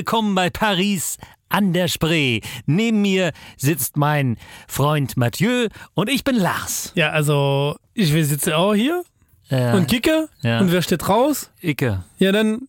Willkommen 0.00 0.34
bei 0.34 0.48
Paris 0.48 1.18
an 1.50 1.74
der 1.74 1.86
Spree. 1.86 2.40
Neben 2.64 3.02
mir 3.02 3.32
sitzt 3.58 3.98
mein 3.98 4.38
Freund 4.66 5.18
Mathieu 5.18 5.68
und 5.92 6.08
ich 6.08 6.24
bin 6.24 6.36
Lars. 6.36 6.90
Ja, 6.94 7.10
also 7.10 7.76
ich 7.92 8.10
sitze 8.10 8.56
auch 8.56 8.72
hier 8.72 9.02
Ja, 9.50 9.74
und 9.74 9.88
kicke. 9.88 10.30
Ja. 10.40 10.58
Und 10.60 10.72
wer 10.72 10.80
steht 10.80 11.06
raus? 11.06 11.50
Icke. 11.60 12.02
Ja, 12.18 12.32
dann. 12.32 12.62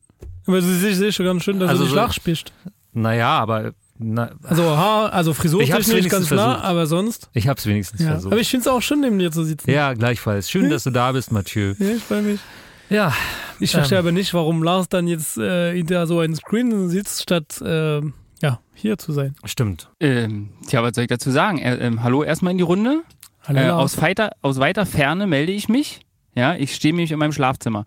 Aber 0.45 0.61
siehst 0.61 0.99
siehst 0.99 1.15
schon 1.15 1.25
ganz 1.25 1.43
schön, 1.45 1.57
dass 1.61 1.69
Also 1.69 1.83
du 1.83 1.85
nicht 1.85 1.95
so- 1.95 2.01
nachspielst. 2.01 2.51
Naja, 2.91 3.29
aber 3.39 3.71
na, 3.97 4.31
Also 4.43 4.65
Haar, 4.65 5.13
also 5.13 5.33
Frisur 5.33 5.61
Ich 5.61 5.71
hab's 5.71 5.87
nicht 5.87 6.09
ganz 6.09 6.27
versucht. 6.27 6.45
aber 6.65 6.85
sonst. 6.85 7.29
ich 7.33 7.47
hab's 7.47 7.65
wenigstens 7.65 8.01
Ja. 8.01 8.07
versucht. 8.11 8.33
Aber 8.33 8.41
ich 8.41 8.49
finde 8.49 8.63
es 8.63 8.75
auch 8.75 8.81
schön, 8.81 8.99
neben 8.99 9.19
dir 9.19 9.31
zu 9.31 9.45
sitzen. 9.45 9.71
ja, 9.71 9.93
gleichfalls. 9.93 10.51
Schön, 10.51 10.69
dass 10.69 10.83
du 10.83 10.89
da 10.89 11.13
bist, 11.13 11.31
Mathieu. 11.31 11.75
Ja, 11.79 11.91
ich 11.95 12.03
freue 12.03 12.23
mich. 12.23 12.41
Ja, 12.91 13.13
Ich 13.59 13.73
Ähm. 13.73 13.79
verstehe 13.79 13.99
aber 13.99 14.11
nicht, 14.11 14.33
warum 14.33 14.63
Lars 14.63 14.89
dann 14.89 15.07
jetzt 15.07 15.37
äh, 15.37 15.73
hinter 15.75 16.07
so 16.07 16.19
einem 16.19 16.35
Screen 16.35 16.89
sitzt, 16.89 17.21
statt 17.21 17.61
äh, 17.61 18.01
ja, 18.41 18.59
hier 18.73 18.97
zu 18.97 19.11
sein. 19.13 19.35
stimmt. 19.45 19.89
Ähm, 19.99 20.49
tja, 20.67 20.81
was 20.83 20.95
soll 20.95 21.03
ich 21.03 21.09
dazu 21.09 21.29
sagen? 21.31 21.59
Äh, 21.59 21.75
ähm, 21.75 22.03
hallo 22.03 22.23
erstmal 22.23 22.51
in 22.51 22.57
die 22.57 22.63
Runde. 22.63 23.03
Hallo 23.47 23.59
Äh, 23.59 23.67
Lars. 23.67 23.81
aus, 23.95 24.01
weiter, 24.01 24.31
aus 24.41 24.59
weiter 24.59 24.85
Ferne 24.85 25.27
melde 25.27 25.51
ich 25.51 25.69
mich. 25.69 26.01
Ja, 26.35 26.55
ich 26.55 26.73
stehe 26.75 26.93
nämlich 26.93 27.11
in 27.11 27.19
meinem 27.19 27.31
Schlafzimmer. 27.33 27.85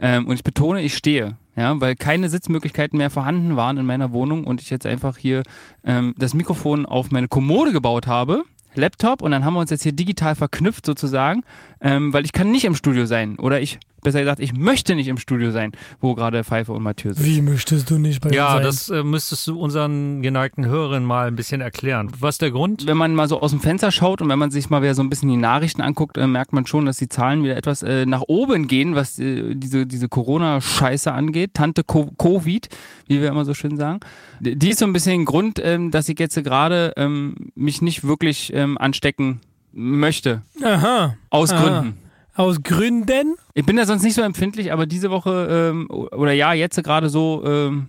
Ähm, 0.00 0.26
und 0.26 0.34
ich 0.36 0.44
betone, 0.44 0.80
ich 0.82 0.96
stehe. 0.96 1.36
Ja, 1.56 1.80
weil 1.80 1.96
keine 1.96 2.28
Sitzmöglichkeiten 2.28 2.96
mehr 2.98 3.10
vorhanden 3.10 3.56
waren 3.56 3.78
in 3.78 3.86
meiner 3.86 4.12
Wohnung 4.12 4.44
und 4.44 4.60
ich 4.60 4.70
jetzt 4.70 4.86
einfach 4.86 5.16
hier 5.16 5.42
ähm, 5.84 6.14
das 6.18 6.34
Mikrofon 6.34 6.86
auf 6.86 7.10
meine 7.10 7.28
Kommode 7.28 7.72
gebaut 7.72 8.06
habe. 8.06 8.44
Laptop 8.74 9.22
und 9.22 9.30
dann 9.30 9.44
haben 9.44 9.54
wir 9.54 9.60
uns 9.60 9.70
jetzt 9.70 9.82
hier 9.84 9.92
digital 9.92 10.34
verknüpft 10.34 10.84
sozusagen, 10.84 11.44
ähm, 11.80 12.12
weil 12.12 12.26
ich 12.26 12.32
kann 12.32 12.50
nicht 12.52 12.66
im 12.66 12.74
Studio 12.74 13.06
sein 13.06 13.38
oder 13.38 13.58
ich, 13.62 13.78
besser 14.02 14.20
gesagt, 14.20 14.40
ich 14.40 14.52
möchte 14.52 14.94
nicht 14.94 15.08
im 15.08 15.18
Studio 15.18 15.50
sein, 15.50 15.72
wo 16.00 16.14
gerade 16.14 16.44
Pfeife 16.44 16.72
und 16.72 16.82
Mathieu 16.82 17.12
sind. 17.12 17.26
Wie 17.26 17.42
möchtest 17.42 17.90
du 17.90 17.98
nicht 17.98 18.20
bei 18.20 18.30
Ja, 18.30 18.52
sein? 18.54 18.62
das 18.62 18.88
äh, 18.88 19.02
müsstest 19.02 19.46
du 19.48 19.58
unseren 19.58 20.22
geneigten 20.22 20.66
Hörern 20.66 21.04
mal 21.04 21.26
ein 21.28 21.36
bisschen 21.36 21.60
erklären. 21.60 22.10
Was 22.20 22.36
ist 22.36 22.42
der 22.42 22.50
Grund? 22.50 22.86
wenn 22.86 22.96
man 22.96 23.14
mal 23.14 23.28
so 23.28 23.40
aus 23.40 23.50
dem 23.50 23.60
Fenster 23.60 23.90
schaut 23.90 24.22
und 24.22 24.28
wenn 24.28 24.38
man 24.38 24.50
sich 24.50 24.70
mal 24.70 24.82
wieder 24.82 24.94
so 24.94 25.02
ein 25.02 25.10
bisschen 25.10 25.28
die 25.28 25.36
Nachrichten 25.36 25.82
anguckt, 25.82 26.16
äh, 26.18 26.26
merkt 26.26 26.52
man 26.52 26.66
schon, 26.66 26.86
dass 26.86 26.98
die 26.98 27.08
Zahlen 27.08 27.42
wieder 27.42 27.56
etwas 27.56 27.82
äh, 27.82 28.06
nach 28.06 28.22
oben 28.28 28.68
gehen, 28.68 28.94
was 28.94 29.18
äh, 29.18 29.54
diese, 29.54 29.86
diese 29.86 30.08
Corona-Scheiße 30.08 31.12
angeht. 31.12 31.54
Tante 31.54 31.82
Co 31.84 32.10
Covid, 32.18 32.68
wie 33.08 33.20
wir 33.20 33.28
immer 33.28 33.44
so 33.44 33.54
schön 33.54 33.76
sagen. 33.76 34.00
Die 34.40 34.68
ist 34.70 34.78
so 34.78 34.84
ein 34.86 34.92
bisschen 34.92 35.20
ein 35.22 35.24
Grund, 35.24 35.60
ähm, 35.62 35.90
dass 35.90 36.08
ich 36.08 36.18
jetzt 36.18 36.36
gerade 36.44 36.92
ähm, 36.96 37.34
mich 37.54 37.82
nicht 37.82 38.04
wirklich 38.04 38.52
ähm, 38.54 38.76
anstecken 38.78 39.40
möchte. 39.72 40.42
Aha. 40.62 41.16
Aus 41.30 41.52
Aha. 41.52 41.62
Gründen. 41.62 41.98
Aus 42.36 42.62
Gründen? 42.62 43.34
Ich 43.54 43.64
bin 43.64 43.76
da 43.76 43.86
sonst 43.86 44.02
nicht 44.02 44.14
so 44.14 44.22
empfindlich, 44.22 44.72
aber 44.72 44.86
diese 44.86 45.10
Woche 45.10 45.48
ähm, 45.72 45.88
oder 45.90 46.32
ja, 46.32 46.52
jetzt 46.52 46.82
gerade 46.84 47.08
so 47.08 47.42
ähm, 47.46 47.88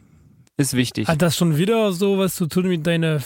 ist 0.58 0.74
wichtig. 0.74 1.08
Hat 1.08 1.22
das 1.22 1.36
schon 1.38 1.58
wieder 1.58 1.92
so 1.92 2.18
was 2.18 2.36
zu 2.36 2.48
tun 2.48 2.68
mit 2.68 2.88
deiner 2.88 3.20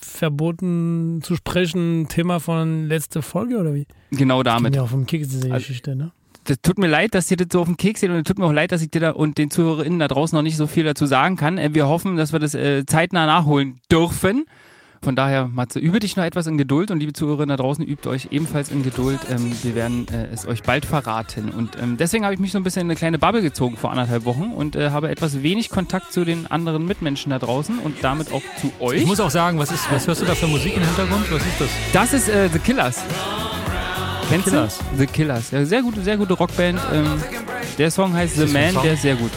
verboten 0.00 1.20
zu 1.22 1.36
sprechen 1.36 2.06
Thema 2.08 2.40
von 2.40 2.86
letzter 2.88 3.22
Folge 3.22 3.58
oder 3.58 3.74
wie? 3.74 3.86
Genau 4.10 4.42
damit. 4.42 4.74
Ja, 4.76 4.86
vom 4.86 5.06
Keks 5.06 5.28
diese 5.28 5.44
Also- 5.52 5.56
Geschichte, 5.56 5.94
ne? 5.96 6.12
das 6.44 6.56
tut 6.62 6.78
mir 6.78 6.86
leid, 6.86 7.14
dass 7.14 7.26
dir 7.26 7.36
das 7.36 7.48
so 7.52 7.60
auf 7.60 7.66
den 7.66 7.76
Keks 7.76 8.00
geht 8.00 8.08
und 8.08 8.16
es 8.16 8.24
tut 8.24 8.38
mir 8.38 8.46
auch 8.46 8.52
leid, 8.52 8.72
dass 8.72 8.80
ich 8.80 8.90
dir 8.90 9.00
da 9.00 9.10
und 9.10 9.36
den 9.36 9.50
ZuhörerInnen 9.50 9.98
da 9.98 10.08
draußen 10.08 10.34
noch 10.34 10.42
nicht 10.42 10.56
so 10.56 10.66
viel 10.66 10.82
dazu 10.84 11.04
sagen 11.04 11.36
kann. 11.36 11.58
Äh, 11.58 11.74
Wir 11.74 11.86
hoffen, 11.88 12.16
dass 12.16 12.32
wir 12.32 12.38
das 12.38 12.54
äh, 12.54 12.86
zeitnah 12.86 13.26
nachholen 13.26 13.80
dürfen. 13.92 14.46
Von 15.02 15.14
daher, 15.14 15.46
Matze, 15.46 15.78
übe 15.78 16.00
dich 16.00 16.16
noch 16.16 16.24
etwas 16.24 16.46
in 16.48 16.58
Geduld 16.58 16.90
und 16.90 16.98
liebe 16.98 17.12
Zuhörerinnen 17.12 17.56
da 17.56 17.62
draußen, 17.62 17.84
übt 17.86 18.08
euch 18.08 18.28
ebenfalls 18.32 18.70
in 18.70 18.82
Geduld. 18.82 19.20
Ähm, 19.30 19.52
wir 19.62 19.74
werden 19.74 20.06
äh, 20.08 20.26
es 20.32 20.46
euch 20.46 20.62
bald 20.64 20.84
verraten. 20.84 21.50
Und 21.50 21.76
ähm, 21.80 21.96
deswegen 21.96 22.24
habe 22.24 22.34
ich 22.34 22.40
mich 22.40 22.50
so 22.52 22.58
ein 22.58 22.64
bisschen 22.64 22.82
in 22.82 22.86
eine 22.88 22.96
kleine 22.96 23.18
Bubble 23.18 23.40
gezogen 23.42 23.76
vor 23.76 23.90
anderthalb 23.92 24.24
Wochen 24.24 24.52
und 24.54 24.74
äh, 24.76 24.90
habe 24.90 25.08
etwas 25.08 25.42
wenig 25.42 25.70
Kontakt 25.70 26.12
zu 26.12 26.24
den 26.24 26.46
anderen 26.50 26.84
Mitmenschen 26.84 27.30
da 27.30 27.38
draußen 27.38 27.78
und 27.78 28.02
damit 28.02 28.32
auch 28.32 28.42
zu 28.60 28.72
euch. 28.80 29.00
Ich 29.02 29.06
muss 29.06 29.20
auch 29.20 29.30
sagen, 29.30 29.58
was, 29.58 29.70
ist, 29.70 29.90
was 29.92 30.06
hörst 30.06 30.20
du 30.22 30.26
da 30.26 30.34
für 30.34 30.48
Musik 30.48 30.76
im 30.76 30.82
Hintergrund? 30.82 31.30
Was 31.30 31.42
ist 31.42 31.60
das? 31.60 31.68
das 31.92 32.12
ist 32.12 32.28
äh, 32.28 32.48
The 32.52 32.58
Killers. 32.58 33.02
Kennst 34.28 34.46
Killers. 34.48 34.78
du? 34.78 34.98
The 34.98 35.06
Killers. 35.06 35.50
Ja, 35.52 35.64
sehr 35.64 35.80
gute, 35.82 36.02
sehr 36.02 36.16
gute 36.16 36.34
Rockband. 36.34 36.78
Ähm, 36.92 37.06
der 37.78 37.90
Song 37.90 38.12
heißt 38.12 38.36
The 38.36 38.46
Man, 38.46 38.74
der 38.82 38.94
ist 38.94 39.02
sehr 39.02 39.14
gut. 39.14 39.30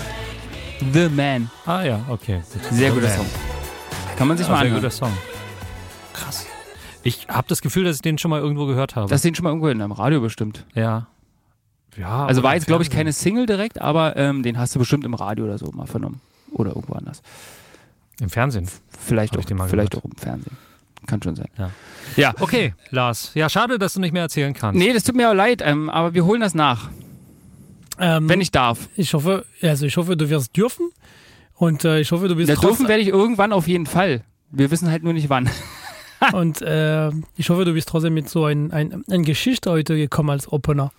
The 0.91 1.07
Man. 1.07 1.49
Ah 1.65 1.83
ja, 1.83 1.99
okay. 2.09 2.41
Sehr 2.71 2.89
The 2.89 2.95
guter 2.95 3.07
Man. 3.07 3.17
Song. 3.17 3.25
Kann 4.17 4.27
man 4.27 4.37
sich 4.37 4.47
Ja, 4.47 4.51
mal 4.53 4.57
sehr 4.57 4.65
anhören. 4.65 4.81
guter 4.81 4.91
Song. 4.91 5.11
Krass. 6.13 6.45
Ich 7.03 7.27
habe 7.29 7.47
das 7.47 7.61
Gefühl, 7.61 7.83
dass 7.85 7.95
ich 7.97 8.01
den 8.01 8.17
schon 8.17 8.29
mal 8.31 8.39
irgendwo 8.39 8.65
gehört 8.67 8.95
habe. 8.95 9.09
Das 9.09 9.21
den 9.21 9.33
schon 9.35 9.43
mal 9.43 9.49
irgendwo 9.49 9.67
in 9.69 9.81
einem 9.81 9.91
Radio 9.91 10.21
bestimmt. 10.21 10.65
ja. 10.75 11.07
Ja. 11.97 12.25
Also 12.25 12.41
war 12.41 12.53
jetzt, 12.55 12.67
glaube 12.67 12.83
ich, 12.83 12.89
keine 12.89 13.11
Single 13.11 13.45
direkt, 13.45 13.81
aber 13.81 14.15
ähm, 14.15 14.43
den 14.43 14.57
hast 14.57 14.73
du 14.73 14.79
bestimmt 14.79 15.03
im 15.03 15.13
Radio 15.13 15.43
oder 15.43 15.57
so 15.57 15.69
mal 15.73 15.87
vernommen. 15.87 16.21
Oder 16.53 16.69
irgendwo 16.69 16.93
anders. 16.93 17.21
Im 18.21 18.29
Fernsehen. 18.29 18.69
Vielleicht, 18.97 19.37
auch, 19.37 19.43
vielleicht 19.67 19.97
auch 19.97 20.05
im 20.05 20.15
Fernsehen. 20.15 20.55
Kann 21.05 21.21
schon 21.21 21.35
sein. 21.35 21.49
Ja. 21.57 21.69
Ja. 22.15 22.33
Okay, 22.39 22.73
Lars. 22.91 23.31
Ja, 23.33 23.49
schade, 23.49 23.77
dass 23.77 23.95
du 23.95 23.99
nicht 23.99 24.13
mehr 24.13 24.21
erzählen 24.21 24.53
kannst. 24.53 24.79
Nee, 24.79 24.93
das 24.93 25.03
tut 25.03 25.15
mir 25.17 25.29
auch 25.31 25.33
leid, 25.33 25.61
ähm, 25.65 25.89
aber 25.89 26.13
wir 26.13 26.23
holen 26.23 26.39
das 26.39 26.55
nach, 26.55 26.89
Ähm, 27.99 28.29
wenn 28.29 28.39
ich 28.39 28.51
darf. 28.51 28.87
ich 28.95 29.13
hoffe, 29.13 29.45
also 29.61 29.85
ich 29.85 29.97
hoffe, 29.97 30.15
du 30.15 30.29
wirst 30.29 30.55
dürfen 30.55 30.91
und 31.55 31.83
äh, 31.83 31.99
ich 31.99 32.13
hoffe, 32.13 32.29
du 32.29 32.35
bist 32.35 32.47
Ja, 32.47 32.55
dürfen 32.55 32.87
werde 32.87 33.01
ich 33.01 33.09
irgendwann 33.09 33.51
auf 33.51 33.67
jeden 33.67 33.85
Fall. 33.85 34.21
Wir 34.49 34.71
wissen 34.71 34.89
halt 34.89 35.03
nur 35.03 35.11
nicht 35.11 35.27
wann. 35.29 35.49
und 36.33 36.61
äh, 36.61 37.09
ich 37.37 37.49
hoffe, 37.49 37.65
du 37.65 37.73
bist 37.73 37.89
trotzdem 37.89 38.13
mit 38.13 38.29
so 38.29 38.45
ein, 38.45 38.71
ein, 38.71 39.03
ein 39.09 39.23
Geschichte 39.23 39.71
heute 39.71 39.95
gekommen 39.95 40.29
als 40.29 40.51
Opener. 40.51 40.91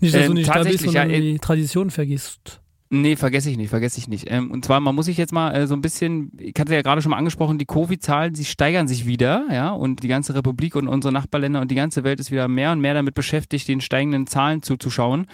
Nicht, 0.00 0.14
dass 0.14 0.22
Ähm, 0.22 0.28
du 0.28 0.34
nicht 0.34 0.48
da 0.48 0.62
bist 0.62 0.86
und 0.86 0.92
ja, 0.92 1.04
äh, 1.04 1.20
die 1.20 1.38
Tradition 1.38 1.90
vergisst. 1.90 2.60
Nee, 2.88 3.16
vergesse 3.16 3.50
ich 3.50 3.56
nicht, 3.56 3.70
vergesse 3.70 3.98
ich 3.98 4.06
nicht. 4.06 4.30
Ähm, 4.30 4.52
und 4.52 4.64
zwar, 4.64 4.78
man 4.78 4.94
muss 4.94 5.06
sich 5.06 5.16
jetzt 5.16 5.32
mal 5.32 5.52
äh, 5.52 5.66
so 5.66 5.74
ein 5.74 5.80
bisschen, 5.80 6.30
ich 6.38 6.54
hatte 6.56 6.72
ja 6.72 6.82
gerade 6.82 7.02
schon 7.02 7.10
mal 7.10 7.16
angesprochen, 7.16 7.58
die 7.58 7.64
Covid-Zahlen, 7.64 8.36
sie 8.36 8.44
steigern 8.44 8.86
sich 8.86 9.06
wieder, 9.06 9.44
ja, 9.50 9.70
und 9.70 10.04
die 10.04 10.08
ganze 10.08 10.36
Republik 10.36 10.76
und 10.76 10.86
unsere 10.86 11.12
Nachbarländer 11.12 11.60
und 11.60 11.70
die 11.70 11.74
ganze 11.74 12.04
Welt 12.04 12.20
ist 12.20 12.30
wieder 12.30 12.46
mehr 12.46 12.70
und 12.70 12.80
mehr 12.80 12.94
damit 12.94 13.14
beschäftigt, 13.14 13.66
den 13.66 13.80
steigenden 13.80 14.28
Zahlen 14.28 14.62
zuzuschauen. 14.62 15.26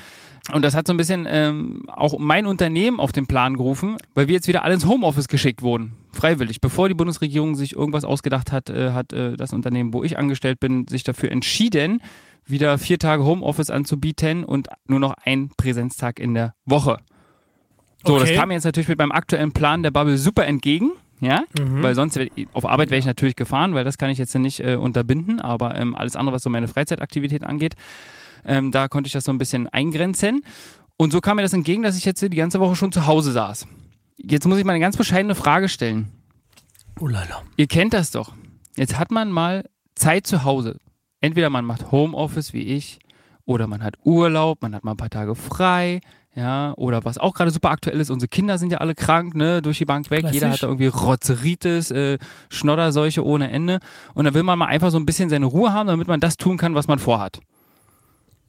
Und 0.52 0.62
das 0.64 0.74
hat 0.74 0.86
so 0.86 0.94
ein 0.94 0.96
bisschen 0.96 1.26
ähm, 1.28 1.82
auch 1.88 2.18
mein 2.18 2.46
Unternehmen 2.46 2.98
auf 2.98 3.12
den 3.12 3.26
Plan 3.26 3.56
gerufen, 3.56 3.96
weil 4.14 4.28
wir 4.28 4.34
jetzt 4.34 4.48
wieder 4.48 4.64
alle 4.64 4.74
ins 4.74 4.86
Homeoffice 4.86 5.28
geschickt 5.28 5.60
wurden. 5.60 5.92
Freiwillig. 6.12 6.60
Bevor 6.60 6.88
die 6.88 6.94
Bundesregierung 6.94 7.54
sich 7.54 7.74
irgendwas 7.74 8.04
ausgedacht 8.04 8.52
hat, 8.52 8.68
äh, 8.70 8.92
hat 8.92 9.12
äh, 9.12 9.36
das 9.36 9.52
Unternehmen, 9.52 9.92
wo 9.94 10.04
ich 10.04 10.18
angestellt 10.18 10.60
bin, 10.60 10.86
sich 10.86 11.04
dafür 11.04 11.32
entschieden, 11.32 12.02
wieder 12.44 12.76
vier 12.78 12.98
Tage 12.98 13.24
Homeoffice 13.24 13.70
anzubieten 13.70 14.44
und 14.44 14.68
nur 14.86 15.00
noch 15.00 15.14
einen 15.24 15.50
Präsenztag 15.56 16.18
in 16.18 16.34
der 16.34 16.54
Woche. 16.64 16.98
So, 18.04 18.14
Okay. 18.14 18.24
das 18.26 18.36
kam 18.38 18.48
mir 18.48 18.54
jetzt 18.54 18.64
natürlich 18.64 18.88
mit 18.88 18.98
meinem 18.98 19.12
aktuellen 19.12 19.52
Plan 19.52 19.82
der 19.82 19.90
Bubble 19.92 20.18
super 20.18 20.46
entgegen. 20.46 20.90
Ja, 21.20 21.44
Mhm. 21.56 21.84
weil 21.84 21.94
sonst 21.94 22.18
auf 22.52 22.66
Arbeit 22.66 22.90
wäre 22.90 22.98
ich 22.98 23.06
natürlich 23.06 23.36
gefahren, 23.36 23.74
weil 23.74 23.84
das 23.84 23.96
kann 23.96 24.10
ich 24.10 24.18
jetzt 24.18 24.34
nicht 24.34 24.58
äh, 24.58 24.74
unterbinden, 24.74 25.40
aber 25.40 25.76
ähm, 25.76 25.94
alles 25.94 26.16
andere, 26.16 26.34
was 26.34 26.42
so 26.42 26.50
meine 26.50 26.66
Freizeitaktivität 26.66 27.44
angeht, 27.44 27.76
ähm, 28.44 28.72
da 28.72 28.88
konnte 28.88 29.06
ich 29.06 29.12
das 29.12 29.22
so 29.22 29.32
ein 29.32 29.38
bisschen 29.38 29.68
eingrenzen. 29.68 30.42
Und 30.96 31.12
so 31.12 31.20
kam 31.20 31.36
mir 31.36 31.42
das 31.42 31.52
entgegen, 31.52 31.84
dass 31.84 31.96
ich 31.96 32.04
jetzt 32.04 32.22
die 32.22 32.28
ganze 32.30 32.58
Woche 32.58 32.74
schon 32.74 32.90
zu 32.90 33.06
Hause 33.06 33.30
saß. 33.30 33.68
Jetzt 34.16 34.46
muss 34.46 34.58
ich 34.58 34.64
mal 34.64 34.72
eine 34.72 34.80
ganz 34.80 34.96
bescheidene 34.96 35.34
Frage 35.34 35.68
stellen. 35.68 36.10
Ulala. 37.00 37.42
Ihr 37.56 37.66
kennt 37.66 37.94
das 37.94 38.10
doch. 38.10 38.32
Jetzt 38.76 38.98
hat 38.98 39.10
man 39.10 39.30
mal 39.30 39.64
Zeit 39.94 40.26
zu 40.26 40.44
Hause. 40.44 40.78
Entweder 41.20 41.50
man 41.50 41.64
macht 41.64 41.90
Homeoffice 41.92 42.52
wie 42.52 42.62
ich 42.62 42.98
oder 43.44 43.66
man 43.66 43.82
hat 43.82 43.94
Urlaub, 44.04 44.62
man 44.62 44.74
hat 44.74 44.84
mal 44.84 44.92
ein 44.92 44.96
paar 44.96 45.10
Tage 45.10 45.34
frei, 45.34 46.00
ja, 46.34 46.72
oder 46.76 47.04
was 47.04 47.18
auch 47.18 47.34
gerade 47.34 47.50
super 47.50 47.70
aktuell 47.70 48.00
ist, 48.00 48.10
unsere 48.10 48.28
Kinder 48.28 48.56
sind 48.56 48.72
ja 48.72 48.78
alle 48.78 48.94
krank, 48.94 49.34
ne, 49.34 49.60
durch 49.60 49.78
die 49.78 49.84
Bank 49.84 50.10
weg, 50.10 50.20
Klassisch. 50.20 50.34
jeder 50.34 50.50
hat 50.50 50.62
da 50.62 50.66
irgendwie 50.66 50.86
Rotzeritis, 50.86 51.90
äh, 51.90 52.18
Schnodderseuche 52.48 53.24
ohne 53.24 53.50
Ende 53.50 53.80
und 54.14 54.24
da 54.24 54.32
will 54.32 54.42
man 54.42 54.58
mal 54.58 54.66
einfach 54.66 54.90
so 54.90 54.98
ein 54.98 55.04
bisschen 55.06 55.28
seine 55.28 55.46
Ruhe 55.46 55.72
haben, 55.72 55.88
damit 55.88 56.08
man 56.08 56.20
das 56.20 56.36
tun 56.36 56.56
kann, 56.56 56.74
was 56.74 56.88
man 56.88 56.98
vorhat. 56.98 57.40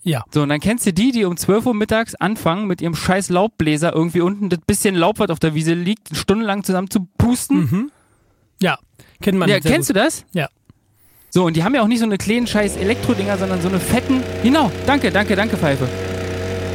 Ja. 0.04 0.24
So, 0.34 0.42
und 0.42 0.50
dann 0.50 0.60
kennst 0.60 0.86
du 0.86 0.94
die, 0.94 1.12
die 1.12 1.24
um 1.26 1.38
12 1.38 1.66
Uhr 1.66 1.74
mittags 1.74 2.14
anfangen, 2.16 2.68
mit 2.68 2.82
ihrem 2.82 2.96
scheiß 2.96 3.30
Laubbläser 3.30 3.94
irgendwie 3.94 4.22
unten 4.22 4.50
das 4.50 4.60
bisschen 4.68 4.96
Laub, 4.96 5.20
was 5.20 5.30
auf 5.30 5.40
der 5.40 5.56
Wiese 5.56 5.74
liegt, 5.74 6.16
stundenlang 6.16 6.64
zusammen 6.64 6.90
zu 6.90 7.08
pusten. 7.18 7.58
Mhm. 7.60 7.92
Ja, 8.62 8.78
kennt 9.22 9.38
man 9.38 9.50
Ja, 9.50 9.60
kennst 9.60 9.88
gut. 9.90 9.96
du 9.96 10.02
das? 10.02 10.26
Ja. 10.34 10.50
So, 11.30 11.46
und 11.46 11.56
die 11.56 11.64
haben 11.64 11.74
ja 11.74 11.82
auch 11.82 11.88
nicht 11.88 12.00
so 12.00 12.06
eine 12.06 12.18
kleinen 12.18 12.46
scheiß 12.48 12.76
Elektrodinger, 12.78 13.38
sondern 13.38 13.62
so 13.62 13.68
eine 13.70 13.80
fetten, 13.80 14.22
genau, 14.44 14.72
danke, 14.86 15.10
danke, 15.10 15.36
danke, 15.36 15.58
Pfeife. 15.58 15.88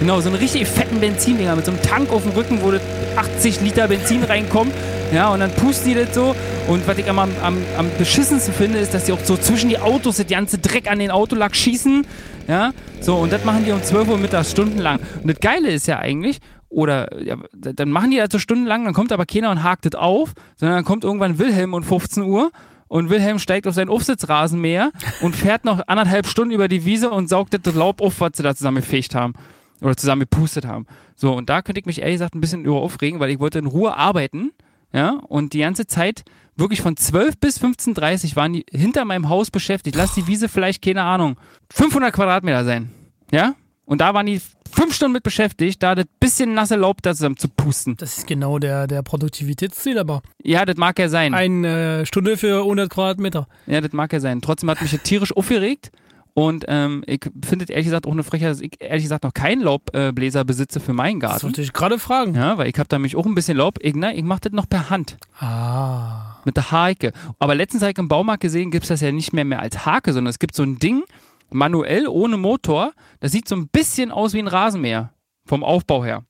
Genau, 0.01 0.21
so 0.21 0.31
eine 0.31 0.41
richtig 0.41 0.67
fetten 0.67 0.99
Benzindinger 1.01 1.55
mit 1.55 1.65
so 1.67 1.73
einem 1.73 1.83
Tank 1.83 2.11
auf 2.11 2.23
dem 2.23 2.33
Rücken, 2.33 2.63
wo 2.63 2.71
das 2.71 2.83
80 3.17 3.61
Liter 3.61 3.89
Benzin 3.89 4.23
reinkommt. 4.25 4.73
Ja, 5.13 5.31
und 5.31 5.41
dann 5.41 5.51
pusten 5.53 5.89
die 5.89 5.95
das 5.95 6.15
so. 6.15 6.35
Und 6.67 6.87
was 6.87 6.99
ich 6.99 7.09
am, 7.09 7.19
am, 7.19 7.31
am 7.43 7.91
beschissensten 7.97 8.53
finde, 8.53 8.79
ist, 8.79 8.93
dass 8.93 9.05
die 9.05 9.13
auch 9.13 9.25
so 9.25 9.37
zwischen 9.37 9.71
die 9.71 9.79
Autos 9.79 10.19
das 10.19 10.27
ganze 10.27 10.59
Dreck 10.59 10.91
an 10.91 10.99
den 10.99 11.11
Autolack 11.11 11.57
schießen. 11.57 12.07
Ja, 12.47 12.73
so, 13.01 13.17
und 13.17 13.33
das 13.33 13.45
machen 13.45 13.65
die 13.65 13.73
um 13.73 13.83
12 13.83 14.09
Uhr 14.09 14.19
mittags 14.19 14.51
stundenlang. 14.51 15.01
Und 15.23 15.29
das 15.29 15.41
Geile 15.41 15.71
ist 15.71 15.87
ja 15.87 15.99
eigentlich, 15.99 16.39
oder 16.69 17.23
ja, 17.23 17.37
dann 17.53 17.91
machen 17.91 18.11
die 18.11 18.19
das 18.19 18.29
so 18.31 18.39
stundenlang, 18.39 18.85
dann 18.85 18.95
kommt 18.95 19.13
aber 19.13 19.27
keiner 19.27 19.51
und 19.51 19.63
hakt 19.63 19.87
das 19.87 19.95
auf, 19.95 20.33
sondern 20.57 20.79
dann 20.79 20.85
kommt 20.85 21.05
irgendwann 21.05 21.39
Wilhelm 21.39 21.75
um 21.75 21.83
15 21.83 22.23
Uhr 22.23 22.51
und 22.89 23.11
Wilhelm 23.11 23.39
steigt 23.39 23.67
auf 23.67 23.75
seinen 23.75 23.91
Aufsitzrasenmäher 23.91 24.91
und 25.21 25.37
fährt 25.37 25.65
noch 25.65 25.81
anderthalb 25.87 26.27
Stunden 26.27 26.53
über 26.53 26.69
die 26.69 26.85
Wiese 26.85 27.11
und 27.11 27.29
saugt 27.29 27.59
das 27.63 27.75
Laub 27.75 28.01
auf, 28.01 28.21
was 28.21 28.33
sie 28.35 28.43
da 28.43 28.55
zusammen 28.55 28.79
gefegt 28.79 29.15
haben. 29.15 29.35
Oder 29.81 29.97
zusammen 29.97 30.21
gepustet 30.21 30.67
haben. 30.67 30.87
So, 31.15 31.35
und 31.35 31.49
da 31.49 31.63
könnte 31.63 31.79
ich 31.79 31.87
mich 31.87 32.01
ehrlich 32.01 32.17
gesagt 32.17 32.35
ein 32.35 32.41
bisschen 32.41 32.65
über 32.65 32.81
aufregen, 32.81 33.21
weil 33.21 33.31
ich 33.31 33.39
wollte 33.39 33.61
in 33.61 33.67
Ruhe 33.67 33.97
arbeiten. 33.97 34.51
Ja, 34.93 35.21
und 35.29 35.53
die 35.53 35.59
ganze 35.61 35.87
Zeit, 35.87 36.25
wirklich 36.57 36.81
von 36.81 36.97
12 36.97 37.39
bis 37.39 37.61
15.30 37.61 38.37
waren 38.37 38.53
die 38.55 38.65
hinter 38.71 39.05
meinem 39.05 39.29
Haus 39.29 39.51
beschäftigt. 39.51 39.97
Lass 39.97 40.15
die 40.15 40.27
Wiese 40.27 40.49
vielleicht, 40.49 40.83
keine 40.83 41.03
Ahnung, 41.03 41.37
500 41.73 42.13
Quadratmeter 42.13 42.65
sein. 42.65 42.91
Ja? 43.31 43.55
Und 43.85 44.01
da 44.01 44.13
waren 44.15 44.27
die 44.27 44.41
fünf 44.71 44.95
Stunden 44.95 45.13
mit 45.15 45.23
beschäftigt, 45.23 45.83
da 45.83 45.95
das 45.95 46.05
bisschen 46.21 46.53
nasse 46.55 46.77
Laub 46.77 47.01
da 47.03 47.15
zusammen 47.15 47.37
zu 47.37 47.49
pusten. 47.49 47.97
Das 47.97 48.19
ist 48.19 48.27
genau 48.27 48.59
der, 48.59 48.87
der 48.87 49.03
Produktivitätsziel, 49.03 49.99
aber 49.99 50.23
Ja, 50.43 50.65
das 50.67 50.77
mag 50.77 50.99
ja 50.99 51.09
sein. 51.09 51.33
eine 51.35 52.05
Stunde 52.05 52.37
für 52.37 52.59
100 52.61 52.91
Quadratmeter. 52.91 53.47
Ja, 53.67 53.81
das 53.81 53.93
mag 53.93 54.13
ja 54.13 54.21
sein. 54.21 54.41
Trotzdem 54.43 54.71
hat 54.71 54.83
mich 54.83 54.91
das 54.91 55.03
tierisch 55.03 55.35
aufgeregt. 55.35 55.91
Und 56.35 56.65
ähm, 56.69 57.03
ich 57.07 57.21
finde 57.45 57.65
es 57.65 57.71
ehrlich 57.71 57.87
gesagt 57.87 58.07
auch 58.07 58.13
eine 58.13 58.23
Frechheit, 58.23 58.51
dass 58.51 58.61
ich 58.61 58.73
ehrlich 58.81 59.03
gesagt 59.05 59.25
noch 59.25 59.35
keinen 59.35 59.61
Laubbläser 59.63 60.45
besitze 60.45 60.79
für 60.79 60.93
meinen 60.93 61.19
Das 61.19 61.31
Garten. 61.31 61.47
wollte 61.47 61.63
ich 61.63 61.73
gerade 61.73 61.99
fragen. 61.99 62.35
Ja, 62.37 62.57
weil 62.59 62.69
ich 62.69 62.79
habe 62.79 62.89
da 62.89 62.97
nämlich 62.97 63.17
auch 63.17 63.27
ein 63.27 63.35
bisschen 63.35 63.57
Laub. 63.57 63.79
Ich, 63.81 63.95
ne, 63.97 64.15
ich 64.15 64.23
mache 64.23 64.41
das 64.43 64.53
noch 64.53 64.69
per 64.69 64.89
Hand. 64.91 65.17
Ah. 65.41 66.37
Mit 66.45 66.57
der 66.57 66.71
Hake. 66.71 67.13
Aber 67.39 67.55
letztens 67.55 67.83
habe 67.83 67.91
ich 67.93 67.99
im 67.99 68.09
Baumarkt 68.09 68.43
gesehen, 68.43 68.71
gibt 68.71 68.85
es 68.85 68.89
das 68.89 69.01
ja 69.01 69.11
nicht 69.11 69.33
mehr, 69.33 69.45
mehr 69.45 69.61
als 69.61 69.85
Hake, 69.85 70.13
sondern 70.13 70.31
es 70.31 70.39
gibt 70.39 70.55
so 70.55 70.63
ein 70.63 70.79
Ding, 70.79 71.03
manuell, 71.51 72.07
ohne 72.07 72.37
Motor. 72.37 72.93
Das 73.21 73.33
sieht 73.33 73.49
so 73.49 73.57
ein 73.57 73.69
bisschen 73.69 74.11
aus 74.13 74.33
wie 74.33 74.39
ein 74.39 74.49
Rasenmäher. 74.49 75.13
Vom 75.45 75.65
Aufbau 75.65 76.05
her. 76.05 76.25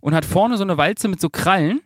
Und 0.00 0.14
hat 0.14 0.24
vorne 0.24 0.56
so 0.56 0.64
eine 0.64 0.76
Walze 0.76 1.08
mit 1.08 1.20
so 1.20 1.28
Krallen. 1.30 1.80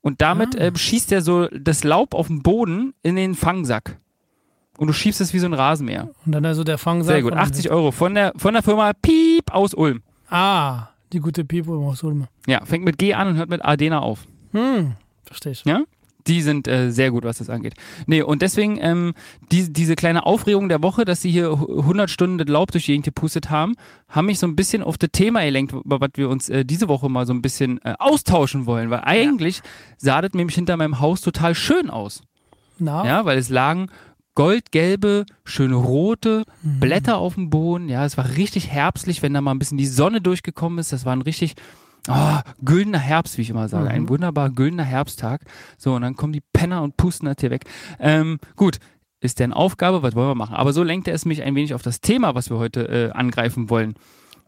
Und 0.00 0.20
damit 0.22 0.56
Ah. 0.56 0.64
äh, 0.66 0.72
schießt 0.76 1.12
er 1.12 1.22
so 1.22 1.46
das 1.48 1.84
Laub 1.84 2.14
auf 2.14 2.26
den 2.28 2.42
Boden 2.42 2.94
in 3.02 3.16
den 3.16 3.34
Fangsack. 3.34 3.98
Und 4.78 4.88
du 4.88 4.92
schiebst 4.92 5.20
es 5.20 5.32
wie 5.32 5.38
so 5.38 5.46
ein 5.46 5.54
Rasenmäher. 5.54 6.10
Und 6.26 6.32
dann 6.32 6.44
also 6.44 6.62
der 6.64 6.78
Fangsack. 6.78 7.14
Sehr 7.14 7.22
gut. 7.22 7.32
und- 7.32 7.38
80 7.38 7.70
Euro 7.70 7.92
von 7.92 8.14
der, 8.14 8.32
von 8.36 8.52
der 8.54 8.62
Firma 8.62 8.92
Piep 8.92 9.52
aus 9.52 9.74
Ulm. 9.74 10.02
Ah, 10.28 10.88
die 11.12 11.20
gute 11.20 11.44
Pipo 11.44 11.88
aus 11.88 12.02
Ulm. 12.02 12.26
Ja, 12.46 12.64
fängt 12.64 12.84
mit 12.84 12.98
G 12.98 13.14
an 13.14 13.28
und 13.28 13.36
hört 13.36 13.48
mit 13.48 13.64
Adena 13.64 14.00
auf. 14.00 14.24
Hm, 14.52 14.92
verstehe 15.24 15.52
ich. 15.52 15.64
Ja? 15.64 15.82
Die 16.26 16.42
sind 16.42 16.66
äh, 16.66 16.90
sehr 16.90 17.12
gut, 17.12 17.22
was 17.22 17.38
das 17.38 17.48
angeht. 17.48 17.74
Nee, 18.06 18.20
und 18.22 18.42
deswegen 18.42 18.78
ähm, 18.80 19.14
die, 19.52 19.72
diese 19.72 19.94
kleine 19.94 20.26
Aufregung 20.26 20.68
der 20.68 20.82
Woche, 20.82 21.04
dass 21.04 21.22
sie 21.22 21.30
hier 21.30 21.52
100 21.52 22.10
Stunden 22.10 22.38
das 22.38 22.48
Laub 22.48 22.72
durch 22.72 22.86
die 22.86 22.92
Gegend 22.92 23.04
gepustet 23.04 23.48
haben, 23.48 23.76
haben 24.08 24.26
mich 24.26 24.40
so 24.40 24.46
ein 24.48 24.56
bisschen 24.56 24.82
auf 24.82 24.98
das 24.98 25.10
Thema 25.12 25.44
gelenkt, 25.44 25.72
über 25.72 26.00
was 26.00 26.10
wir 26.16 26.28
uns 26.28 26.48
äh, 26.48 26.64
diese 26.64 26.88
Woche 26.88 27.08
mal 27.08 27.24
so 27.26 27.32
ein 27.32 27.42
bisschen 27.42 27.80
äh, 27.84 27.94
austauschen 28.00 28.66
wollen. 28.66 28.90
Weil 28.90 29.02
eigentlich 29.04 29.62
sah 29.98 30.20
das 30.20 30.32
nämlich 30.32 30.56
hinter 30.56 30.76
meinem 30.76 30.98
Haus 30.98 31.20
total 31.20 31.54
schön 31.54 31.88
aus. 31.90 32.22
Na, 32.80 33.06
Ja, 33.06 33.24
weil 33.24 33.38
es 33.38 33.48
lagen 33.48 33.86
goldgelbe, 34.36 35.26
schöne 35.44 35.74
rote 35.74 36.44
Mhm. 36.62 36.78
Blätter 36.78 37.18
auf 37.18 37.34
dem 37.34 37.50
Boden. 37.50 37.88
Ja, 37.88 38.04
es 38.04 38.16
war 38.16 38.36
richtig 38.36 38.70
herbstlich, 38.70 39.22
wenn 39.22 39.34
da 39.34 39.40
mal 39.40 39.50
ein 39.50 39.58
bisschen 39.58 39.78
die 39.78 39.86
Sonne 39.86 40.20
durchgekommen 40.20 40.78
ist. 40.78 40.92
Das 40.92 41.04
war 41.04 41.12
ein 41.16 41.22
richtig 41.22 41.54
oh, 42.08 42.38
güldener 42.64 42.98
Herbst, 43.00 43.36
wie 43.38 43.42
ich 43.42 43.50
immer 43.50 43.68
sage. 43.68 43.86
Mhm. 43.86 43.90
Ein 43.90 44.08
wunderbar 44.08 44.50
güldener 44.50 44.84
Herbsttag. 44.84 45.40
So, 45.76 45.94
und 45.94 46.02
dann 46.02 46.14
kommen 46.14 46.32
die 46.32 46.42
Penner 46.52 46.82
und 46.82 46.96
pusten 46.96 47.26
das 47.26 47.36
hier 47.40 47.50
weg. 47.50 47.64
Ähm, 47.98 48.38
gut. 48.54 48.78
Ist 49.20 49.40
deren 49.40 49.54
Aufgabe, 49.54 50.02
was 50.02 50.14
wollen 50.14 50.28
wir 50.28 50.34
machen? 50.34 50.54
Aber 50.54 50.74
so 50.74 50.82
lenkte 50.82 51.10
es 51.10 51.24
mich 51.24 51.42
ein 51.42 51.54
wenig 51.54 51.72
auf 51.72 51.80
das 51.82 52.02
Thema, 52.02 52.34
was 52.34 52.50
wir 52.50 52.58
heute 52.58 52.86
äh, 52.86 53.10
angreifen 53.12 53.70
wollen. 53.70 53.94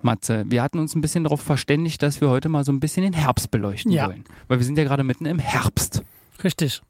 Matze, 0.02 0.44
wir 0.46 0.62
hatten 0.62 0.78
uns 0.78 0.94
ein 0.94 1.00
bisschen 1.00 1.24
darauf 1.24 1.40
verständigt, 1.40 2.02
dass 2.02 2.20
wir 2.20 2.28
heute 2.28 2.48
mal 2.50 2.64
so 2.64 2.70
ein 2.70 2.78
bisschen 2.78 3.02
den 3.02 3.14
Herbst 3.14 3.50
beleuchten 3.50 3.90
Ja. 3.90 4.06
wollen. 4.06 4.24
Weil 4.46 4.58
wir 4.58 4.64
sind 4.66 4.76
ja 4.78 4.84
gerade 4.84 5.02
mitten 5.04 5.24
im 5.24 5.38
Herbst. 5.38 6.02
richtig. 6.44 6.82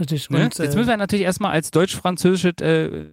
Richtig. 0.00 0.30
Ne? 0.30 0.38
Und, 0.44 0.58
jetzt 0.58 0.74
äh, 0.74 0.76
müssen 0.76 0.88
wir 0.88 0.96
natürlich 0.96 1.24
erstmal 1.24 1.52
als 1.52 1.70
deutsch-französisches 1.70 2.60
äh, 2.60 3.06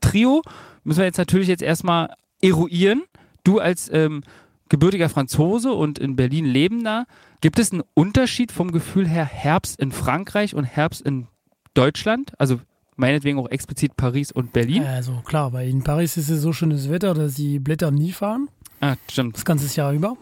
Trio, 0.00 0.42
müssen 0.84 0.98
wir 0.98 1.06
jetzt 1.06 1.18
natürlich 1.18 1.48
jetzt 1.48 1.62
erstmal 1.62 2.10
eruieren. 2.42 3.02
Du 3.44 3.60
als 3.60 3.90
ähm, 3.92 4.22
gebürtiger 4.68 5.08
Franzose 5.08 5.72
und 5.72 5.98
in 5.98 6.16
Berlin 6.16 6.44
lebender, 6.44 7.06
gibt 7.40 7.58
es 7.58 7.72
einen 7.72 7.82
Unterschied 7.94 8.52
vom 8.52 8.72
Gefühl 8.72 9.08
her 9.08 9.24
Herbst 9.24 9.80
in 9.80 9.92
Frankreich 9.92 10.54
und 10.54 10.64
Herbst 10.64 11.00
in 11.02 11.26
Deutschland? 11.74 12.32
Also 12.38 12.60
meinetwegen 12.96 13.38
auch 13.38 13.48
explizit 13.50 13.96
Paris 13.96 14.32
und 14.32 14.52
Berlin? 14.52 14.82
Also 14.84 15.22
klar, 15.24 15.52
weil 15.52 15.68
in 15.68 15.82
Paris 15.84 16.16
ist 16.16 16.28
es 16.28 16.42
so 16.42 16.52
schönes 16.52 16.90
Wetter, 16.90 17.14
dass 17.14 17.34
die 17.34 17.58
Blätter 17.58 17.90
nie 17.90 18.12
fahren, 18.12 18.48
Ah, 18.80 18.96
stimmt. 19.10 19.36
das 19.36 19.44
ganze 19.44 19.74
Jahr 19.76 19.92
über. 19.92 20.16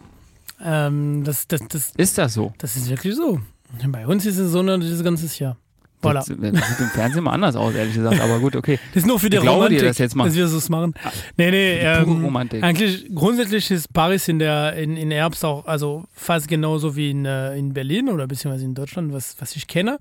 Ähm, 0.63 1.23
das, 1.23 1.47
das, 1.47 1.61
das, 1.67 1.91
Ist 1.97 2.17
das 2.17 2.33
so? 2.33 2.53
das 2.57 2.75
ist 2.77 2.89
wirklich 2.89 3.15
so. 3.15 3.39
Bei 3.87 4.07
uns 4.07 4.25
ist 4.25 4.37
es 4.37 4.51
so 4.51 4.61
ne, 4.63 4.79
das 4.79 5.03
ganze 5.03 5.27
Jahr. 5.43 5.57
Voilà. 6.01 6.15
Das, 6.19 6.27
das 6.27 6.37
sieht 6.69 6.79
im 6.79 6.89
Fernsehen 6.89 7.23
mal 7.23 7.31
anders 7.31 7.55
aus, 7.55 7.73
ehrlich 7.73 7.95
gesagt. 7.95 8.21
Aber 8.21 8.39
gut, 8.39 8.55
okay. 8.55 8.79
Das 8.93 9.03
ist 9.03 9.07
nur 9.07 9.19
für 9.19 9.29
die 9.29 9.37
Ich 9.37 9.41
glaube 9.41 9.69
dir 9.69 9.77
Romantik, 9.77 9.87
das 9.87 9.97
jetzt 9.97 10.15
mal. 10.15 10.25
dass 10.25 10.35
wir 10.35 10.47
so 10.47 10.71
machen. 10.71 10.93
Nee, 11.37 11.49
nee, 11.49 11.79
Pure 11.79 12.17
ähm, 12.17 12.25
Romantik. 12.25 12.63
eigentlich 12.63 13.07
grundsätzlich 13.13 13.71
ist 13.71 13.91
Paris 13.93 14.27
in 14.27 14.37
der 14.37 14.73
in, 14.73 14.95
in 14.95 15.09
Herbst 15.09 15.43
auch 15.43 15.65
also 15.65 16.05
fast 16.13 16.47
genauso 16.47 16.95
wie 16.95 17.09
in, 17.09 17.25
äh, 17.25 17.57
in 17.57 17.73
Berlin 17.73 18.09
oder 18.09 18.27
beziehungsweise 18.27 18.65
in 18.65 18.75
Deutschland, 18.75 19.11
was, 19.11 19.35
was 19.39 19.55
ich 19.55 19.67
kenne. 19.67 19.97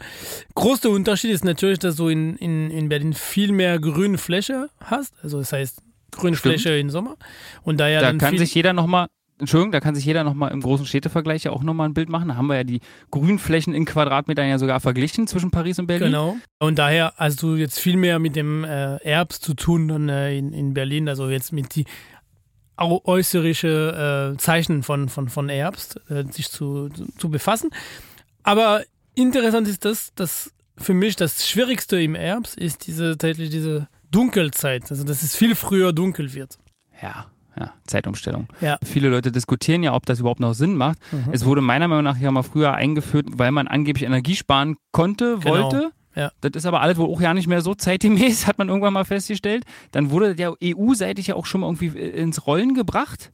Großer 0.55 0.91
Unterschied 0.91 1.31
ist 1.31 1.45
natürlich, 1.45 1.79
dass 1.79 1.97
du 1.97 2.09
in, 2.09 2.37
in, 2.37 2.71
in 2.71 2.89
Berlin 2.91 3.15
viel 3.15 3.53
mehr 3.53 3.79
grüne 3.79 4.19
Fläche 4.19 4.69
hast. 4.81 5.15
Also 5.23 5.39
das 5.39 5.53
heißt 5.53 5.83
grüne. 6.11 6.37
Fläche 6.37 6.77
im 6.77 6.91
Sommer. 6.91 7.17
Und 7.63 7.79
daher 7.79 8.01
da 8.01 8.09
dann 8.09 8.19
kann 8.19 8.37
sich 8.37 8.55
jeder 8.55 8.73
nochmal, 8.73 9.07
Entschuldigung, 9.39 9.73
da 9.73 9.81
kann 9.81 9.95
sich 9.95 10.05
jeder 10.05 10.25
nochmal 10.25 10.51
im 10.53 10.63
großen 10.63 10.87
Städtevergleich 10.87 11.45
ja 11.45 11.51
auch 11.51 11.63
nochmal 11.63 11.89
ein 11.89 11.95
Bild 11.95 12.09
machen. 12.09 12.29
Da 12.29 12.37
haben 12.37 12.47
wir 12.47 12.57
ja 12.57 12.65
die 12.65 12.81
Grünflächen 13.11 13.75
in 13.75 13.85
Quadratmetern 13.85 14.49
ja 14.49 14.59
sogar 14.59 14.81
verglichen 14.81 15.27
zwischen 15.27 15.51
Paris 15.51 15.79
und 15.79 15.87
Berlin. 15.87 16.07
Genau. 16.07 16.37
Und 16.59 16.79
daher 16.79 17.13
hast 17.17 17.43
du 17.43 17.55
jetzt 17.57 17.79
viel 17.79 17.99
mehr 17.99 18.19
mit 18.19 18.35
dem 18.35 18.65
äh, 18.65 18.99
Herbst 19.03 19.43
zu 19.43 19.53
tun 19.55 19.89
dann 19.89 20.09
äh, 20.09 20.39
in, 20.39 20.55
in 20.55 20.73
Berlin, 20.73 21.09
also 21.09 21.29
jetzt 21.29 21.53
mit 21.53 21.75
die 21.75 21.85
äußerische 22.79 24.35
äh, 24.35 24.39
Zeichen 24.39 24.83
von, 24.83 25.09
von, 25.09 25.29
von 25.29 25.49
Herbst, 25.49 26.01
äh, 26.11 26.25
sich 26.31 26.51
zu, 26.51 26.89
zu, 27.19 27.31
befassen. 27.31 27.71
Aber 28.43 28.83
interessant 29.15 29.69
ist 29.69 29.85
das, 29.85 30.15
dass 30.15 30.53
für 30.77 30.95
mich 30.95 31.17
das 31.17 31.49
Schwierigste 31.49 32.01
im 32.01 32.15
Herbst 32.15 32.57
ist 32.57 32.87
diese 32.87 33.13
tatsächlich 33.13 33.51
diese 33.51 33.89
Dunkelzeit, 34.11 34.91
also 34.91 35.05
dass 35.05 35.23
es 35.23 35.37
viel 35.37 35.55
früher 35.55 35.93
dunkel 35.93 36.35
wird. 36.35 36.59
Ja, 37.03 37.27
ja, 37.59 37.73
Zeitumstellung. 37.87 38.49
Ja. 38.61 38.79
Viele 38.85 39.09
Leute 39.09 39.33
diskutieren 39.33 39.83
ja, 39.83 39.95
ob 39.95 40.07
das 40.07 40.21
überhaupt 40.21 40.41
noch 40.41 40.55
Sinn 40.55 40.77
macht. 40.77 40.99
Mhm. 41.13 41.33
Es 41.33 41.45
wurde 41.45 41.61
meiner 41.61 41.89
Meinung 41.89 42.05
nach 42.05 42.19
ja 42.19 42.31
mal 42.31 42.43
früher 42.43 42.75
eingeführt, 42.75 43.27
weil 43.33 43.51
man 43.53 43.67
angeblich 43.69 44.05
Energie 44.05 44.37
sparen 44.37 44.77
konnte, 44.93 45.39
Genau. 45.43 45.65
wollte. 45.73 45.91
Ja. 46.15 46.31
Das 46.41 46.53
ist 46.55 46.65
aber 46.67 46.81
alles 46.81 46.97
wohl 46.97 47.09
auch 47.09 47.21
ja 47.21 47.35
nicht 47.35 47.47
mehr 47.47 47.61
so 47.61 47.75
zeitgemäß, 47.75 48.47
hat 48.47 48.57
man 48.59 48.69
irgendwann 48.69 48.93
mal 48.95 49.05
festgestellt. 49.05 49.65
Dann 49.93 50.11
wurde 50.11 50.35
der 50.35 50.55
EU-seitig 50.63 51.27
ja 51.27 51.35
auch 51.35 51.45
schon 51.47 51.61
mal 51.61 51.67
irgendwie 51.67 51.89
äh, 51.99 52.11
ins 52.11 52.47
Rollen 52.47 52.75
gebracht. 52.75 53.33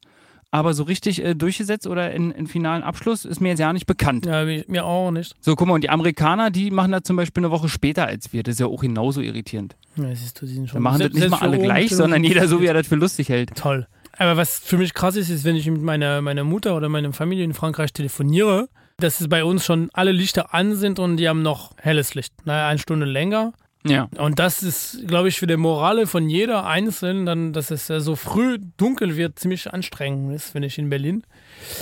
Aber 0.54 0.74
so 0.74 0.82
richtig 0.82 1.24
äh, 1.24 1.34
durchgesetzt 1.34 1.86
oder 1.86 2.12
in, 2.12 2.30
in 2.30 2.46
finalen 2.46 2.82
Abschluss 2.82 3.24
ist 3.24 3.40
mir 3.40 3.48
jetzt 3.50 3.58
ja 3.60 3.72
nicht 3.72 3.86
bekannt. 3.86 4.26
Ja, 4.26 4.44
mir 4.44 4.84
auch 4.84 5.10
nicht. 5.10 5.34
So, 5.40 5.56
guck 5.56 5.66
mal, 5.66 5.72
und 5.74 5.82
die 5.82 5.88
Amerikaner, 5.88 6.50
die 6.50 6.70
machen 6.70 6.92
das 6.92 7.04
zum 7.04 7.16
Beispiel 7.16 7.42
eine 7.42 7.50
Woche 7.50 7.70
später 7.70 8.06
als 8.06 8.34
wir. 8.34 8.42
Das 8.42 8.56
ist 8.56 8.58
ja 8.60 8.66
auch 8.66 8.82
genauso 8.82 9.22
irritierend. 9.22 9.76
Ja, 9.96 10.14
siehst 10.14 10.42
du, 10.42 10.44
die 10.46 10.52
sind 10.52 10.68
schon 10.68 10.76
Wir 10.76 10.82
machen 10.82 11.00
das 11.00 11.12
nicht 11.14 11.30
mal 11.30 11.38
alle 11.40 11.58
gleich, 11.58 11.96
sondern 11.96 12.22
jeder 12.22 12.48
so, 12.48 12.60
wie 12.60 12.66
er 12.66 12.74
das 12.74 12.86
für 12.86 12.96
lustig 12.96 13.30
hält. 13.30 13.54
Toll. 13.56 13.86
Aber 14.18 14.36
was 14.36 14.58
für 14.58 14.76
mich 14.76 14.94
krass 14.94 15.16
ist, 15.16 15.30
ist, 15.30 15.44
wenn 15.44 15.56
ich 15.56 15.66
mit 15.66 15.82
meiner, 15.82 16.20
meiner 16.20 16.44
Mutter 16.44 16.76
oder 16.76 16.88
meiner 16.88 17.12
Familie 17.12 17.44
in 17.44 17.54
Frankreich 17.54 17.92
telefoniere, 17.92 18.68
dass 18.98 19.20
es 19.20 19.28
bei 19.28 19.44
uns 19.44 19.64
schon 19.64 19.90
alle 19.92 20.12
Lichter 20.12 20.54
an 20.54 20.74
sind 20.74 20.98
und 20.98 21.16
die 21.16 21.28
haben 21.28 21.42
noch 21.42 21.72
helles 21.78 22.14
Licht. 22.14 22.32
Naja, 22.44 22.68
eine 22.68 22.78
Stunde 22.78 23.06
länger. 23.06 23.52
Ja. 23.84 24.08
Und 24.16 24.38
das 24.38 24.62
ist, 24.62 25.08
glaube 25.08 25.28
ich, 25.28 25.38
für 25.38 25.48
die 25.48 25.56
Morale 25.56 26.06
von 26.06 26.28
jeder 26.28 26.66
Einzelnen, 26.66 27.26
dann, 27.26 27.52
dass 27.52 27.70
es 27.72 27.88
so 27.88 28.14
früh 28.14 28.58
dunkel 28.76 29.16
wird, 29.16 29.38
ziemlich 29.38 29.72
anstrengend 29.72 30.34
ist, 30.34 30.54
wenn 30.54 30.62
ich 30.62 30.78
in 30.78 30.88
Berlin. 30.88 31.24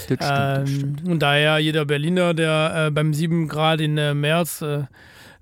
Das 0.08 0.16
stimmt, 0.16 0.20
das 0.20 0.70
stimmt. 0.70 1.00
Ähm, 1.02 1.12
und 1.12 1.18
daher 1.20 1.58
jeder 1.58 1.84
Berliner, 1.84 2.32
der 2.32 2.86
äh, 2.86 2.90
beim 2.90 3.12
7 3.12 3.48
Grad 3.48 3.82
in 3.82 3.98
äh, 3.98 4.14
März 4.14 4.62
äh, 4.62 4.84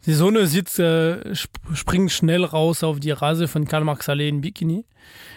die 0.06 0.14
Sonne 0.14 0.46
sitzt, 0.46 0.78
äh, 0.78 1.32
sp 1.36 1.52
springt 1.74 2.10
schnell 2.12 2.44
raus 2.44 2.82
auf 2.82 3.00
die 3.00 3.10
Rase 3.10 3.48
von 3.48 3.66
Karl 3.66 3.84
Marx 3.84 4.08
Allee 4.08 4.28
in 4.28 4.40
Bikini. 4.40 4.84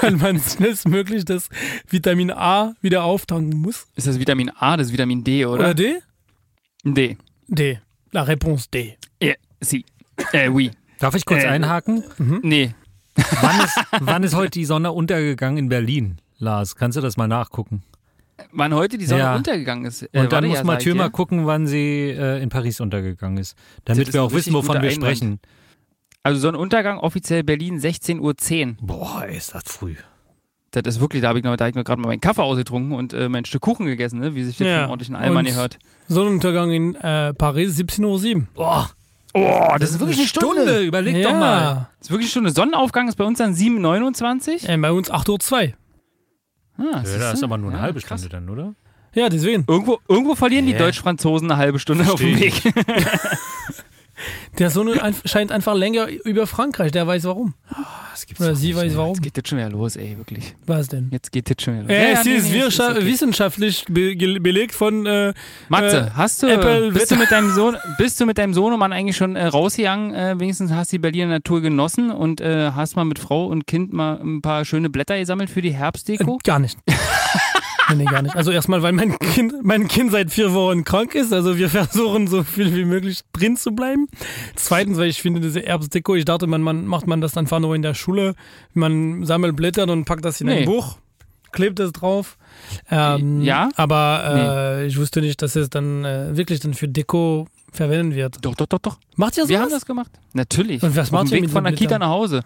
Weil 0.00 0.12
man 0.16 0.40
schnellstmöglich 0.40 1.24
das 1.24 1.48
Vitamin 1.88 2.30
A 2.30 2.74
wieder 2.80 3.04
auftanken 3.04 3.58
muss. 3.58 3.86
Ist 3.96 4.06
das 4.06 4.18
Vitamin 4.18 4.50
A, 4.58 4.76
das 4.76 4.88
ist 4.88 4.92
Vitamin 4.92 5.24
D, 5.24 5.44
oder? 5.46 5.60
Oder 5.60 5.74
D? 5.74 5.98
D. 6.84 7.16
D. 7.48 7.80
La 8.12 8.22
réponse 8.24 8.68
D. 8.72 8.96
Ja, 9.22 9.34
sie. 9.60 9.84
Äh, 10.32 10.48
oui. 10.48 10.70
Darf 10.98 11.14
ich 11.14 11.24
kurz 11.24 11.44
Äh, 11.44 11.48
einhaken? 11.48 12.04
Nee. 12.42 12.74
Wann 13.40 13.60
ist, 13.64 13.78
wann 14.00 14.22
ist 14.22 14.34
heute 14.34 14.50
die 14.50 14.64
Sonne 14.64 14.92
untergegangen 14.92 15.58
in 15.58 15.68
Berlin? 15.68 16.18
Lars, 16.38 16.76
kannst 16.76 16.96
du 16.96 17.00
das 17.02 17.16
mal 17.16 17.28
nachgucken? 17.28 17.82
Wann 18.52 18.74
heute 18.74 18.98
die 18.98 19.06
Sonne 19.06 19.20
Ja. 19.22 19.36
untergegangen 19.36 19.84
ist. 19.84 20.02
Äh, 20.02 20.20
Und 20.20 20.32
dann 20.32 20.46
muss 20.46 20.58
ja, 20.58 20.64
Mathieu 20.64 20.94
mal 20.94 21.10
gucken, 21.10 21.46
wann 21.46 21.66
sie 21.66 22.10
äh, 22.10 22.42
in 22.42 22.48
Paris 22.48 22.80
untergegangen 22.80 23.38
ist. 23.38 23.56
Damit 23.84 24.08
ist 24.08 24.14
wir 24.14 24.22
auch 24.22 24.32
wissen, 24.32 24.52
wovon 24.52 24.74
wir 24.74 24.90
Einwand. 24.90 24.94
sprechen. 24.94 25.40
Also 26.22 26.40
Sonnenuntergang 26.40 26.98
offiziell 26.98 27.42
Berlin 27.44 27.78
16.10 27.80 28.20
Uhr. 28.20 28.76
Boah, 28.82 29.24
ist 29.26 29.54
das 29.54 29.62
früh. 29.66 29.94
Das 30.72 30.82
ist 30.86 31.00
wirklich, 31.00 31.22
da 31.22 31.28
habe 31.28 31.40
ich 31.40 31.44
hab 31.44 31.60
ich 31.68 31.74
noch 31.74 31.82
gerade 31.84 32.00
mal 32.00 32.08
meinen 32.08 32.20
Kaffee 32.20 32.42
ausgetrunken 32.42 32.92
und 32.92 33.12
äh, 33.12 33.28
mein 33.28 33.44
Stück 33.44 33.62
Kuchen 33.62 33.86
gegessen, 33.86 34.20
ne? 34.20 34.34
wie 34.34 34.44
sich 34.44 34.56
das 34.58 34.66
Ja. 34.68 34.82
vom 34.82 34.90
ordentlichen 34.90 35.16
Allmann 35.16 35.46
Und- 35.46 35.52
gehört. 35.52 35.78
Sonnenuntergang 36.08 36.70
in 36.70 36.94
äh, 36.96 37.32
Paris 37.34 37.76
17.07 37.78 38.36
Uhr. 38.36 38.46
Boah, 38.54 38.90
Oh, 39.32 39.76
das, 39.78 39.90
ist 39.92 40.00
wirklich 40.00 40.18
eine 40.18 40.26
Stunde. 40.26 40.80
Überleg 40.82 41.22
doch 41.22 41.32
mal. 41.32 41.88
Das 42.00 42.08
ist 42.08 42.10
wirklich 42.10 42.32
schon 42.32 42.42
eine 42.44 42.52
Sonnenaufgang, 42.52 43.06
ist 43.08 43.14
bei 43.14 43.22
uns 43.24 43.38
dann 43.38 43.54
7.29 43.54 44.64
Uhr. 44.64 44.68
Äh, 44.70 44.76
bei 44.78 44.90
uns 44.90 45.08
8.02 45.08 45.68
Uhr. 45.68 45.72
Ah, 46.80 47.02
Ja, 47.04 47.18
das 47.18 47.34
ist 47.34 47.42
aber 47.44 47.58
nur 47.58 47.70
eine 47.70 47.78
Ja, 47.78 47.82
halbe 47.84 48.00
krass. 48.00 48.20
Stunde 48.20 48.36
dann, 48.36 48.48
oder? 48.48 48.74
Ja, 49.12 49.28
deswegen. 49.28 49.64
Irgendwo, 49.66 49.98
irgendwo 50.08 50.34
verlieren 50.36 50.66
die 50.66 50.74
Hä? 50.74 50.78
Deutsch-Franzosen 50.78 51.50
eine 51.50 51.58
halbe 51.58 51.78
Stunde 51.80 52.04
auf 52.10 52.20
dem 52.20 52.36
Versteh 52.38 52.64
Weg. 52.74 52.74
Der 54.60 54.70
Sohn 54.70 54.90
ein, 55.00 55.14
scheint 55.24 55.52
einfach 55.52 55.74
länger 55.74 56.06
über 56.24 56.46
Frankreich. 56.46 56.92
Der 56.92 57.06
weiß 57.06 57.24
warum. 57.24 57.54
Gibt's 58.26 58.44
Oder 58.44 58.54
sie 58.54 58.76
weiß 58.76 58.92
ey. 58.92 58.96
warum. 58.98 59.14
Jetzt 59.14 59.22
geht 59.22 59.36
das 59.38 59.48
schon 59.48 59.58
wieder 59.58 59.70
los, 59.70 59.96
ey, 59.96 60.18
wirklich. 60.18 60.54
Was 60.66 60.88
denn? 60.88 61.08
Jetzt 61.10 61.32
geht 61.32 61.48
das 61.48 61.64
schon 61.64 61.74
wieder 61.74 61.84
los. 61.84 61.92
Ja, 61.92 62.20
es 62.20 62.24
nee, 62.24 62.34
ist, 62.34 62.50
nee, 62.50 62.62
wirscha- 62.62 62.90
okay. 62.90 63.06
wissenschaftlich 63.06 63.84
be 63.88 64.14
belegt 64.14 64.74
von. 64.74 65.06
Äh, 65.06 65.32
Matze, 65.70 65.96
äh, 65.96 66.10
hast 66.14 66.42
du, 66.42 66.46
Apple 66.46 66.92
bist 66.92 67.10
du 67.10 67.16
mit 67.16 67.30
deinem 67.30 67.50
Sohn, 67.50 67.78
bist 67.98 68.20
du 68.20 68.26
mit 68.26 68.36
deinem 68.36 68.52
Sohnemann 68.52 68.92
eigentlich 68.92 69.16
schon 69.16 69.34
äh, 69.34 69.46
rausgegangen? 69.46 70.14
Äh, 70.14 70.38
wenigstens 70.38 70.70
hast 70.70 70.92
du 70.92 70.96
die 70.96 70.98
Berliner 70.98 71.28
Natur 71.28 71.62
genossen 71.62 72.10
und 72.10 72.42
äh, 72.42 72.72
hast 72.72 72.94
mal 72.94 73.04
mit 73.04 73.18
Frau 73.18 73.46
und 73.46 73.66
Kind 73.66 73.94
mal 73.94 74.20
ein 74.20 74.42
paar 74.42 74.66
schöne 74.66 74.90
Blätter 74.90 75.18
gesammelt 75.18 75.48
für 75.48 75.62
die 75.62 75.70
äh, 75.70 75.74
Herbstdeko? 75.74 76.38
gar 76.44 76.58
nicht. 76.58 76.78
nee, 77.94 78.04
nee, 78.04 78.10
gar 78.10 78.22
nicht. 78.22 78.34
Also 78.36 78.50
erstmal, 78.50 78.82
weil 78.82 78.92
mein 78.92 79.18
Kind, 79.18 79.52
mein 79.62 79.88
Kind 79.88 80.12
seit 80.12 80.30
vier 80.30 80.52
Wochen 80.54 80.84
krank 80.84 81.14
ist. 81.14 81.32
Also 81.32 81.56
wir 81.58 81.68
versuchen 81.70 82.26
so 82.26 82.42
viel 82.42 82.74
wie 82.74 82.84
möglich 82.84 83.20
drin 83.32 83.56
zu 83.56 83.72
bleiben. 83.72 84.06
Zweitens, 84.56 84.98
weil 84.98 85.08
ich 85.08 85.20
finde, 85.22 85.40
diese 85.40 85.64
Erbsdeko, 85.64 86.14
ich 86.14 86.24
dachte, 86.24 86.46
man, 86.46 86.62
man 86.62 86.86
macht 86.86 87.06
man 87.06 87.20
das 87.20 87.36
einfach 87.36 87.60
nur 87.60 87.74
in 87.74 87.82
der 87.82 87.94
Schule. 87.94 88.34
Man 88.74 89.24
sammelt 89.24 89.56
Blätter 89.56 89.88
und 89.88 90.04
packt 90.04 90.24
das 90.24 90.40
in 90.40 90.46
Nee. 90.48 90.60
ein 90.60 90.64
Buch, 90.64 90.96
klebt 91.52 91.80
es 91.80 91.92
drauf. 91.92 92.36
Ähm, 92.90 93.42
Ja? 93.42 93.68
Aber 93.76 94.78
äh, 94.82 94.86
ich 94.86 94.98
wusste 94.98 95.20
nicht, 95.20 95.40
dass 95.42 95.56
es 95.56 95.70
dann 95.70 96.04
äh, 96.04 96.36
wirklich 96.36 96.60
dann 96.60 96.74
für 96.74 96.88
Deko 96.88 97.46
verwendet 97.72 98.16
wird. 98.16 98.36
Doch, 98.44 98.54
doch, 98.54 98.66
doch, 98.66 98.78
doch. 98.80 98.98
Macht 99.16 99.36
ihr 99.36 99.44
Wir 99.48 99.56
sowas? 99.58 99.60
haben 99.62 99.70
das 99.70 99.86
gemacht. 99.86 100.10
Natürlich. 100.32 100.82
Und 100.82 100.96
was 100.96 101.10
macht 101.10 101.26
ihr 101.26 101.32
Weg 101.32 101.42
mit 101.42 101.50
von 101.50 101.64
der 101.64 101.72
Kita 101.72 101.98
nach 101.98 102.08
Hause 102.08 102.40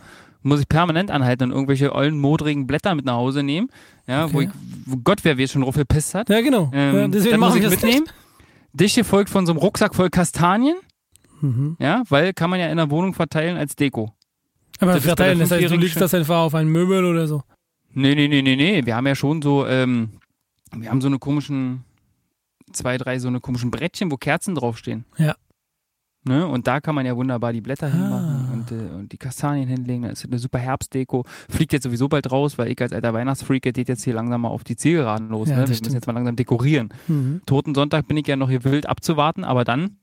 muss 0.44 0.60
ich 0.60 0.68
permanent 0.68 1.10
anhalten 1.10 1.44
und 1.44 1.52
irgendwelche 1.52 1.92
ollen, 1.94 2.20
modrigen 2.20 2.66
Blätter 2.66 2.94
mit 2.94 3.04
nach 3.04 3.14
Hause 3.14 3.42
nehmen. 3.42 3.68
Ja, 4.06 4.32
wo, 4.32 4.38
Okay. 4.38 4.48
ich, 4.48 4.50
wo 4.86 4.96
Gott, 4.98 5.20
wer 5.24 5.36
wir 5.38 5.48
schon 5.48 5.62
drauf 5.62 5.74
gepisst 5.74 6.14
hat. 6.14 6.28
Ja, 6.28 6.40
genau. 6.40 6.70
Ähm, 6.72 6.94
ja, 6.96 7.08
deswegen 7.08 7.40
machen 7.40 7.58
ich 7.58 7.64
es 7.64 7.70
mitnehmen. 7.82 8.06
Dich 8.72 8.94
gefolgt 8.94 9.30
von 9.30 9.46
so 9.46 9.52
einem 9.52 9.58
Rucksack 9.60 9.94
voll 9.94 10.10
Kastanien. 10.10 10.76
Mhm. 11.40 11.76
Ja, 11.80 12.02
weil 12.08 12.32
kann 12.32 12.50
man 12.50 12.60
ja 12.60 12.68
in 12.68 12.76
der 12.76 12.90
Wohnung 12.90 13.14
verteilen 13.14 13.56
als 13.56 13.74
Deko. 13.76 14.12
Aber 14.80 14.94
Das 14.94 15.04
verteilen, 15.04 15.38
das 15.38 15.50
heißt, 15.50 15.70
du 15.70 15.76
legst 15.76 16.00
das 16.00 16.12
einfach 16.14 16.38
auf 16.38 16.54
ein 16.54 16.68
Möbel 16.68 17.04
oder 17.04 17.26
so. 17.26 17.42
Nee, 17.92 18.14
nee, 18.14 18.28
nee, 18.28 18.42
nee, 18.42 18.56
nee. 18.56 18.84
Wir 18.84 18.96
haben 18.96 19.06
ja 19.06 19.14
schon 19.14 19.40
so, 19.40 19.66
ähm, 19.66 20.10
wir 20.76 20.90
haben 20.90 21.00
so 21.00 21.06
eine 21.06 21.18
komischen, 21.18 21.84
zwei, 22.72 22.98
drei 22.98 23.18
so 23.20 23.28
eine 23.28 23.40
komischen 23.40 23.70
Brettchen, 23.70 24.10
wo 24.10 24.16
Kerzen 24.16 24.54
draufstehen. 24.56 25.04
Ja. 25.16 25.36
Ne? 26.24 26.46
Und 26.46 26.66
da 26.66 26.80
kann 26.80 26.94
man 26.96 27.06
ja 27.06 27.14
wunderbar 27.16 27.52
die 27.52 27.60
Blätter 27.60 27.86
Ah. 27.86 27.90
hinmachen 27.90 28.33
und, 28.72 28.90
und 28.90 29.12
die 29.12 29.18
Kastanien 29.18 29.68
hinlegen. 29.68 30.02
Das 30.02 30.24
ist 30.24 30.26
eine 30.26 30.38
super 30.38 30.58
Herbstdeko. 30.58 31.24
Fliegt 31.48 31.72
jetzt 31.72 31.84
sowieso 31.84 32.08
bald 32.08 32.30
raus, 32.30 32.58
weil 32.58 32.70
ich 32.70 32.80
als 32.80 32.92
alter 32.92 33.14
Weihnachtsfreak 33.14 33.62
geht 33.62 33.88
jetzt 33.88 34.04
hier 34.04 34.14
langsam 34.14 34.42
mal 34.42 34.48
auf 34.48 34.64
die 34.64 34.76
Zielgeraden 34.76 35.28
los. 35.28 35.48
Ja, 35.48 35.56
ne? 35.56 35.60
Wir 35.62 35.66
stimmt. 35.68 35.86
müssen 35.86 35.94
jetzt 35.94 36.06
mal 36.06 36.12
langsam 36.12 36.36
dekorieren. 36.36 36.88
Mhm. 37.08 37.42
Toten 37.46 37.74
Sonntag 37.74 38.08
bin 38.08 38.16
ich 38.16 38.26
ja 38.26 38.36
noch 38.36 38.48
hier 38.50 38.64
wild 38.64 38.86
abzuwarten, 38.88 39.44
aber 39.44 39.64
dann 39.64 39.98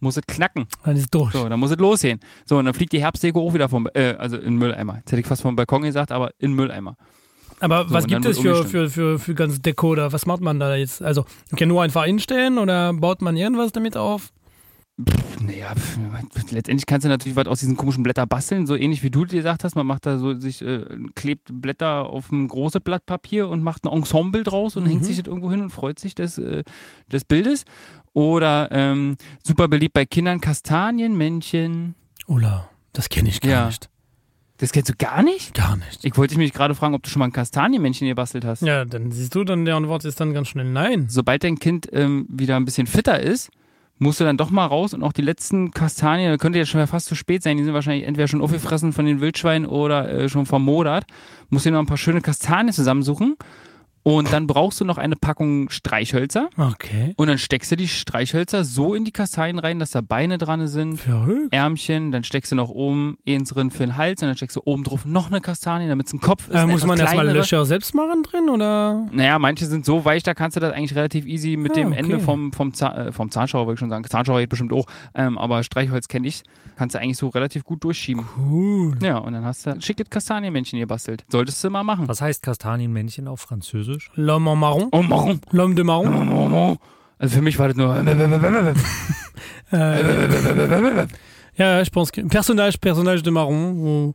muss 0.00 0.16
es 0.16 0.26
knacken. 0.26 0.66
Dann 0.84 0.96
ist 0.96 1.14
durch. 1.14 1.32
So, 1.32 1.48
dann 1.48 1.58
muss 1.58 1.70
es 1.70 1.78
losgehen. 1.78 2.20
So, 2.44 2.58
und 2.58 2.66
dann 2.66 2.74
fliegt 2.74 2.92
die 2.92 3.00
Herbstdeko 3.00 3.46
auch 3.46 3.54
wieder 3.54 3.68
vom, 3.68 3.88
äh, 3.94 4.14
also 4.18 4.36
in 4.36 4.56
Mülleimer. 4.56 4.96
Jetzt 4.98 5.12
hätte 5.12 5.20
ich 5.20 5.26
fast 5.26 5.42
vom 5.42 5.56
Balkon 5.56 5.82
gesagt, 5.82 6.12
aber 6.12 6.30
in 6.38 6.52
Mülleimer. 6.52 6.96
Aber 7.60 7.88
So, 7.88 7.94
was 7.94 8.06
gibt 8.06 8.24
dann 8.24 8.32
es 8.32 8.38
für, 8.38 8.64
für, 8.64 8.90
für, 8.90 9.18
für 9.18 9.34
ganz 9.34 9.62
Deko 9.62 9.88
oder 9.88 10.12
was 10.12 10.26
macht 10.26 10.42
man 10.42 10.60
da 10.60 10.76
jetzt? 10.76 11.02
Also, 11.02 11.24
okay, 11.52 11.66
nur 11.66 11.82
einfach 11.82 12.04
instellen 12.04 12.58
oder 12.58 12.92
baut 12.92 13.22
man 13.22 13.36
irgendwas 13.36 13.72
damit 13.72 13.96
auf? 13.96 14.32
Naja, 14.98 15.74
letztendlich 16.50 16.86
kannst 16.86 17.04
du 17.04 17.08
natürlich 17.10 17.36
was 17.36 17.46
aus 17.46 17.60
diesen 17.60 17.76
komischen 17.76 18.02
Blättern 18.02 18.26
basteln, 18.28 18.66
so 18.66 18.74
ähnlich 18.74 19.02
wie 19.02 19.10
du 19.10 19.26
dir 19.26 19.36
gesagt 19.36 19.62
hast. 19.62 19.74
Man 19.76 19.86
macht 19.86 20.06
da 20.06 20.18
so, 20.18 20.32
sich 20.38 20.62
äh, 20.62 20.86
klebt 21.14 21.48
Blätter 21.52 22.06
auf 22.08 22.32
ein 22.32 22.48
großes 22.48 22.80
Blatt 22.80 23.04
Papier 23.04 23.48
und 23.48 23.62
macht 23.62 23.84
ein 23.84 23.92
Ensemble 23.92 24.42
draus 24.42 24.74
und 24.76 24.84
Mhm. 24.84 24.88
hängt 24.88 25.04
sich 25.04 25.18
das 25.18 25.26
irgendwo 25.26 25.50
hin 25.50 25.60
und 25.60 25.68
freut 25.70 25.98
sich 25.98 26.14
des, 26.14 26.38
äh, 26.38 26.64
des 27.12 27.24
Bildes. 27.26 27.64
Oder 28.14 28.68
ähm, 28.72 29.16
super 29.44 29.68
beliebt 29.68 29.92
bei 29.92 30.06
Kindern 30.06 30.40
Kastanienmännchen. 30.40 31.94
Oder? 32.26 32.70
Das 32.94 33.10
kenne 33.10 33.28
ich 33.28 33.42
gar 33.42 33.50
Ja. 33.50 33.66
nicht. 33.66 33.90
Das 34.56 34.72
kennst 34.72 34.88
du 34.88 34.94
gar 34.96 35.22
nicht? 35.22 35.52
Gar 35.52 35.76
nicht. 35.76 36.02
Ich 36.06 36.16
wollte 36.16 36.38
mich 36.38 36.54
gerade 36.54 36.74
fragen, 36.74 36.94
ob 36.94 37.02
du 37.02 37.10
schon 37.10 37.20
mal 37.20 37.26
ein 37.26 37.32
Kastanienmännchen 37.32 38.08
gebastelt 38.08 38.46
hast. 38.46 38.62
Ja, 38.62 38.86
dann 38.86 39.12
siehst 39.12 39.34
du, 39.34 39.44
dann 39.44 39.66
der 39.66 39.76
Antwort 39.76 40.06
ist 40.06 40.18
dann 40.18 40.32
ganz 40.32 40.48
schnell 40.48 40.64
nein. 40.64 41.04
Sobald 41.10 41.44
dein 41.44 41.58
Kind 41.58 41.86
ähm, 41.92 42.24
wieder 42.30 42.56
ein 42.56 42.64
bisschen 42.64 42.86
fitter 42.86 43.20
ist, 43.20 43.50
musst 43.98 44.20
du 44.20 44.24
dann 44.24 44.36
doch 44.36 44.50
mal 44.50 44.66
raus 44.66 44.94
und 44.94 45.02
auch 45.02 45.12
die 45.12 45.22
letzten 45.22 45.70
Kastanien, 45.70 46.36
könnte 46.38 46.58
jetzt 46.58 46.68
schon 46.68 46.86
fast 46.86 47.06
zu 47.06 47.14
spät 47.14 47.42
sein, 47.42 47.56
die 47.56 47.64
sind 47.64 47.74
wahrscheinlich 47.74 48.06
entweder 48.06 48.28
schon 48.28 48.42
aufgefressen 48.42 48.92
von 48.92 49.06
den 49.06 49.20
Wildschweinen 49.20 49.66
oder 49.66 50.08
äh, 50.08 50.28
schon 50.28 50.46
vermodert. 50.46 51.04
Musst 51.48 51.64
dir 51.64 51.70
noch 51.70 51.80
ein 51.80 51.86
paar 51.86 51.96
schöne 51.96 52.20
Kastanien 52.20 52.72
zusammensuchen 52.72 53.36
und 54.06 54.32
dann 54.32 54.46
brauchst 54.46 54.80
du 54.80 54.84
noch 54.84 54.98
eine 54.98 55.16
Packung 55.16 55.68
Streichhölzer 55.68 56.48
Okay. 56.56 57.12
und 57.16 57.26
dann 57.26 57.38
steckst 57.38 57.72
du 57.72 57.76
die 57.76 57.88
Streichhölzer 57.88 58.64
so 58.64 58.94
in 58.94 59.04
die 59.04 59.10
Kastanien 59.10 59.58
rein, 59.58 59.80
dass 59.80 59.90
da 59.90 60.00
Beine 60.00 60.38
dran 60.38 60.68
sind. 60.68 60.98
Verrückt. 60.98 61.52
Ärmchen, 61.52 62.12
dann 62.12 62.22
steckst 62.22 62.52
du 62.52 62.56
noch 62.56 62.68
oben 62.68 63.18
eins 63.26 63.48
drin 63.50 63.72
für 63.72 63.78
den 63.84 63.96
Hals 63.96 64.22
und 64.22 64.28
dann 64.28 64.36
steckst 64.36 64.54
du 64.56 64.60
oben 64.64 64.84
drauf 64.84 65.04
noch 65.04 65.26
eine 65.26 65.40
Kastanie, 65.40 65.88
damit 65.88 66.06
es 66.06 66.12
ein 66.12 66.20
Kopf 66.20 66.48
ist. 66.48 66.54
Äh, 66.54 66.66
muss 66.66 66.86
man 66.86 66.98
erstmal. 67.00 67.26
Löcher 67.26 67.64
selbst 67.66 67.94
machen 67.96 68.22
drin 68.22 68.48
oder? 68.48 69.06
Naja, 69.10 69.40
manche 69.40 69.66
sind 69.66 69.84
so 69.84 70.04
weich, 70.04 70.22
da 70.22 70.34
kannst 70.34 70.56
du 70.56 70.60
das 70.60 70.72
eigentlich 70.72 70.94
relativ 70.94 71.26
easy 71.26 71.56
mit 71.56 71.72
Ah, 71.72 71.74
dem 71.74 71.88
okay. 71.88 71.98
Ende 71.98 72.20
vom, 72.20 72.52
vom, 72.52 72.72
Zahn, 72.74 73.08
äh, 73.08 73.12
vom 73.12 73.32
Zahnschauer, 73.32 73.66
würde 73.66 73.74
ich 73.74 73.80
schon 73.80 73.90
sagen. 73.90 74.04
Zahnschauer 74.04 74.38
geht 74.38 74.50
bestimmt 74.50 74.72
auch, 74.72 74.86
ähm, 75.16 75.36
aber 75.36 75.64
Streichholz 75.64 76.06
kenne 76.06 76.28
ich. 76.28 76.44
Kannst 76.76 76.94
du 76.94 77.00
eigentlich 77.00 77.16
so 77.16 77.28
relativ 77.28 77.64
gut 77.64 77.82
durchschieben. 77.82 78.24
Cool. 78.38 78.94
Ja, 79.02 79.18
und 79.18 79.32
dann 79.32 79.44
hast 79.44 79.66
du 79.66 79.70
ein 79.70 79.80
schickes 79.80 80.10
Kastanienmännchen 80.10 80.78
gebastelt. 80.78 81.24
Solltest 81.28 81.64
du 81.64 81.70
mal 81.70 81.82
machen. 81.82 82.06
Was 82.06 82.20
heißt 82.20 82.42
Kastanienmännchen 82.42 83.26
auf 83.26 83.40
Französisch? 83.40 83.95
L'homme 84.16 84.48
en 84.48 84.56
marron. 84.56 84.88
Oh, 84.92 85.02
Marron. 85.02 85.38
L'homme 85.52 85.74
de 85.74 85.82
marron. 85.82 86.06
Oh, 86.06 86.24
Marron. 86.48 86.78
Also 87.18 87.36
für 87.36 87.42
mich 87.42 87.58
war 87.58 87.68
das 87.68 87.76
nur. 87.76 87.94
Euh, 89.72 91.06
ja, 91.56 91.80
je 91.84 91.90
pense 91.90 92.12
que 92.12 92.22
personnage, 92.22 92.78
personnage 92.78 93.22
de 93.22 93.30
marron 93.30 93.72
ou, 93.72 94.12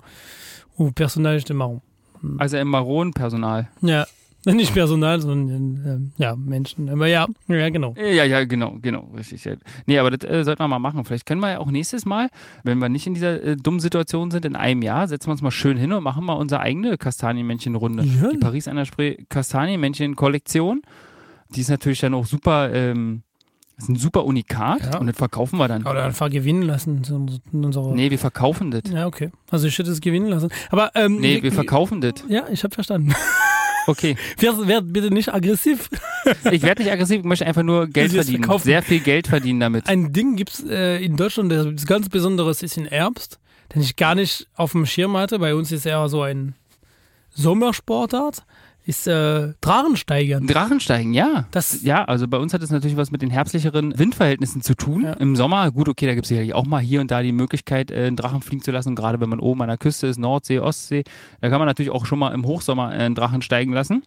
ou 0.77 0.91
personnage 0.91 1.43
de 1.45 1.53
marron. 1.53 1.81
Also 2.37 2.57
im 2.57 2.67
Maron-Personal. 2.67 3.67
Ja, 3.81 4.05
nicht 4.55 4.73
Personal, 4.73 5.21
sondern 5.21 5.85
ähm, 5.85 6.11
ja, 6.17 6.35
Menschen. 6.35 6.89
Aber 6.89 7.07
ja, 7.07 7.27
ja, 7.47 7.69
genau. 7.69 7.93
Ja, 7.97 8.23
ja, 8.25 8.43
genau, 8.45 8.77
genau, 8.81 9.09
richtig. 9.15 9.43
Ja. 9.45 9.53
Nee, 9.85 9.99
aber 9.99 10.09
das 10.11 10.27
äh, 10.29 10.43
sollten 10.43 10.61
wir 10.63 10.67
mal 10.67 10.79
machen. 10.79 11.05
Vielleicht 11.05 11.25
können 11.25 11.41
wir 11.41 11.51
ja 11.51 11.59
auch 11.59 11.69
nächstes 11.69 12.05
Mal, 12.05 12.29
wenn 12.63 12.79
wir 12.79 12.89
nicht 12.89 13.05
in 13.05 13.13
dieser 13.13 13.43
äh, 13.43 13.55
dummen 13.55 13.79
Situation 13.79 14.31
sind, 14.31 14.45
in 14.45 14.55
einem 14.55 14.81
Jahr, 14.81 15.07
setzen 15.07 15.27
wir 15.27 15.33
uns 15.33 15.41
mal 15.43 15.51
schön 15.51 15.77
hin 15.77 15.91
und 15.93 16.03
machen 16.03 16.25
mal 16.25 16.33
unsere 16.33 16.61
eigene 16.61 16.97
Kastanienmännchen-Runde. 16.97 18.03
Ja. 18.03 18.29
Die 18.29 18.37
Paris 18.37 18.67
an 18.67 18.77
der 18.77 18.85
Spree 18.85 19.17
Kastanienmännchen-Kollektion. 19.29 20.81
Die 21.55 21.61
ist 21.61 21.69
natürlich 21.69 21.99
dann 21.99 22.13
auch 22.13 22.25
super, 22.25 22.73
ähm, 22.73 23.23
ist 23.77 23.89
ein 23.89 23.95
super 23.95 24.25
Unikat 24.25 24.93
Ja. 24.93 24.99
und 24.99 25.07
das 25.07 25.17
verkaufen 25.17 25.57
wir 25.57 25.67
dann. 25.67 25.83
Oder 25.85 26.03
einfach 26.05 26.29
gewinnen 26.29 26.63
lassen. 26.63 27.03
so- 27.03 27.27
unserer 27.51 27.93
Nee, 27.93 28.09
wir 28.09 28.19
verkaufen 28.19 28.71
das. 28.71 28.83
Ja, 28.91 29.05
okay. 29.05 29.29
Also 29.49 29.67
ich 29.67 29.77
hätte 29.77 29.91
es 29.91 30.01
gewinnen 30.01 30.27
lassen. 30.29 30.49
Aber 30.69 30.91
ähm, 30.95 31.17
Nee, 31.19 31.43
wir 31.43 31.51
verkaufen 31.51 31.99
das. 32.01 32.13
Ja, 32.27 32.45
ich 32.49 32.63
habe 32.63 32.73
verstanden. 32.73 33.13
Okay. 33.87 34.15
Werd, 34.37 34.67
werd 34.67 34.93
bitte 34.93 35.13
nicht 35.13 35.33
aggressiv. 35.33 35.89
Ich 36.51 36.61
werde 36.61 36.83
nicht 36.83 36.91
aggressiv, 36.91 37.19
ich 37.19 37.25
möchte 37.25 37.47
einfach 37.47 37.63
nur 37.63 37.87
Geld 37.87 38.09
es 38.09 38.13
verdienen. 38.13 38.43
verkaufen. 38.43 38.63
Sehr 38.63 38.83
viel 38.83 38.99
Geld 38.99 39.27
verdienen 39.27 39.59
damit. 39.59 39.87
Ein 39.87 40.13
Ding 40.13 40.35
gibt's 40.35 40.63
äh, 40.63 41.03
in 41.03 41.17
Deutschland, 41.17 41.51
das 41.51 41.85
ganz 41.87 42.09
Besonderes 42.09 42.61
ist 42.61 42.77
in 42.77 42.85
Erbst, 42.85 43.39
den 43.73 43.81
ich 43.81 43.95
gar 43.95 44.13
nicht 44.13 44.47
auf 44.55 44.73
dem 44.73 44.85
Schirm 44.85 45.17
hatte. 45.17 45.39
Bei 45.39 45.55
uns 45.55 45.71
ist 45.71 45.85
eher 45.85 46.07
so 46.09 46.21
ein 46.21 46.53
Sommersportart. 47.31 48.43
Ist 48.83 49.05
äh, 49.07 49.53
Drachensteigern. 49.61 50.47
Drachensteigen, 50.47 51.13
ja. 51.13 51.45
Das- 51.51 51.83
ja, 51.83 52.03
also 52.05 52.27
bei 52.27 52.37
uns 52.37 52.53
hat 52.53 52.63
es 52.63 52.71
natürlich 52.71 52.97
was 52.97 53.11
mit 53.11 53.21
den 53.21 53.29
herbstlicheren 53.29 53.97
Windverhältnissen 53.97 54.61
zu 54.63 54.73
tun. 54.75 55.03
Ja. 55.03 55.13
Im 55.13 55.35
Sommer, 55.35 55.69
gut, 55.71 55.87
okay, 55.87 56.07
da 56.07 56.15
gibt 56.15 56.25
es 56.25 56.29
sicherlich 56.29 56.55
auch 56.55 56.65
mal 56.65 56.79
hier 56.81 56.99
und 57.01 57.11
da 57.11 57.21
die 57.21 57.31
Möglichkeit, 57.31 57.91
äh, 57.91 58.05
einen 58.07 58.15
Drachen 58.15 58.41
fliegen 58.41 58.63
zu 58.63 58.71
lassen. 58.71 58.95
Gerade 58.95 59.19
wenn 59.21 59.29
man 59.29 59.39
oben 59.39 59.61
an 59.61 59.67
der 59.67 59.77
Küste 59.77 60.07
ist, 60.07 60.17
Nordsee, 60.17 60.59
Ostsee, 60.59 61.03
da 61.41 61.49
kann 61.49 61.59
man 61.59 61.67
natürlich 61.67 61.91
auch 61.91 62.05
schon 62.07 62.17
mal 62.19 62.33
im 62.33 62.43
Hochsommer 62.45 62.91
äh, 62.91 62.97
einen 63.03 63.13
Drachen 63.15 63.41
steigen 63.43 63.71
lassen. 63.71 64.03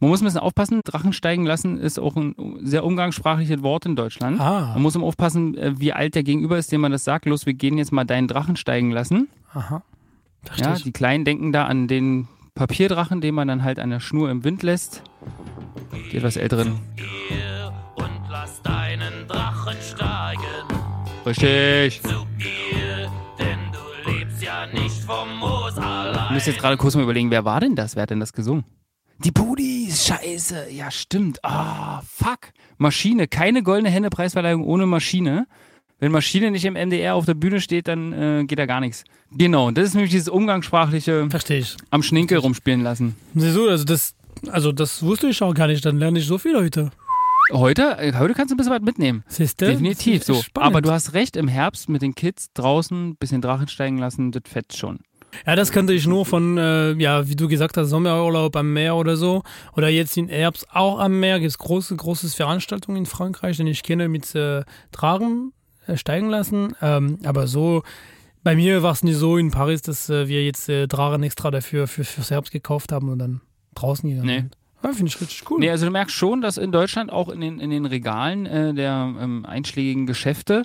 Man 0.00 0.08
muss 0.10 0.22
ein 0.22 0.24
bisschen 0.24 0.40
aufpassen, 0.40 0.80
Drachen 0.82 1.12
steigen 1.12 1.44
lassen 1.44 1.76
ist 1.78 2.00
auch 2.00 2.16
ein 2.16 2.34
sehr 2.62 2.84
umgangssprachliches 2.84 3.62
Wort 3.62 3.84
in 3.86 3.96
Deutschland. 3.96 4.40
Ah, 4.40 4.70
Man 4.72 4.82
muss 4.82 4.94
immer 4.96 5.04
aufpassen, 5.04 5.56
äh, 5.58 5.74
wie 5.78 5.92
alt 5.92 6.14
der 6.14 6.22
Gegenüber 6.24 6.58
ist, 6.58 6.72
dem 6.72 6.80
man 6.80 6.90
das 6.90 7.04
sagt. 7.04 7.26
Los, 7.26 7.44
wir 7.46 7.52
gehen 7.54 7.76
jetzt 7.78 7.92
mal 7.92 8.04
deinen 8.04 8.26
Drachen 8.26 8.56
steigen 8.56 8.90
lassen. 8.90 9.28
aha. 9.52 9.82
Ja, 10.56 10.74
die 10.74 10.90
Kleinen 10.92 11.26
denken 11.26 11.52
da 11.52 11.66
an 11.66 11.86
den 11.86 12.26
Papierdrachen, 12.60 13.22
den 13.22 13.34
man 13.34 13.48
dann 13.48 13.64
halt 13.64 13.78
an 13.78 13.88
der 13.88 14.00
Schnur 14.00 14.30
im 14.30 14.44
Wind 14.44 14.62
lässt. 14.62 15.02
Die 16.12 16.18
etwas 16.18 16.36
älteren. 16.36 16.78
und 17.96 18.10
lass 18.28 18.60
deinen 18.60 19.26
Drachen 19.26 19.76
steigen 19.80 20.44
Richtig. 21.24 22.02
zu 22.02 22.26
ihr, 22.38 23.10
denn 23.38 23.58
du 23.72 24.10
lebst 24.10 24.42
ja 24.42 24.66
nicht 24.66 25.02
vom 25.04 25.38
Moos 25.38 25.72
Ich 25.74 25.82
allein. 25.82 26.34
muss 26.34 26.44
jetzt 26.44 26.58
gerade 26.58 26.76
kurz 26.76 26.94
mal 26.96 27.02
überlegen, 27.02 27.30
wer 27.30 27.46
war 27.46 27.60
denn 27.60 27.76
das? 27.76 27.96
Wer 27.96 28.02
hat 28.02 28.10
denn 28.10 28.20
das 28.20 28.34
gesungen? 28.34 28.64
Die 29.24 29.32
Pudis, 29.32 30.06
scheiße. 30.06 30.68
Ja, 30.70 30.90
stimmt. 30.90 31.42
Ah, 31.42 32.02
fuck. 32.02 32.52
Maschine. 32.76 33.26
Keine 33.26 33.62
goldene 33.62 33.88
Henne-Preisverleihung 33.88 34.64
ohne 34.64 34.84
Maschine. 34.84 35.46
Wenn 36.00 36.12
Maschine 36.12 36.50
nicht 36.50 36.64
im 36.64 36.74
MDR 36.74 37.14
auf 37.14 37.26
der 37.26 37.34
Bühne 37.34 37.60
steht, 37.60 37.86
dann 37.86 38.12
äh, 38.12 38.44
geht 38.46 38.58
da 38.58 38.64
gar 38.64 38.80
nichts. 38.80 39.04
Genau, 39.32 39.68
und 39.68 39.76
das 39.76 39.88
ist 39.88 39.94
nämlich 39.94 40.10
dieses 40.10 40.28
umgangssprachliche 40.28 41.28
Verstehe 41.28 41.58
ich. 41.58 41.76
am 41.90 42.02
Schninkel 42.02 42.38
rumspielen 42.38 42.82
lassen. 42.82 43.16
Siehst 43.34 43.54
du, 43.54 43.68
also 43.68 43.84
das, 43.84 44.14
also 44.48 44.72
das 44.72 45.02
wusste 45.02 45.28
ich 45.28 45.42
auch 45.42 45.54
gar 45.54 45.66
nicht. 45.66 45.84
Dann 45.84 45.98
lerne 45.98 46.18
ich 46.18 46.26
so 46.26 46.38
viel 46.38 46.56
heute. 46.56 46.90
Heute, 47.52 47.98
äh, 47.98 48.14
heute 48.14 48.32
kannst 48.32 48.50
du 48.50 48.54
ein 48.54 48.56
bisschen 48.56 48.72
was 48.72 48.80
mitnehmen. 48.80 49.24
Siehst 49.28 49.60
du? 49.60 49.66
Definitiv 49.66 50.24
so. 50.24 50.34
spannend. 50.34 50.68
Aber 50.68 50.80
du 50.80 50.90
hast 50.90 51.12
recht, 51.12 51.36
im 51.36 51.48
Herbst 51.48 51.90
mit 51.90 52.00
den 52.00 52.14
Kids 52.14 52.50
draußen 52.54 53.10
ein 53.10 53.16
bisschen 53.16 53.42
Drachen 53.42 53.68
steigen 53.68 53.98
lassen, 53.98 54.32
das 54.32 54.42
fetzt 54.46 54.78
schon. 54.78 55.00
Ja, 55.46 55.54
das 55.54 55.70
kannte 55.70 55.92
ich 55.92 56.06
nur 56.06 56.24
von, 56.24 56.56
äh, 56.58 56.92
ja, 56.94 57.28
wie 57.28 57.36
du 57.36 57.46
gesagt 57.46 57.76
hast, 57.76 57.90
Sommerurlaub 57.90 58.56
am 58.56 58.72
Meer 58.72 58.96
oder 58.96 59.16
so. 59.16 59.42
Oder 59.76 59.88
jetzt 59.88 60.16
in 60.16 60.28
Herbst 60.28 60.66
auch 60.72 60.98
am 60.98 61.20
Meer. 61.20 61.40
Gibt 61.40 61.50
es 61.50 61.58
große, 61.58 61.94
große 61.94 62.28
Veranstaltungen 62.30 62.98
in 62.98 63.06
Frankreich, 63.06 63.58
den 63.58 63.66
ich 63.66 63.82
kenne, 63.82 64.08
mit 64.08 64.34
äh, 64.34 64.62
Drachen 64.92 65.52
steigen 65.96 66.28
lassen. 66.28 66.74
Ähm, 66.82 67.18
aber 67.24 67.46
so, 67.46 67.82
bei 68.42 68.54
mir 68.56 68.82
war 68.82 68.92
es 68.92 69.02
nicht 69.02 69.16
so 69.16 69.36
in 69.36 69.50
Paris, 69.50 69.82
dass 69.82 70.08
äh, 70.10 70.28
wir 70.28 70.44
jetzt 70.44 70.68
äh, 70.68 70.86
Drachen 70.86 71.22
extra 71.22 71.50
dafür 71.50 71.86
für, 71.86 72.04
fürs 72.04 72.30
Herbst 72.30 72.52
gekauft 72.52 72.92
haben 72.92 73.08
und 73.08 73.18
dann 73.18 73.40
draußen 73.74 74.08
gegangen 74.08 74.26
Nee. 74.26 74.38
sind. 74.40 74.56
Ja, 74.82 74.92
Finde 74.92 75.08
ich 75.08 75.20
richtig 75.20 75.50
cool. 75.50 75.60
Nee, 75.60 75.68
also 75.70 75.84
du 75.84 75.92
merkst 75.92 76.16
schon, 76.16 76.40
dass 76.40 76.56
in 76.56 76.72
Deutschland 76.72 77.12
auch 77.12 77.28
in 77.28 77.40
den, 77.42 77.60
in 77.60 77.68
den 77.68 77.84
Regalen 77.84 78.46
äh, 78.46 78.72
der 78.72 79.14
ähm, 79.20 79.44
einschlägigen 79.44 80.06
Geschäfte 80.06 80.64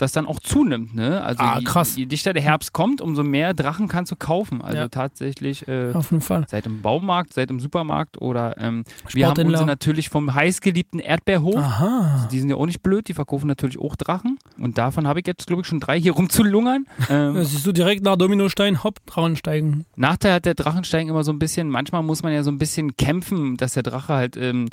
das 0.00 0.12
dann 0.12 0.26
auch 0.26 0.40
zunimmt. 0.40 0.94
Ne? 0.94 1.22
Also 1.22 1.42
Ah, 1.42 1.58
je, 1.58 1.64
krass. 1.64 1.96
je 1.96 2.06
dichter 2.06 2.32
der 2.32 2.42
Herbst 2.42 2.72
kommt, 2.72 3.00
umso 3.00 3.22
mehr 3.22 3.54
Drachen 3.54 3.88
kannst 3.88 4.12
du 4.12 4.16
kaufen. 4.16 4.62
Also 4.62 4.76
Ja. 4.78 4.88
tatsächlich 4.88 5.66
äh, 5.68 5.92
Auf 5.92 6.10
jeden 6.10 6.20
Fall. 6.22 6.46
seit 6.48 6.66
im 6.66 6.82
Baumarkt, 6.82 7.32
seit 7.34 7.50
im 7.50 7.60
Supermarkt 7.60 8.20
oder 8.20 8.56
ähm, 8.58 8.84
wir 9.12 9.28
haben 9.28 9.46
unsere 9.46 9.66
natürlich 9.66 10.08
vom 10.08 10.34
heißgeliebten 10.34 11.00
Erdbeerhof. 11.00 11.56
Aha. 11.56 12.28
Die 12.32 12.38
sind 12.38 12.50
ja 12.50 12.56
auch 12.56 12.66
nicht 12.66 12.82
blöd, 12.82 13.08
die 13.08 13.14
verkaufen 13.14 13.46
natürlich 13.46 13.78
auch 13.78 13.96
Drachen. 13.96 14.38
Und 14.58 14.78
davon 14.78 15.06
habe 15.06 15.20
ich 15.20 15.26
jetzt, 15.26 15.46
glaube 15.46 15.62
ich, 15.62 15.68
schon 15.68 15.80
drei 15.80 16.00
hier 16.00 16.12
rumzulungern. 16.12 16.86
Ähm, 17.10 17.34
Da 17.34 17.44
siehst 17.44 17.66
du 17.66 17.72
direkt 17.72 18.04
nach 18.04 18.16
Dominostein, 18.16 18.84
hopp, 18.84 19.04
Drachen 19.06 19.36
steigen. 19.36 19.84
Nachteil 19.96 20.32
hat 20.34 20.44
der 20.44 20.54
Drachensteigen 20.54 21.08
immer 21.08 21.24
so 21.24 21.32
ein 21.32 21.38
bisschen, 21.38 21.68
manchmal 21.68 22.02
muss 22.02 22.22
man 22.22 22.32
ja 22.32 22.42
so 22.42 22.50
ein 22.50 22.58
bisschen 22.58 22.96
kämpfen, 22.96 23.56
dass 23.56 23.72
der 23.72 23.82
Drache 23.82 24.12
halt 24.14 24.36
ähm, 24.36 24.68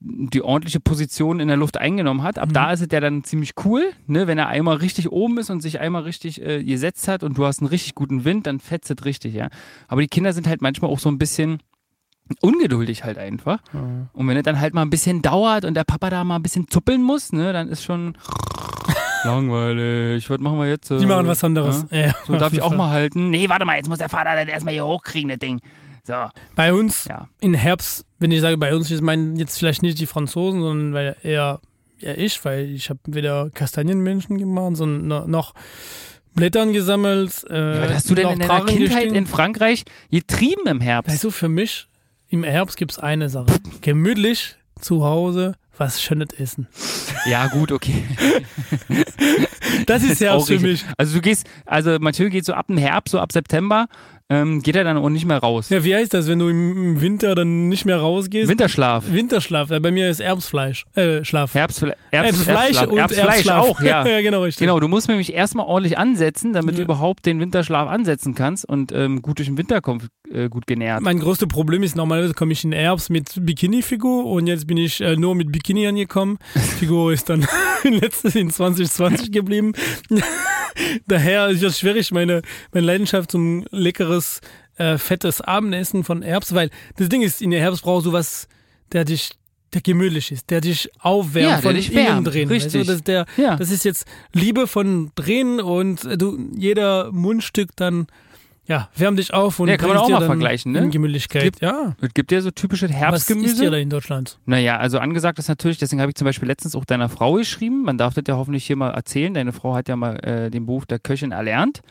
die 0.00 0.42
ordentliche 0.42 0.80
Position 0.80 1.40
in 1.40 1.48
der 1.48 1.56
Luft 1.56 1.76
eingenommen 1.78 2.22
hat. 2.22 2.38
Ab 2.38 2.48
Mhm. 2.48 2.52
da 2.54 2.72
ist 2.72 2.80
es 2.80 2.88
ja 2.92 3.00
dann 3.00 3.24
ziemlich 3.24 3.52
cool, 3.64 3.84
ne? 4.06 4.26
wenn 4.26 4.38
er 4.38 4.48
einmal 4.48 4.76
richtig 4.76 5.10
oben 5.12 5.38
ist 5.38 5.50
und 5.50 5.60
sich 5.60 5.80
einmal 5.80 6.02
richtig 6.02 6.40
äh, 6.42 6.62
gesetzt 6.64 7.08
hat 7.08 7.22
und 7.22 7.38
du 7.38 7.44
hast 7.46 7.60
einen 7.60 7.68
richtig 7.68 7.94
guten 7.94 8.24
Wind, 8.24 8.46
dann 8.46 8.60
fetzt 8.60 8.90
es 8.90 9.04
richtig, 9.04 9.34
ja. 9.34 9.48
Aber 9.88 10.00
die 10.00 10.08
Kinder 10.08 10.32
sind 10.32 10.46
halt 10.48 10.62
manchmal 10.62 10.90
auch 10.90 10.98
so 10.98 11.08
ein 11.08 11.18
bisschen 11.18 11.58
ungeduldig 12.40 13.04
halt 13.04 13.18
einfach. 13.18 13.58
Und 14.14 14.26
wenn 14.28 14.36
es 14.36 14.42
dann 14.44 14.58
halt 14.60 14.72
mal 14.74 14.82
ein 14.82 14.90
bisschen 14.90 15.20
dauert 15.22 15.64
und 15.64 15.74
der 15.74 15.84
Papa 15.84 16.08
da 16.08 16.24
mal 16.24 16.36
ein 16.36 16.42
bisschen 16.42 16.66
zuppeln 16.68 17.02
muss, 17.02 17.32
ne, 17.32 17.52
dann 17.52 17.68
ist 17.68 17.82
schon 17.84 18.16
langweilig. 19.24 20.28
Was 20.30 20.38
machen 20.40 20.58
wir 20.58 20.68
jetzt? 20.68 20.90
Die 20.90 21.06
machen 21.06 21.26
was 21.26 21.44
anderes. 21.44 21.84
Ja? 21.90 22.06
Ja, 22.06 22.14
So 22.26 22.36
darf 22.36 22.52
ich 22.52 22.62
auch 22.62 22.68
Fall. 22.68 22.78
mal 22.78 22.90
halten. 22.90 23.30
Nee, 23.30 23.48
warte 23.48 23.64
mal, 23.64 23.76
jetzt 23.76 23.88
muss 23.88 23.98
der 23.98 24.08
Vater 24.08 24.34
das 24.36 24.46
erstmal 24.48 24.74
hier 24.74 24.86
hochkriegen, 24.86 25.28
das 25.28 25.38
Ding. 25.38 25.60
So, 26.04 26.14
Bei 26.56 26.72
uns 26.72 27.04
ja. 27.04 27.28
in 27.40 27.54
Herbst, 27.54 28.04
wenn 28.18 28.32
ich 28.32 28.40
sage 28.40 28.56
bei 28.58 28.74
uns, 28.74 28.90
ich 28.90 29.00
meine 29.00 29.38
jetzt 29.38 29.58
vielleicht 29.58 29.82
nicht 29.82 30.00
die 30.00 30.06
Franzosen, 30.06 30.60
sondern 30.60 30.94
weil 30.94 31.16
eher, 31.22 31.60
eher 32.00 32.18
ich, 32.18 32.44
weil 32.44 32.70
ich 32.70 32.90
habe 32.90 32.98
weder 33.06 33.50
Kastanienmenschen 33.50 34.36
gemacht, 34.38 34.76
sondern 34.76 35.06
no- 35.06 35.26
noch 35.28 35.54
Blättern 36.34 36.72
gesammelt. 36.72 37.44
Äh, 37.48 37.82
Was 37.82 37.92
hast 37.94 38.10
du 38.10 38.14
denn 38.16 38.28
in 38.30 38.38
deiner 38.40 38.64
Kindheit 38.64 38.90
gestiegen. 38.94 39.14
in 39.14 39.26
Frankreich 39.26 39.84
getrieben 40.10 40.66
im 40.66 40.80
Herbst? 40.80 41.10
Also 41.12 41.30
für 41.30 41.48
mich, 41.48 41.86
im 42.30 42.42
Herbst 42.42 42.76
gibt 42.76 42.90
es 42.92 42.98
eine 42.98 43.28
Sache. 43.28 43.46
Gemütlich 43.80 44.56
zu 44.80 45.04
Hause 45.04 45.54
was 45.78 46.02
Schönes 46.02 46.28
essen. 46.36 46.68
Ja, 47.26 47.46
gut, 47.48 47.70
okay. 47.72 48.04
Das 49.86 50.02
ist 50.02 50.22
auch 50.22 50.26
Herbst 50.26 50.48
für 50.48 50.58
mich. 50.58 50.84
Also 50.96 51.14
du 51.14 51.20
gehst, 51.20 51.46
also 51.66 51.98
Mathieu 51.98 52.28
geht 52.28 52.44
so 52.44 52.52
ab 52.54 52.66
dem 52.68 52.76
Herbst, 52.76 53.12
so 53.12 53.18
ab 53.20 53.32
September, 53.32 53.86
ähm, 54.28 54.62
geht 54.62 54.76
er 54.76 54.84
dann 54.84 54.96
auch 54.96 55.08
nicht 55.08 55.26
mehr 55.26 55.38
raus. 55.38 55.68
Ja, 55.68 55.84
wie 55.84 55.94
heißt 55.94 56.14
das, 56.14 56.26
wenn 56.28 56.38
du 56.38 56.48
im 56.48 57.00
Winter 57.00 57.34
dann 57.34 57.68
nicht 57.68 57.84
mehr 57.84 57.98
rausgehst? 57.98 58.48
Winterschlaf. 58.48 59.04
Winterschlaf. 59.10 59.68
Bei 59.68 59.90
mir 59.90 60.08
ist 60.10 60.20
Erbsfleisch. 60.20 60.84
Äh, 60.94 61.24
Schlaf. 61.24 61.54
Herbstfle 61.54 61.96
Herbst, 62.10 62.32
Erbsfleisch 62.48 62.56
Erbstschlaf. 62.76 62.88
und 62.90 62.98
Erbsfleisch 62.98 63.28
Erbsschlaf. 63.28 63.58
auch, 63.68 63.80
ja. 63.82 64.06
ja, 64.06 64.20
genau, 64.22 64.42
richtig. 64.42 64.60
Genau, 64.66 64.80
du 64.80 64.88
musst 64.88 65.08
nämlich 65.08 65.32
erstmal 65.34 65.66
ordentlich 65.66 65.98
ansetzen, 65.98 66.52
damit 66.52 66.74
du 66.76 66.78
Ja. 66.78 66.84
überhaupt 66.84 67.26
den 67.26 67.40
Winterschlaf 67.40 67.88
ansetzen 67.88 68.34
kannst 68.34 68.66
und 68.68 68.92
ähm, 68.92 69.22
gut 69.22 69.38
durch 69.38 69.48
den 69.48 69.58
Winter 69.58 69.80
kommst, 69.80 70.08
äh, 70.32 70.48
gut 70.48 70.66
genährt. 70.66 71.02
Mein 71.02 71.18
größtes 71.20 71.48
Problem 71.48 71.82
ist, 71.82 71.96
normalerweise 71.96 72.34
komme 72.34 72.52
ich 72.52 72.64
in 72.64 72.72
Herbst 72.72 73.10
mit 73.10 73.34
Bikini-Figur 73.40 74.24
und 74.26 74.46
jetzt 74.46 74.66
bin 74.66 74.76
ich 74.78 75.00
äh, 75.00 75.16
nur 75.16 75.34
mit 75.34 75.52
Bikini 75.52 75.86
angekommen. 75.86 76.38
Figur 76.78 77.12
ist 77.12 77.28
dann 77.28 77.46
in 77.84 77.94
letztes 77.94 78.34
in 78.34 78.50
2020 78.50 79.30
geblieben. 79.32 79.72
Daher 81.06 81.48
ist 81.48 81.62
es 81.62 81.78
schwierig, 81.78 82.10
meine, 82.12 82.42
meine 82.72 82.86
Leidenschaft 82.86 83.30
zum 83.30 83.64
leckeres, 83.70 84.40
äh, 84.76 84.98
fettes 84.98 85.40
Abendessen 85.40 86.04
von 86.04 86.22
Herbst, 86.22 86.54
weil 86.54 86.70
das 86.96 87.08
Ding 87.08 87.22
ist, 87.22 87.42
in 87.42 87.50
der 87.50 87.60
Herbst 87.60 87.82
brauchst 87.82 88.06
du 88.06 88.12
was, 88.12 88.48
der 88.92 89.04
dich 89.04 89.30
der 89.74 89.80
gemütlich 89.80 90.30
ist, 90.32 90.50
der 90.50 90.60
dich 90.60 90.90
aufwärmt 91.00 91.48
Ja, 91.48 91.54
der 91.56 91.62
von 91.62 91.74
dich 91.74 91.92
innen 91.92 92.24
drin. 92.24 92.50
Weißt 92.50 92.66
richtig. 92.66 92.86
du, 92.86 92.92
das, 92.92 93.02
der, 93.04 93.24
Ja. 93.38 93.56
das 93.56 93.70
ist 93.70 93.84
jetzt 93.86 94.04
Liebe 94.34 94.66
von 94.66 95.12
drin 95.14 95.60
und 95.60 96.04
äh, 96.04 96.18
du, 96.18 96.38
jeder 96.54 97.10
Mundstück 97.10 97.70
dann 97.76 98.06
ja, 98.66 98.88
wärmt 98.96 99.18
dich 99.18 99.34
auf 99.34 99.58
und 99.58 99.68
Ja, 99.68 99.76
kann 99.76 99.88
man 99.88 99.98
auch 99.98 100.06
dir 100.06 100.12
mal 100.12 100.24
vergleichen, 100.26 100.72
ne? 100.72 100.88
Gemütlichkeit. 100.88 101.42
Gibt- 101.42 101.62
ja. 101.62 101.94
Es 102.00 102.14
gibt 102.14 102.30
ja 102.32 102.40
so 102.40 102.50
typische 102.50 102.86
Was 102.86 102.92
ist 102.92 102.96
Herbstgemüse. 103.00 103.62
dir 103.64 103.70
da 103.70 103.76
in 103.76 103.90
Deutschland? 103.90 104.38
Naja, 104.46 104.76
also 104.78 104.98
angesagt 104.98 105.38
ist 105.38 105.48
natürlich, 105.48 105.78
deswegen 105.78 106.00
habe 106.00 106.10
ich 106.10 106.16
zum 106.16 106.24
Beispiel 106.26 106.46
letztens 106.48 106.76
auch 106.76 106.84
deiner 106.84 107.08
Frau 107.08 107.34
geschrieben. 107.34 107.82
Man 107.82 107.98
darf 107.98 108.14
das 108.14 108.24
ja 108.28 108.36
hoffentlich 108.36 108.64
hier 108.64 108.76
mal 108.76 108.90
erzählen. 108.90 109.34
Deine 109.34 109.52
Frau 109.52 109.74
hat 109.74 109.88
ja 109.88 109.96
mal 109.96 110.16
äh, 110.24 110.50
den 110.50 110.66
Beruf 110.66 110.86
der 110.86 110.98
Köchin 111.00 111.32
erlernt. 111.32 111.82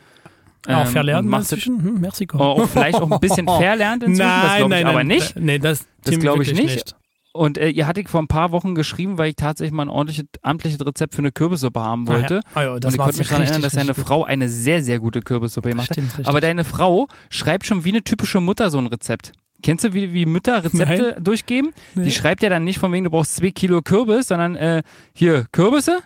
auch 0.66 0.80
Ähm, 0.82 0.86
verlernt 0.86 1.28
macht 1.28 1.42
das 1.42 1.52
inzwischen? 1.52 1.82
Hm, 1.82 2.00
Mexiko. 2.00 2.38
auch 2.38 2.66
vielleicht 2.68 2.96
auch 2.96 3.10
ein 3.10 3.20
bisschen 3.20 3.46
verlernt 3.60 4.02
inzwischen, 4.02 4.28
das 4.30 4.56
glaube 4.56 4.78
ich 4.78 4.86
aber 4.86 5.04
nicht. 5.04 5.36
Nee, 5.36 5.58
das, 5.58 5.86
Das 6.04 6.18
glaube 6.18 6.42
ich 6.42 6.50
wirklich 6.50 6.74
nicht. 6.76 6.96
Und 7.34 7.56
äh, 7.56 7.68
ihr 7.70 7.86
hatte 7.86 8.00
ich 8.00 8.08
vor 8.08 8.20
ein 8.20 8.28
paar 8.28 8.52
Wochen 8.52 8.74
geschrieben, 8.74 9.16
weil 9.16 9.30
ich 9.30 9.36
tatsächlich 9.36 9.72
mal 9.72 9.84
ein 9.84 9.88
ordentliches, 9.88 10.26
amtliches 10.42 10.84
Rezept 10.84 11.14
für 11.14 11.20
eine 11.20 11.32
Kürbissuppe 11.32 11.80
haben 11.80 12.06
Ah, 12.06 12.12
wollte. 12.12 12.34
ja. 12.34 12.40
Ah, 12.54 12.62
ja, 12.64 12.72
und 12.74 12.84
das 12.84 12.92
ich 12.92 12.98
macht 12.98 13.06
konnte 13.06 13.18
mich 13.20 13.28
daran 13.28 13.42
erinnern, 13.44 13.62
dass 13.62 13.72
deine 13.72 13.94
Frau 13.94 14.24
eine 14.24 14.48
sehr, 14.50 14.82
sehr 14.82 14.98
gute 15.00 15.22
Kürbissuppe 15.22 15.70
gemacht 15.70 15.90
hat. 15.90 16.26
Aber 16.26 16.40
deine 16.42 16.64
Frau 16.64 17.08
schreibt 17.30 17.64
schon 17.66 17.84
wie 17.84 17.88
eine 17.90 18.02
typische 18.04 18.40
Mutter 18.40 18.70
so 18.70 18.76
ein 18.78 18.86
Rezept. 18.86 19.32
Kennst 19.62 19.84
du, 19.84 19.94
wie, 19.94 20.12
wie 20.12 20.26
Mütter 20.26 20.62
Rezepte 20.64 21.16
durchgeben? 21.22 21.70
Nee. 21.94 22.04
Die 22.04 22.10
schreibt 22.10 22.42
ja 22.42 22.48
dann 22.50 22.64
nicht 22.64 22.78
von 22.80 22.92
wegen, 22.92 23.04
du 23.04 23.10
brauchst 23.10 23.36
zwei 23.36 23.50
Kilo 23.52 23.80
Kürbis, 23.80 24.28
sondern 24.28 24.56
äh, 24.56 24.82
hier, 25.14 25.46
Kürbisse? 25.52 26.00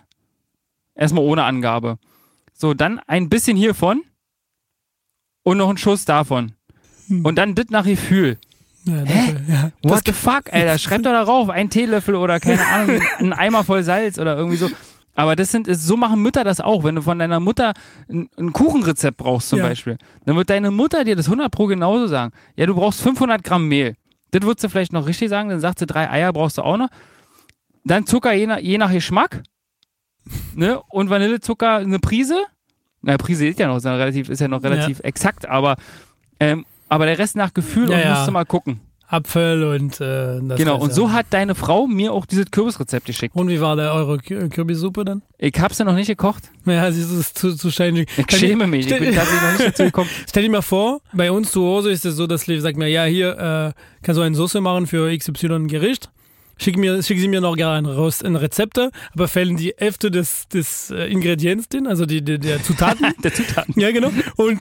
Erstmal 0.95 1.23
ohne 1.23 1.43
Angabe. 1.43 1.97
So, 2.53 2.73
dann 2.73 2.99
ein 3.07 3.29
bisschen 3.29 3.57
hiervon 3.57 4.03
und 5.43 5.57
noch 5.57 5.69
ein 5.69 5.77
Schuss 5.77 6.05
davon. 6.05 6.53
Hm. 7.07 7.25
Und 7.25 7.35
dann 7.35 7.55
das 7.55 7.65
nach 7.69 7.85
Gefühl. 7.85 8.37
Ja, 8.95 9.03
ja. 9.47 9.71
What 9.83 10.03
the 10.05 10.11
fuck, 10.13 10.51
Alter? 10.51 10.77
Schreib 10.79 11.03
doch 11.03 11.11
darauf, 11.11 11.49
ein 11.49 11.69
Teelöffel 11.69 12.15
oder 12.15 12.39
keine 12.39 12.65
Ahnung, 12.65 13.01
ein 13.19 13.33
Eimer 13.33 13.63
voll 13.63 13.83
Salz 13.83 14.17
oder 14.19 14.37
irgendwie 14.37 14.57
so. 14.57 14.69
Aber 15.15 15.35
das 15.35 15.51
sind, 15.51 15.67
so 15.71 15.97
machen 15.97 16.21
Mütter 16.21 16.43
das 16.43 16.61
auch. 16.61 16.83
Wenn 16.83 16.95
du 16.95 17.01
von 17.01 17.17
deiner 17.17 17.39
Mutter 17.39 17.73
ein, 18.07 18.29
ein 18.37 18.53
Kuchenrezept 18.53 19.17
brauchst 19.17 19.49
zum 19.49 19.59
Ja. 19.59 19.65
Beispiel, 19.67 19.97
dann 20.25 20.35
wird 20.35 20.49
deine 20.49 20.69
Mutter 20.69 21.03
dir 21.03 21.15
das 21.15 21.25
100 21.25 21.51
pro 21.51 21.65
genauso 21.65 22.05
sagen. 22.07 22.33
Ja, 22.55 22.67
du 22.67 22.75
brauchst 22.75 23.01
500 23.01 23.43
Gramm 23.43 23.67
Mehl. 23.67 23.95
Das 24.31 24.43
würdest 24.43 24.63
du 24.63 24.69
vielleicht 24.69 24.93
noch 24.93 25.07
richtig 25.07 25.29
sagen. 25.29 25.49
Dann 25.49 25.59
sagt 25.59 25.79
sie, 25.79 25.87
drei 25.87 26.09
Eier 26.09 26.31
brauchst 26.33 26.59
du 26.59 26.61
auch 26.61 26.77
noch. 26.77 26.89
Dann 27.83 28.05
Zucker 28.05 28.33
je 28.33 28.45
nach, 28.47 28.59
je 28.59 28.77
nach 28.77 28.91
Geschmack. 28.91 29.43
Ne? 30.55 30.81
Und 30.89 31.09
Vanillezucker 31.09 31.77
eine 31.77 31.99
Prise. 31.99 32.43
Na, 33.01 33.15
Prise 33.15 33.47
ist 33.47 33.59
ja 33.59 33.67
noch, 33.67 33.77
ist 33.77 33.85
ja 33.85 33.95
relativ, 33.95 34.27
ist 34.27 34.41
ja 34.41 34.49
noch 34.49 34.61
relativ 34.61 34.99
exakt, 34.99 35.45
aber, 35.47 35.77
ähm, 36.41 36.65
aber 36.89 37.05
der 37.05 37.17
Rest 37.19 37.35
nach 37.35 37.53
Gefühl 37.53 37.89
Ja, 37.91 37.97
und 38.01 38.09
musst 38.15 38.27
du 38.27 38.31
mal 38.31 38.45
gucken. 38.45 38.81
Apfel 39.09 39.63
und 39.63 40.01
äh, 40.01 40.41
das 40.41 40.57
Genau, 40.57 40.77
und 40.77 40.93
so 40.93 41.13
hat 41.13 41.27
deine 41.29 41.55
Frau 41.55 41.87
mir 41.87 42.11
auch 42.11 42.25
dieses 42.25 42.51
Kürbisrezept 42.51 43.05
geschickt. 43.05 43.33
Und 43.37 43.47
wie 43.47 43.61
war 43.61 43.77
da 43.77 43.93
eure 43.93 44.15
Kü- 44.17 44.49
Kürbissuppe 44.49 45.05
dann? 45.05 45.21
Ich 45.37 45.53
hab's 45.61 45.77
ja 45.77 45.85
noch 45.85 45.93
nicht 45.95 46.07
gekocht. 46.07 46.43
Ja, 46.65 46.91
sie 46.91 46.99
ist 47.01 47.37
zu, 47.37 47.55
zu 47.55 47.71
steinig. 47.71 48.09
Ich 48.17 48.29
schäme 48.37 48.67
mich. 48.67 48.85
Ich 48.91 48.99
bin 48.99 49.15
tatsächlich 49.15 49.41
noch 49.43 49.51
nicht 49.59 49.65
dazu 49.69 49.83
gekommen. 49.85 50.09
Stell 50.27 50.43
dir 50.43 50.49
mal 50.49 50.61
vor, 50.61 50.99
bei 51.13 51.31
uns 51.31 51.51
zu 51.51 51.63
Hause 51.63 51.89
ist 51.91 52.03
es 52.05 52.17
so, 52.17 52.27
dass 52.27 52.47
Lev 52.47 52.61
sagt 52.61 52.75
mir, 52.77 52.89
ja, 52.89 53.05
hier, 53.05 53.73
äh, 53.77 53.81
kannst 54.03 54.17
du 54.19 54.23
eine 54.23 54.35
Soße 54.35 54.59
machen 54.59 54.87
für 54.87 55.15
XY 55.17 55.67
Gericht. 55.67 56.09
Schick, 56.57 56.75
mir, 56.77 57.01
schick 57.01 57.19
sie 57.21 57.29
mir 57.29 57.39
noch 57.39 57.55
gerne 57.55 57.87
ein, 57.87 58.25
ein 58.25 58.35
Rezepte, 58.35 58.91
aber 59.13 59.29
fällen 59.29 59.55
die 59.55 59.73
Hälfte 59.77 60.11
des, 60.11 60.49
des 60.49 60.89
äh, 60.91 61.05
Ingredients 61.05 61.69
drin, 61.69 61.87
also 61.87 62.05
die, 62.05 62.21
die, 62.21 62.39
der 62.39 62.61
Zutaten. 62.61 63.05
Der 63.23 63.33
Zutaten. 63.33 63.79
ja, 63.79 63.91
genau. 63.91 64.11
Und 64.35 64.59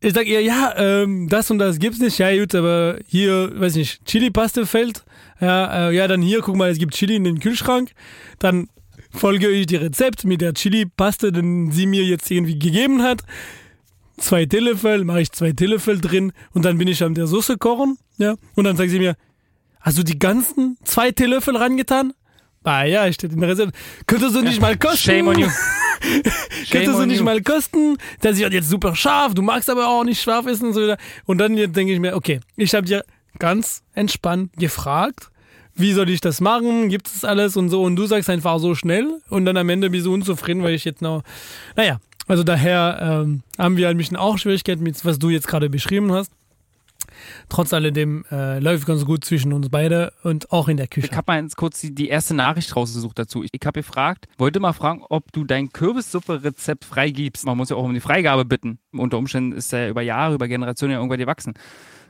ich 0.00 0.14
sag 0.14 0.26
ihr, 0.26 0.42
ja, 0.42 0.74
ähm, 0.76 1.28
das 1.28 1.50
und 1.50 1.58
das 1.58 1.78
gibt's 1.78 1.98
nicht. 1.98 2.18
Ja, 2.18 2.36
gut, 2.36 2.54
aber 2.54 2.98
hier, 3.06 3.50
weiß 3.58 3.74
nicht, 3.74 4.04
Chili-Paste 4.04 4.66
fällt. 4.66 5.04
Ja, 5.40 5.88
äh, 5.88 5.94
ja, 5.94 6.06
dann 6.06 6.22
hier, 6.22 6.40
guck 6.40 6.56
mal, 6.56 6.70
es 6.70 6.78
gibt 6.78 6.94
Chili 6.94 7.16
in 7.16 7.24
den 7.24 7.40
Kühlschrank. 7.40 7.90
Dann 8.38 8.68
folge 9.10 9.48
ich 9.48 9.66
die 9.66 9.76
Rezept 9.76 10.24
mit 10.24 10.40
der 10.40 10.54
Chili-Paste, 10.54 11.32
den 11.32 11.72
sie 11.72 11.86
mir 11.86 12.04
jetzt 12.04 12.30
irgendwie 12.30 12.58
gegeben 12.58 13.02
hat. 13.02 13.22
Zwei 14.18 14.46
Teelöffel, 14.46 15.04
mache 15.04 15.22
ich 15.22 15.32
zwei 15.32 15.52
Teelöffel 15.52 16.00
drin 16.00 16.32
und 16.52 16.64
dann 16.64 16.78
bin 16.78 16.88
ich 16.88 17.02
am 17.02 17.14
der 17.14 17.26
Soße 17.26 17.56
kochen. 17.56 17.98
Ja, 18.18 18.34
und 18.54 18.64
dann 18.64 18.76
sagt 18.76 18.90
sie 18.90 18.98
mir, 18.98 19.16
hast 19.80 19.98
du 19.98 20.02
die 20.02 20.18
ganzen 20.18 20.76
zwei 20.84 21.12
Teelöffel 21.12 21.56
rangetan? 21.56 22.12
Ah 22.68 22.84
ja, 22.84 23.10
steht 23.12 23.32
in 23.32 23.40
der 23.40 23.48
Rezept. 23.48 23.74
Könntest 24.06 24.34
du 24.34 24.42
nicht 24.42 24.60
mal 24.60 24.76
kosten? 24.76 25.10
Shame 25.10 25.28
on 25.28 25.38
you. 25.38 25.48
Du 26.70 26.96
on 26.96 27.08
nicht 27.08 27.18
you. 27.18 27.24
mal 27.24 27.42
kosten? 27.42 27.96
Das 28.20 28.38
ist 28.38 28.52
jetzt 28.52 28.68
super 28.68 28.94
scharf, 28.94 29.34
du 29.34 29.42
magst 29.42 29.68
aber 29.68 29.88
auch 29.88 30.04
nicht 30.04 30.20
scharf 30.20 30.46
essen 30.46 30.68
und 30.68 30.74
so 30.74 30.82
weiter. 30.82 30.98
Und 31.24 31.38
dann 31.38 31.56
denke 31.56 31.92
ich 31.92 31.98
mir, 31.98 32.14
okay, 32.14 32.40
ich 32.56 32.74
habe 32.74 32.86
dir 32.86 33.04
ganz 33.38 33.82
entspannt 33.94 34.52
gefragt, 34.56 35.30
wie 35.74 35.92
soll 35.92 36.10
ich 36.10 36.20
das 36.20 36.40
machen? 36.40 36.88
Gibt 36.88 37.08
es 37.08 37.24
alles 37.24 37.56
und 37.56 37.70
so? 37.70 37.82
Und 37.82 37.96
du 37.96 38.06
sagst 38.06 38.28
einfach 38.28 38.58
so 38.58 38.74
schnell 38.74 39.20
und 39.28 39.44
dann 39.44 39.56
am 39.56 39.68
Ende 39.70 39.90
bist 39.90 40.06
du 40.06 40.12
unzufrieden, 40.12 40.62
weil 40.62 40.74
ich 40.74 40.84
jetzt 40.84 41.02
noch. 41.02 41.22
Naja, 41.74 41.98
also 42.26 42.42
daher 42.44 43.24
ähm, 43.24 43.42
haben 43.58 43.76
wir 43.76 43.88
ein 43.88 43.96
bisschen 43.96 44.16
auch 44.16 44.38
Schwierigkeiten 44.38 44.82
mit, 44.82 45.02
was 45.04 45.18
du 45.18 45.30
jetzt 45.30 45.48
gerade 45.48 45.70
beschrieben 45.70 46.12
hast. 46.12 46.30
Trotz 47.48 47.72
alledem 47.72 48.24
äh, 48.30 48.58
läuft 48.58 48.86
ganz 48.86 49.04
gut 49.06 49.24
zwischen 49.24 49.52
uns 49.52 49.70
beide 49.70 50.12
und 50.22 50.52
auch 50.52 50.68
in 50.68 50.76
der 50.76 50.86
Küche. 50.86 51.08
Ich 51.10 51.16
habe 51.16 51.32
mal 51.32 51.48
kurz 51.56 51.80
die, 51.80 51.94
die 51.94 52.08
erste 52.08 52.34
Nachricht 52.34 52.76
rausgesucht 52.76 53.18
dazu. 53.18 53.42
Ich, 53.42 53.50
ich 53.52 53.64
habe 53.64 53.80
gefragt, 53.80 54.26
wollte 54.36 54.60
mal 54.60 54.74
fragen, 54.74 55.02
ob 55.08 55.32
du 55.32 55.44
dein 55.44 55.70
Kürbissuppe-Rezept 55.72 56.84
freigibst. 56.84 57.46
Man 57.46 57.56
muss 57.56 57.70
ja 57.70 57.76
auch 57.76 57.84
um 57.84 57.94
die 57.94 58.00
Freigabe 58.00 58.44
bitten. 58.44 58.78
Unter 58.92 59.16
Umständen 59.16 59.52
ist 59.52 59.72
er 59.72 59.88
über 59.88 60.02
Jahre, 60.02 60.34
über 60.34 60.46
Generationen 60.46 60.92
ja 60.92 60.98
irgendwann 60.98 61.18
gewachsen. 61.18 61.54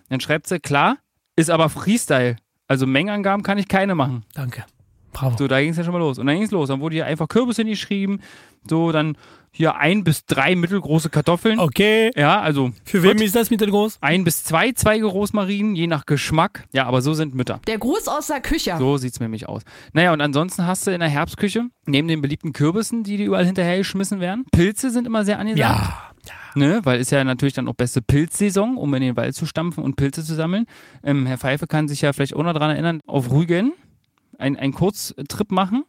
Dann 0.08 0.20
schreibt 0.20 0.48
sie, 0.48 0.58
klar, 0.58 0.96
ist 1.36 1.50
aber 1.50 1.68
Freestyle. 1.68 2.36
Also 2.66 2.86
Mengenangaben 2.86 3.44
kann 3.44 3.58
ich 3.58 3.68
keine 3.68 3.94
machen. 3.94 4.24
Danke. 4.34 4.64
Bravo. 5.12 5.36
So, 5.36 5.48
da 5.48 5.60
ging 5.60 5.70
es 5.70 5.76
ja 5.76 5.84
schon 5.84 5.92
mal 5.92 5.98
los. 5.98 6.18
Und 6.18 6.26
dann 6.26 6.36
ging 6.36 6.44
es 6.44 6.50
los. 6.50 6.68
Dann 6.68 6.80
wurde 6.80 6.96
hier 6.96 7.06
einfach 7.06 7.28
Kürbis 7.28 7.56
hingeschrieben. 7.56 8.20
So, 8.68 8.92
dann 8.92 9.16
hier 9.58 9.76
ein 9.76 10.04
bis 10.04 10.24
drei 10.24 10.54
mittelgroße 10.54 11.10
Kartoffeln. 11.10 11.58
Okay. 11.58 12.10
Ja, 12.16 12.40
also 12.40 12.70
Für 12.84 13.02
wen 13.02 13.18
ist 13.20 13.34
das 13.34 13.50
mittelgroß? 13.50 13.98
ein 14.00 14.22
bis 14.24 14.44
zwei 14.44 14.72
Zweige 14.72 15.06
Rosmarin, 15.06 15.74
je 15.74 15.88
nach 15.88 16.06
Geschmack. 16.06 16.64
Ja, 16.72 16.86
aber 16.86 17.02
so 17.02 17.12
sind 17.12 17.34
Mütter. 17.34 17.60
Der 17.66 17.76
Gruß 17.78 18.06
aus 18.08 18.28
der 18.28 18.40
Küche. 18.40 18.76
So 18.78 18.96
sieht's 18.96 19.18
nämlich 19.20 19.48
aus. 19.48 19.62
Naja, 19.92 20.12
und 20.12 20.20
ansonsten 20.20 20.66
hast 20.66 20.86
du 20.86 20.92
in 20.92 21.00
der 21.00 21.08
Herbstküche, 21.08 21.64
neben 21.86 22.06
den 22.08 22.22
beliebten 22.22 22.52
Kürbissen, 22.52 23.02
die 23.02 23.16
dir 23.16 23.26
überall 23.26 23.44
hinterhergeschmissen 23.46 24.20
werden, 24.20 24.46
Pilze 24.52 24.90
sind 24.90 25.06
immer 25.06 25.24
sehr 25.24 25.38
angesagt. 25.40 25.60
Ja. 25.60 26.02
Ne? 26.54 26.80
Weil 26.84 27.00
ist 27.00 27.10
ja 27.10 27.22
natürlich 27.24 27.54
dann 27.54 27.68
auch 27.68 27.74
beste 27.74 28.00
Pilzsaison, 28.00 28.76
um 28.76 28.94
in 28.94 29.02
den 29.02 29.16
Wald 29.16 29.34
zu 29.34 29.44
stampfen 29.44 29.82
und 29.84 29.96
Pilze 29.96 30.24
zu 30.24 30.34
sammeln. 30.34 30.66
Ähm, 31.02 31.26
Herr 31.26 31.38
Pfeife 31.38 31.66
kann 31.66 31.88
sich 31.88 32.00
ja 32.02 32.12
vielleicht 32.12 32.34
auch 32.34 32.42
noch 32.42 32.52
daran 32.52 32.70
erinnern, 32.70 33.00
auf 33.06 33.30
Rügen 33.32 33.72
ein- 34.38 34.56
einen 34.56 34.72
Kurztrip 34.72 35.50
machen 35.50 35.84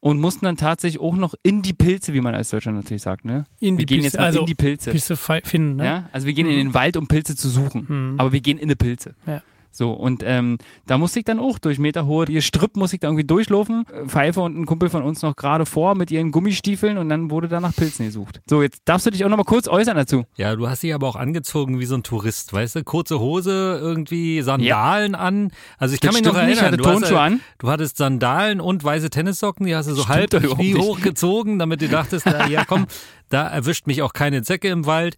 und 0.00 0.18
mussten 0.18 0.46
dann 0.46 0.56
tatsächlich 0.56 1.00
auch 1.00 1.14
noch 1.14 1.34
in 1.42 1.62
die 1.62 1.72
Pilze, 1.72 2.14
wie 2.14 2.20
man 2.20 2.34
als 2.34 2.50
Deutscher 2.50 2.72
natürlich 2.72 3.02
sagt. 3.02 3.24
Ne? 3.24 3.44
In 3.60 3.78
wir 3.78 3.84
die 3.84 3.94
gehen 3.94 4.00
Pilze, 4.02 4.16
jetzt 4.16 4.18
mal 4.18 4.26
also 4.26 4.40
in 4.40 4.46
die 4.46 4.54
Pilze. 4.54 4.90
Pilze 4.90 5.16
finden, 5.16 5.76
ne? 5.76 5.84
Ja? 5.84 6.08
Also 6.12 6.26
wir 6.26 6.34
gehen 6.34 6.46
in 6.46 6.56
den 6.56 6.74
Wald, 6.74 6.96
um 6.96 7.06
Pilze 7.06 7.36
zu 7.36 7.48
suchen. 7.48 7.86
Mhm. 7.88 8.20
Aber 8.20 8.32
wir 8.32 8.40
gehen 8.40 8.58
in 8.58 8.68
die 8.68 8.74
Pilze. 8.74 9.14
Ja. 9.26 9.42
So, 9.72 9.92
und 9.92 10.22
ähm, 10.24 10.58
da 10.86 10.98
musste 10.98 11.20
ich 11.20 11.24
dann 11.24 11.38
auch 11.38 11.58
durch 11.58 11.78
meterhohe 11.78 12.26
Gestrüpp 12.26 12.76
muss 12.76 12.92
ich 12.92 13.00
da 13.00 13.08
irgendwie 13.08 13.24
durchlaufen. 13.24 13.84
Äh, 13.92 14.06
Pfeife 14.06 14.40
und 14.40 14.58
ein 14.58 14.66
Kumpel 14.66 14.90
von 14.90 15.02
uns 15.02 15.22
noch 15.22 15.36
gerade 15.36 15.66
vor 15.66 15.94
mit 15.94 16.10
ihren 16.10 16.32
Gummistiefeln 16.32 16.98
und 16.98 17.08
dann 17.08 17.30
wurde 17.30 17.48
da 17.48 17.60
nach 17.60 17.74
Pilzen 17.74 18.06
gesucht. 18.06 18.40
So, 18.48 18.62
jetzt 18.62 18.82
darfst 18.84 19.06
du 19.06 19.10
dich 19.10 19.24
auch 19.24 19.28
noch 19.28 19.36
mal 19.36 19.44
kurz 19.44 19.68
äußern 19.68 19.96
dazu. 19.96 20.24
Ja, 20.36 20.56
du 20.56 20.68
hast 20.68 20.82
dich 20.82 20.94
aber 20.94 21.06
auch 21.06 21.16
angezogen 21.16 21.78
wie 21.78 21.86
so 21.86 21.94
ein 21.94 22.02
Tourist, 22.02 22.52
weißt 22.52 22.76
du? 22.76 22.84
Kurze 22.84 23.20
Hose, 23.20 23.78
irgendwie 23.80 24.42
Sandalen 24.42 25.14
an. 25.14 25.52
Also 25.78 25.94
ich 25.94 26.00
kann 26.00 26.10
Das 26.12 26.20
mich 26.20 26.28
noch 26.30 26.36
erinnern. 26.36 26.64
hatte 26.64 26.76
du, 26.76 26.86
hast, 26.86 27.12
an. 27.12 27.40
du 27.58 27.70
hattest 27.70 27.96
Sandalen 27.96 28.60
und 28.60 28.82
weiße 28.82 29.10
Tennissocken, 29.10 29.66
die 29.66 29.76
hast 29.76 29.86
du 29.88 29.94
so 29.94 30.02
Stimmt 30.02 30.34
halb 30.34 30.58
wie 30.58 30.74
hochgezogen, 30.76 31.58
damit 31.58 31.80
du 31.80 31.88
dachtest, 31.88 32.26
na, 32.26 32.48
ja 32.48 32.64
komm, 32.64 32.86
da 33.28 33.46
erwischt 33.46 33.86
mich 33.86 34.02
auch 34.02 34.12
keine 34.12 34.42
Zecke 34.42 34.68
im 34.68 34.86
Wald. 34.86 35.16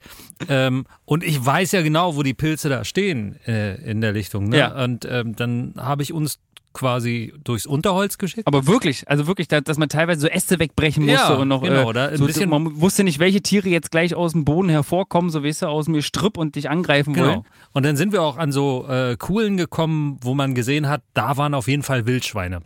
Ähm, 0.48 0.84
und 1.04 1.24
ich 1.24 1.44
weiß 1.44 1.72
ja 1.72 1.82
genau, 1.82 2.16
wo 2.16 2.22
die 2.22 2.34
Pilze 2.34 2.68
da 2.68 2.84
stehen 2.84 3.36
äh, 3.46 3.74
in 3.90 4.00
der 4.00 4.12
Lichtung. 4.12 4.41
Ne? 4.48 4.58
Ja. 4.58 4.84
Und 4.84 5.06
ähm, 5.08 5.34
dann 5.36 5.74
habe 5.76 6.02
ich 6.02 6.12
uns 6.12 6.38
quasi 6.72 7.34
durchs 7.44 7.66
Unterholz 7.66 8.16
geschickt. 8.18 8.46
Aber 8.46 8.66
wirklich, 8.66 9.08
also 9.08 9.26
wirklich, 9.26 9.46
da, 9.48 9.60
dass 9.60 9.76
man 9.76 9.88
teilweise 9.88 10.22
so 10.22 10.26
Äste 10.28 10.58
wegbrechen 10.58 11.04
musste 11.04 11.18
Ja, 11.32 11.34
und 11.34 11.48
noch 11.48 11.62
genau, 11.62 11.92
äh, 11.92 11.98
ein 12.08 12.16
so, 12.16 12.26
bisschen- 12.26 12.48
man 12.48 12.80
wusste 12.80 13.04
nicht, 13.04 13.18
welche 13.18 13.42
Tiere 13.42 13.68
jetzt 13.68 13.90
gleich 13.90 14.14
aus 14.14 14.32
dem 14.32 14.44
Boden 14.44 14.68
hervorkommen, 14.70 15.30
so 15.30 15.44
weißt 15.44 15.62
du, 15.62 15.66
aus 15.66 15.84
dem 15.86 15.94
Gestrüpp 15.94 16.38
und 16.38 16.56
dich 16.56 16.70
angreifen 16.70 17.14
wollen. 17.16 17.28
Genau. 17.42 17.44
Und 17.72 17.84
dann 17.84 17.96
sind 17.96 18.12
wir 18.12 18.22
auch 18.22 18.38
an 18.38 18.52
so 18.52 18.86
äh, 18.88 19.16
Kuhlen 19.18 19.56
gekommen, 19.58 20.18
wo 20.22 20.34
man 20.34 20.54
gesehen 20.54 20.88
hat, 20.88 21.02
da 21.14 21.36
waren 21.36 21.54
auf 21.54 21.68
jeden 21.68 21.82
Fall 21.82 22.06
Wildschweine. 22.06 22.62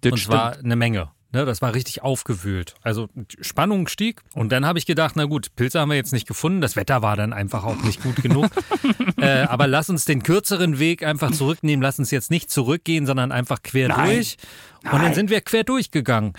Das 0.00 0.12
und 0.12 0.18
zwar 0.20 0.56
eine 0.58 0.76
Menge. 0.76 1.10
Ne, 1.34 1.44
das 1.44 1.60
war 1.60 1.74
richtig 1.74 2.00
aufgewühlt. 2.02 2.76
Also 2.80 3.08
die 3.14 3.42
Spannung 3.42 3.88
stieg. 3.88 4.22
Und 4.34 4.52
dann 4.52 4.64
habe 4.64 4.78
ich 4.78 4.86
gedacht, 4.86 5.16
na 5.16 5.24
gut, 5.24 5.48
Pilze 5.56 5.80
haben 5.80 5.88
wir 5.88 5.96
jetzt 5.96 6.12
nicht 6.12 6.28
gefunden. 6.28 6.60
Das 6.60 6.76
Wetter 6.76 7.02
war 7.02 7.16
dann 7.16 7.32
einfach 7.32 7.64
auch 7.64 7.82
nicht 7.82 8.04
gut 8.04 8.14
genug. 8.22 8.46
äh, 9.16 9.40
aber 9.40 9.66
lass 9.66 9.90
uns 9.90 10.04
den 10.04 10.22
kürzeren 10.22 10.78
Weg 10.78 11.02
einfach 11.02 11.32
zurücknehmen. 11.32 11.82
Lass 11.82 11.98
uns 11.98 12.12
jetzt 12.12 12.30
nicht 12.30 12.52
zurückgehen, 12.52 13.04
sondern 13.04 13.32
einfach 13.32 13.64
quer 13.64 13.88
Nein. 13.88 14.14
durch. 14.14 14.36
Und 14.84 15.02
dann 15.02 15.12
sind 15.12 15.28
wir 15.28 15.40
quer 15.40 15.64
durchgegangen. 15.64 16.34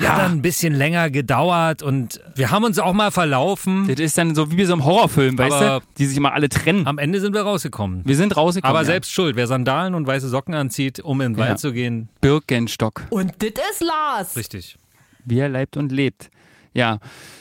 Hat 0.00 0.18
dann 0.18 0.32
ein 0.32 0.42
bisschen 0.42 0.74
länger 0.74 1.10
gedauert 1.10 1.82
und 1.82 2.20
wir 2.34 2.50
haben 2.50 2.64
uns 2.64 2.78
auch 2.78 2.92
mal 2.92 3.10
verlaufen. 3.10 3.86
Das 3.88 3.98
ist 3.98 4.16
dann 4.18 4.34
so 4.34 4.50
wie 4.52 4.56
bei 4.56 4.64
so 4.64 4.72
einem 4.74 4.84
Horrorfilm, 4.84 5.36
weißt 5.38 5.56
Aber- 5.56 5.80
du, 5.80 5.86
die 5.98 6.06
sich 6.06 6.16
immer 6.16 6.32
alle 6.32 6.48
trennen. 6.48 6.86
Am 6.86 6.98
Ende 6.98 7.20
sind 7.20 7.34
wir 7.34 7.42
rausgekommen. 7.42 8.02
Wir 8.04 8.16
sind 8.16 8.36
rausgekommen. 8.36 8.70
Aber 8.70 8.80
ja. 8.82 8.86
selbst 8.86 9.12
schuld. 9.12 9.36
Wer 9.36 9.46
Sandalen 9.46 9.94
und 9.94 10.06
weiße 10.06 10.28
Socken 10.28 10.54
anzieht, 10.54 11.00
um 11.00 11.20
in 11.20 11.32
den 11.34 11.40
Ja. 11.40 11.48
Wald 11.48 11.58
zu 11.58 11.72
gehen, 11.72 12.08
Birkenstock. 12.20 13.02
Und 13.10 13.32
das 13.42 13.50
ist 13.72 13.80
Lars. 13.82 14.36
richtig. 14.36 14.76
Wie 15.24 15.38
er 15.38 15.48
leibt 15.48 15.76
und 15.76 15.90
lebt. 15.92 16.30
Ja. 16.74 16.98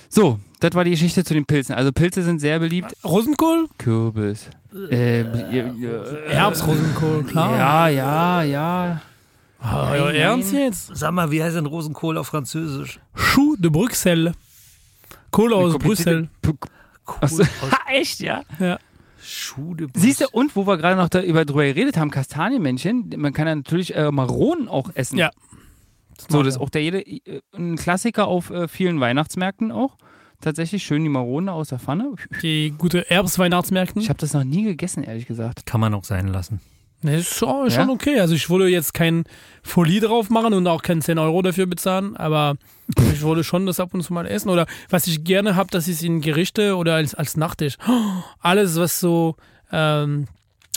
So, 0.10 0.40
das 0.60 0.74
war 0.74 0.84
die 0.84 0.92
Geschichte 0.92 1.24
zu 1.24 1.34
den 1.34 1.46
Pilzen. 1.46 1.76
Also 1.76 1.92
Pilze 1.92 2.24
sind 2.24 2.40
sehr 2.40 2.60
beliebt. 2.60 2.94
Rosenkohl? 3.04 3.68
Kürbis. 3.78 4.50
Äh, 4.92 5.22
ja, 5.22 5.74
Herbstrosenkohl, 6.28 7.24
klar. 7.24 7.58
ja, 7.58 7.88
ja, 7.90 8.44
ja. 8.44 9.02
Ah, 9.70 9.92
euer 9.92 10.14
Ernst 10.14 10.54
jetzt? 10.54 10.92
Sag 10.96 11.12
mal, 11.12 11.30
wie 11.30 11.44
heißt 11.44 11.56
denn 11.56 11.66
Rosenkohl 11.66 12.18
auf 12.18 12.28
Französisch? 12.28 13.00
Chou 13.16 13.56
de 13.58 13.70
Bruxelles. 13.70 14.34
Kohle 15.32 15.56
aus 15.56 15.78
Brüssel. 15.78 16.30
Achso. 17.06 17.44
Ha, 17.44 17.80
echt, 17.92 18.20
ja? 18.22 18.44
Ja. 18.60 18.80
Schuh 19.22 19.76
de 19.76 19.88
Siehst 19.94 20.22
du, 20.22 20.26
und 20.32 20.56
wo 20.56 20.66
wir 20.66 20.78
gerade 20.78 20.96
noch 20.96 21.10
darüber 21.10 21.44
drüber 21.44 21.66
geredet 21.66 21.98
haben, 21.98 22.12
Kastanienmännchen, 22.12 23.14
man 23.18 23.34
kann 23.34 23.48
ja 23.48 23.56
natürlich 23.56 23.94
äh, 23.94 24.10
Maronen 24.10 24.70
auch 24.70 24.92
essen. 24.94 25.18
Ja. 25.18 25.32
So, 26.30 26.44
das 26.44 26.56
ist 26.56 26.62
auch 26.62 26.70
der 26.70 26.82
jede, 26.84 27.02
äh, 27.02 27.42
ein 27.54 27.76
Klassiker 27.76 28.28
auf 28.28 28.50
äh, 28.50 28.68
vielen 28.68 29.00
Weihnachtsmärkten 29.00 29.72
auch. 29.72 29.98
Tatsächlich 30.40 30.84
schön 30.84 31.04
die 31.04 31.10
Marone 31.10 31.52
aus 31.52 31.70
der 31.70 31.80
Pfanne. 31.80 32.14
Die 32.42 32.74
gute 32.78 33.10
Erbsweihnachtsmärkten. 33.10 34.02
Ich 34.02 34.10
habe 34.10 34.20
das 34.20 34.34
noch 34.34 34.44
nie 34.44 34.64
gegessen, 34.64 35.04
ehrlich 35.04 35.26
gesagt. 35.26 35.66
Kann 35.66 35.82
man 35.82 35.94
auch 35.94 36.04
sein 36.04 36.28
lassen. 36.28 36.62
Ne, 37.02 37.18
ist 37.18 37.36
schon, 37.36 37.70
schon 37.70 37.88
Ja? 37.88 37.94
okay. 37.94 38.20
Also 38.20 38.34
ich 38.34 38.50
würde 38.50 38.68
jetzt 38.68 38.94
kein 38.94 39.26
Folie 39.62 40.02
drauf 40.02 40.30
machen 40.30 40.54
und 40.54 40.66
auch 40.68 40.82
kein 40.82 41.02
10 41.02 41.20
Euro 41.20 41.42
dafür 41.42 41.68
bezahlen, 41.68 42.18
aber 42.18 42.56
ich 43.14 43.22
würde 43.22 43.44
schon 43.44 43.66
das 43.66 43.80
ab 43.80 43.94
und 43.94 44.02
zu 44.02 44.14
mal 44.14 44.26
essen. 44.26 44.50
Oder 44.50 44.66
was 44.90 45.08
ich 45.08 45.24
gerne 45.24 45.56
habe, 45.56 45.70
das 45.72 45.88
ist 45.88 46.04
in 46.04 46.22
Gerichte 46.22 46.76
oder 46.76 46.96
als, 46.96 47.14
als 47.14 47.38
Nachtisch. 47.38 47.78
Alles, 48.40 48.78
was 48.80 49.00
so 49.00 49.36
ähm, 49.72 50.28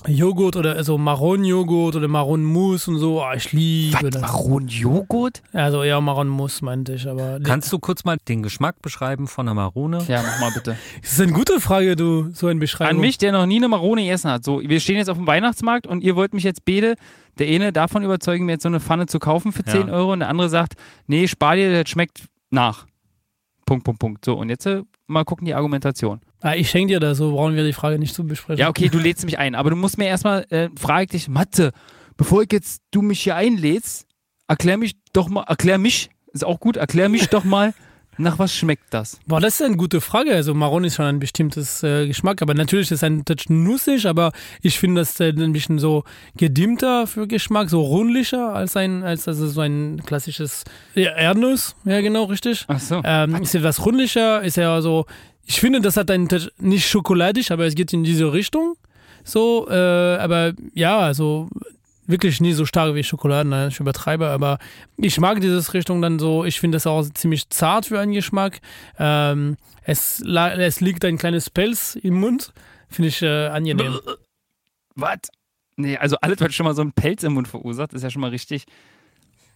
Joghurt 0.06 0.56
oder 0.56 0.76
also 0.76 0.96
Maronenjoghurt 0.96 1.96
oder 1.96 2.08
Maronenmus 2.08 2.88
und 2.88 2.98
so, 2.98 3.22
oh, 3.22 3.32
ich 3.36 3.52
liebe 3.52 4.10
das. 4.10 4.22
Maronenjoghurt? 4.22 5.42
Also 5.52 5.82
eher 5.82 6.00
Maronenmus 6.00 6.62
meinte 6.62 6.94
ich, 6.94 7.06
aber 7.06 7.38
Kannst 7.40 7.72
du 7.72 7.78
kurz 7.78 8.04
mal 8.04 8.16
den 8.28 8.42
Geschmack 8.42 8.80
beschreiben 8.82 9.26
von 9.28 9.46
einer 9.46 9.54
Marone? 9.54 10.02
Ja, 10.08 10.22
mach 10.22 10.40
mal 10.40 10.50
bitte. 10.52 10.76
das 11.02 11.12
ist 11.12 11.20
eine 11.20 11.32
gute 11.32 11.60
Frage, 11.60 11.96
du, 11.96 12.30
so 12.32 12.46
ein 12.46 12.58
Beschreibung. 12.58 12.96
An 12.96 13.00
mich, 13.00 13.18
der 13.18 13.32
noch 13.32 13.46
nie 13.46 13.56
eine 13.56 13.68
Marone 13.68 14.02
gegessen 14.02 14.30
hat. 14.30 14.42
So, 14.44 14.60
wir 14.60 14.80
stehen 14.80 14.96
jetzt 14.96 15.10
auf 15.10 15.18
dem 15.18 15.26
Weihnachtsmarkt 15.26 15.86
und 15.86 16.02
ihr 16.02 16.16
wollt 16.16 16.32
mich 16.32 16.44
jetzt 16.44 16.64
beide, 16.64 16.94
der 17.38 17.48
eine 17.48 17.72
davon 17.72 18.02
überzeugen, 18.02 18.46
mir 18.46 18.52
jetzt 18.52 18.62
so 18.62 18.68
eine 18.68 18.80
Pfanne 18.80 19.06
zu 19.06 19.18
kaufen 19.18 19.52
für 19.52 19.64
10 19.64 19.88
Ja. 19.88 19.92
Euro 19.94 20.12
und 20.12 20.20
der 20.20 20.28
andere 20.28 20.48
sagt, 20.48 20.74
nee, 21.06 21.28
spar 21.28 21.56
dir, 21.56 21.82
das 21.82 21.90
schmeckt 21.90 22.24
nach. 22.50 22.86
Punkt, 23.66 23.84
Punkt, 23.84 24.00
Punkt. 24.00 24.24
So, 24.24 24.34
und 24.34 24.48
jetzt 24.48 24.66
äh, 24.66 24.82
mal 25.06 25.24
gucken 25.24 25.44
die 25.44 25.54
Argumentation. 25.54 26.20
Ah, 26.40 26.54
ich 26.54 26.70
schenke 26.70 26.94
dir 26.94 27.00
das, 27.00 27.18
so 27.18 27.32
brauchen 27.32 27.54
wir 27.54 27.64
die 27.64 27.72
Frage 27.72 27.98
nicht 27.98 28.14
zu 28.14 28.24
besprechen. 28.24 28.60
Ja, 28.60 28.68
okay, 28.68 28.88
du 28.88 28.98
lädst 28.98 29.24
mich 29.24 29.38
ein, 29.38 29.54
aber 29.54 29.70
du 29.70 29.76
musst 29.76 29.98
mir 29.98 30.06
erstmal, 30.06 30.46
äh, 30.50 30.70
frage 30.78 31.04
ich 31.04 31.10
dich, 31.10 31.28
Matze, 31.28 31.72
bevor 32.16 32.42
ich 32.42 32.52
jetzt 32.52 32.82
du 32.90 33.02
mich 33.02 33.20
hier 33.20 33.36
einlädst, 33.36 34.06
erklär 34.48 34.78
mich 34.78 34.94
doch 35.12 35.28
mal, 35.28 35.42
erklär 35.42 35.78
mich, 35.78 36.10
ist 36.32 36.44
auch 36.44 36.60
gut, 36.60 36.76
erklär 36.76 37.08
mich 37.08 37.28
doch 37.28 37.44
mal, 37.44 37.74
nach 38.20 38.38
was 38.38 38.54
schmeckt 38.54 38.92
das? 38.92 39.18
Boah, 39.26 39.40
das 39.40 39.54
ist 39.54 39.62
eine 39.62 39.76
gute 39.76 40.00
Frage. 40.00 40.34
Also 40.34 40.52
Maroni 40.52 40.88
ist 40.88 40.96
schon 40.96 41.06
ein 41.06 41.18
bestimmtes 41.18 41.82
äh, 41.82 42.06
Geschmack, 42.06 42.42
aber 42.42 42.54
natürlich 42.54 42.90
ist 42.90 42.98
es 42.98 43.04
ein 43.04 43.24
Touch 43.24 43.48
nussig, 43.48 44.06
aber 44.06 44.32
ich 44.60 44.78
finde 44.78 45.00
das 45.00 45.18
äh, 45.20 45.30
ein 45.30 45.52
bisschen 45.52 45.78
so 45.78 46.04
gedimmter 46.36 47.06
für 47.06 47.26
Geschmack, 47.26 47.70
so 47.70 47.80
rundlicher 47.80 48.54
als 48.54 48.76
ein, 48.76 49.02
als 49.04 49.26
also 49.26 49.48
so 49.48 49.62
ein 49.62 50.02
klassisches 50.04 50.64
ja, 50.94 51.12
Erdnuss. 51.12 51.74
Ja, 51.84 52.00
genau, 52.00 52.24
richtig. 52.24 52.66
Ach 52.68 52.80
so. 52.80 53.00
Ähm, 53.04 53.36
ist 53.36 53.54
etwas 53.54 53.84
rundlicher, 53.84 54.42
ist 54.42 54.56
ja 54.58 54.82
so, 54.82 55.06
ich 55.50 55.58
finde, 55.58 55.80
das 55.80 55.96
hat 55.96 56.12
einen 56.12 56.28
nicht 56.58 56.88
schokoladig, 56.88 57.50
aber 57.50 57.66
es 57.66 57.74
geht 57.74 57.92
in 57.92 58.04
diese 58.04 58.32
Richtung. 58.32 58.76
So, 59.24 59.66
äh, 59.68 59.74
aber 59.74 60.52
ja, 60.74 61.00
also 61.00 61.48
wirklich 62.06 62.40
nie 62.40 62.52
so 62.52 62.64
stark 62.66 62.94
wie 62.94 63.02
Schokolade, 63.02 63.48
nein, 63.48 63.68
ich 63.68 63.80
übertreibe, 63.80 64.28
aber 64.28 64.58
ich 64.96 65.18
mag 65.18 65.40
dieses 65.40 65.74
Richtung 65.74 66.00
dann 66.02 66.20
so, 66.20 66.44
ich 66.44 66.60
finde 66.60 66.76
das 66.76 66.86
auch 66.86 67.04
ziemlich 67.14 67.50
zart 67.50 67.86
für 67.86 67.98
einen 67.98 68.12
Geschmack. 68.12 68.60
Ähm, 68.96 69.56
es, 69.82 70.20
es 70.20 70.80
liegt 70.80 71.04
ein 71.04 71.18
kleines 71.18 71.50
Pelz 71.50 71.96
im 72.00 72.14
Mund, 72.20 72.52
finde 72.88 73.08
ich 73.08 73.20
äh, 73.20 73.48
angenehm. 73.48 73.98
Was? 74.94 75.18
Nee, 75.74 75.96
also 75.96 76.16
alles, 76.20 76.40
was 76.40 76.54
schon 76.54 76.64
mal 76.66 76.76
so 76.76 76.82
einen 76.82 76.92
Pelz 76.92 77.24
im 77.24 77.32
Mund 77.34 77.48
verursacht, 77.48 77.92
ist 77.92 78.02
ja 78.04 78.10
schon 78.10 78.20
mal 78.22 78.30
richtig. 78.30 78.66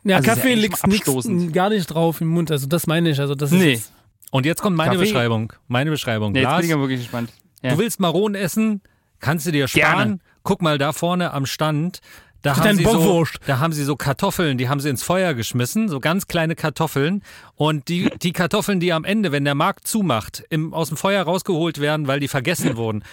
Ja, 0.03 0.17
Also 0.17 0.23
ist 0.23 0.27
ja 0.27 0.35
Kaffee 0.43 0.53
echt 0.55 0.63
liegt 0.63 1.53
gar 1.53 1.71
nicht 1.71 1.87
drauf 1.87 2.21
im 2.21 2.29
Mund, 2.29 2.51
also 2.51 2.67
das 2.67 2.89
meine 2.89 3.11
ich, 3.11 3.21
also 3.21 3.37
das 3.37 3.53
Nee. 3.53 3.75
ist 3.75 3.93
Und 4.35 4.47
jetzt 4.47 4.61
kommt 4.63 4.77
meine 4.77 4.97
Kaffee? 4.97 5.05
Beschreibung. 5.05 5.53
Meine 5.69 5.91
Beschreibung. 5.93 6.33
Nee, 6.33 6.41
jetzt 6.41 6.49
Lars, 6.49 6.57
bin 6.57 6.65
ich 6.65 6.71
ja 6.75 6.81
wirklich 6.81 7.01
gespannt. 7.03 7.31
Ja. 7.63 7.71
du 7.71 7.79
willst 7.79 8.01
Maronen 8.01 8.35
essen, 8.35 8.81
kannst 9.21 9.47
du 9.47 9.53
dir 9.53 9.69
sparen. 9.69 9.97
Gerne. 9.97 10.19
Guck 10.43 10.61
mal 10.61 10.77
da 10.77 10.93
vorne 10.93 11.33
am 11.33 11.47
Stand. 11.47 12.01
Da 12.43 12.51
Ist 12.51 12.59
haben, 12.65 12.77
sie 12.77 12.83
so, 12.83 12.93
Bockwurst. 12.95 13.39
da 13.47 13.61
haben 13.61 13.73
sie 13.73 13.85
so 13.85 13.95
Kartoffeln, 13.95 14.59
die 14.59 14.69
haben 14.69 14.81
sie 14.81 14.89
ins 14.89 15.05
Feuer 15.05 15.35
geschmissen, 15.35 15.89
so 15.89 16.01
ganz 16.01 16.27
kleine 16.27 16.57
Kartoffeln. 16.57 17.23
Und 17.55 17.87
die, 17.89 18.11
die 18.23 18.33
Kartoffeln, 18.33 18.81
die 18.81 18.93
am 18.93 19.05
Ende, 19.05 19.31
wenn 19.31 19.45
der 19.45 19.55
Markt 19.55 19.87
zumacht, 19.87 20.43
im, 20.51 20.75
aus 20.75 20.89
dem 20.89 20.97
Feuer 20.97 21.23
rausgeholt 21.23 21.81
werden, 21.81 22.09
weil 22.09 22.19
die 22.19 22.27
vergessen 22.29 22.77
wurden, 22.77 23.05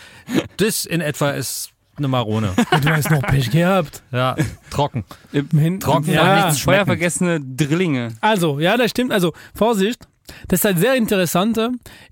das 0.57 0.87
in 0.87 1.01
etwa 1.01 1.29
ist 1.29 1.69
eine 1.97 2.07
Marone. 2.07 2.53
Du 2.81 2.89
hast 2.89 3.11
noch 3.11 3.21
Pech 3.21 3.51
gehabt. 3.51 4.01
Ja, 4.11 4.35
trocken. 4.71 5.05
Hin- 5.31 5.79
Trocken 5.79 6.11
ja. 6.11 6.45
nichts 6.47 6.61
schmecken. 6.61 6.77
Feuervergessene 6.79 7.39
Drillinge. 7.41 8.15
Also, 8.21 8.59
ja, 8.59 8.75
das 8.75 8.89
stimmt. 8.89 9.11
Also, 9.11 9.33
Vorsicht. 9.53 10.07
Das 10.47 10.61
ist 10.61 10.65
halt 10.65 10.79
sehr 10.79 10.95
interessant. 10.95 11.59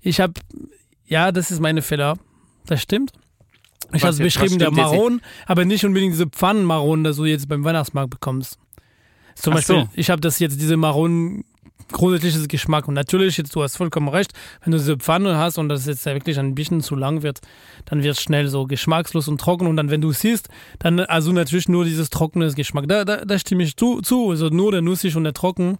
Ich 0.00 0.20
habe, 0.20 0.34
ja, 1.06 1.32
das 1.32 1.50
ist 1.50 1.60
meine 1.60 1.82
Fehler. 1.82 2.16
Das 2.66 2.82
stimmt. 2.82 3.12
Ich 3.92 4.02
habe 4.02 4.12
es 4.12 4.18
beschrieben, 4.18 4.58
der? 4.58 4.70
Maron, 4.70 5.20
aber 5.46 5.64
nicht 5.64 5.84
unbedingt 5.84 6.12
diese 6.14 6.28
Pfannenmaronen, 6.28 7.04
die 7.04 7.16
du 7.16 7.24
jetzt 7.24 7.48
beim 7.48 7.64
Weihnachtsmarkt 7.64 8.10
bekommst. 8.10 8.58
Zum 9.34 9.52
Ach 9.52 9.56
Beispiel, 9.56 9.80
so. 9.82 9.88
ich 9.94 10.10
habe 10.10 10.20
das 10.20 10.38
jetzt, 10.38 10.60
diese 10.60 10.76
Maronen, 10.76 11.44
grundsätzliches 11.92 12.48
Geschmack. 12.48 12.88
Und 12.88 12.94
natürlich, 12.94 13.36
jetzt, 13.36 13.54
du 13.54 13.62
hast 13.62 13.76
vollkommen 13.76 14.08
recht, 14.08 14.32
wenn 14.64 14.72
du 14.72 14.78
diese 14.78 14.96
Pfanne 14.96 15.36
hast 15.36 15.58
und 15.58 15.68
das 15.68 15.86
jetzt 15.86 16.06
ja 16.06 16.14
wirklich 16.14 16.38
ein 16.38 16.54
bisschen 16.54 16.80
zu 16.80 16.96
lang 16.96 17.22
wird, 17.22 17.40
dann 17.86 18.02
wird 18.02 18.16
es 18.16 18.22
schnell 18.22 18.48
so 18.48 18.66
geschmackslos 18.66 19.28
und 19.28 19.40
trocken. 19.40 19.66
Und 19.66 19.76
dann, 19.76 19.90
wenn 19.90 20.00
du 20.00 20.12
siehst, 20.12 20.48
dann 20.78 21.00
also 21.00 21.32
natürlich 21.32 21.68
nur 21.68 21.84
dieses 21.84 22.10
trockene 22.10 22.52
Geschmack. 22.52 22.86
Da, 22.88 23.04
da, 23.04 23.24
da 23.24 23.38
stimme 23.38 23.62
ich 23.62 23.76
zu, 23.76 24.00
zu. 24.00 24.30
Also 24.30 24.48
nur 24.48 24.72
der 24.72 24.82
nussig 24.82 25.16
und 25.16 25.24
der 25.24 25.34
trocken. 25.34 25.78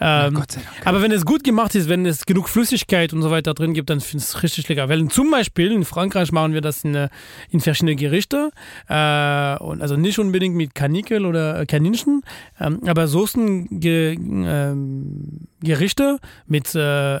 Ähm, 0.00 0.34
Gott 0.34 0.52
sei 0.52 0.60
Dank. 0.60 0.86
aber 0.86 1.02
wenn 1.02 1.12
es 1.12 1.24
gut 1.24 1.44
gemacht 1.44 1.74
ist, 1.74 1.88
wenn 1.88 2.06
es 2.06 2.26
genug 2.26 2.48
Flüssigkeit 2.48 3.12
und 3.12 3.22
so 3.22 3.30
weiter 3.30 3.54
drin 3.54 3.74
gibt, 3.74 3.90
dann 3.90 4.00
finde 4.00 4.22
ich 4.22 4.30
es 4.30 4.42
richtig 4.42 4.68
lecker. 4.68 4.88
Weil 4.88 5.08
zum 5.08 5.30
Beispiel 5.30 5.72
in 5.72 5.84
Frankreich 5.84 6.32
machen 6.32 6.54
wir 6.54 6.60
das 6.60 6.84
in, 6.84 6.94
äh, 6.94 7.08
in 7.50 7.60
verschiedene 7.60 7.96
Gerichte. 7.96 8.50
Äh, 8.88 9.56
und 9.58 9.82
also 9.82 9.96
nicht 9.96 10.18
unbedingt 10.18 10.54
mit 10.54 10.74
Kanikel 10.74 11.26
oder 11.26 11.60
äh, 11.60 11.66
Kaninchen, 11.66 12.22
ähm, 12.60 12.80
aber 12.86 13.06
Soßen 13.06 13.80
ge, 13.80 14.14
ähm, 14.14 15.37
Gerichte 15.60 16.18
mit 16.46 16.74
äh, 16.74 17.20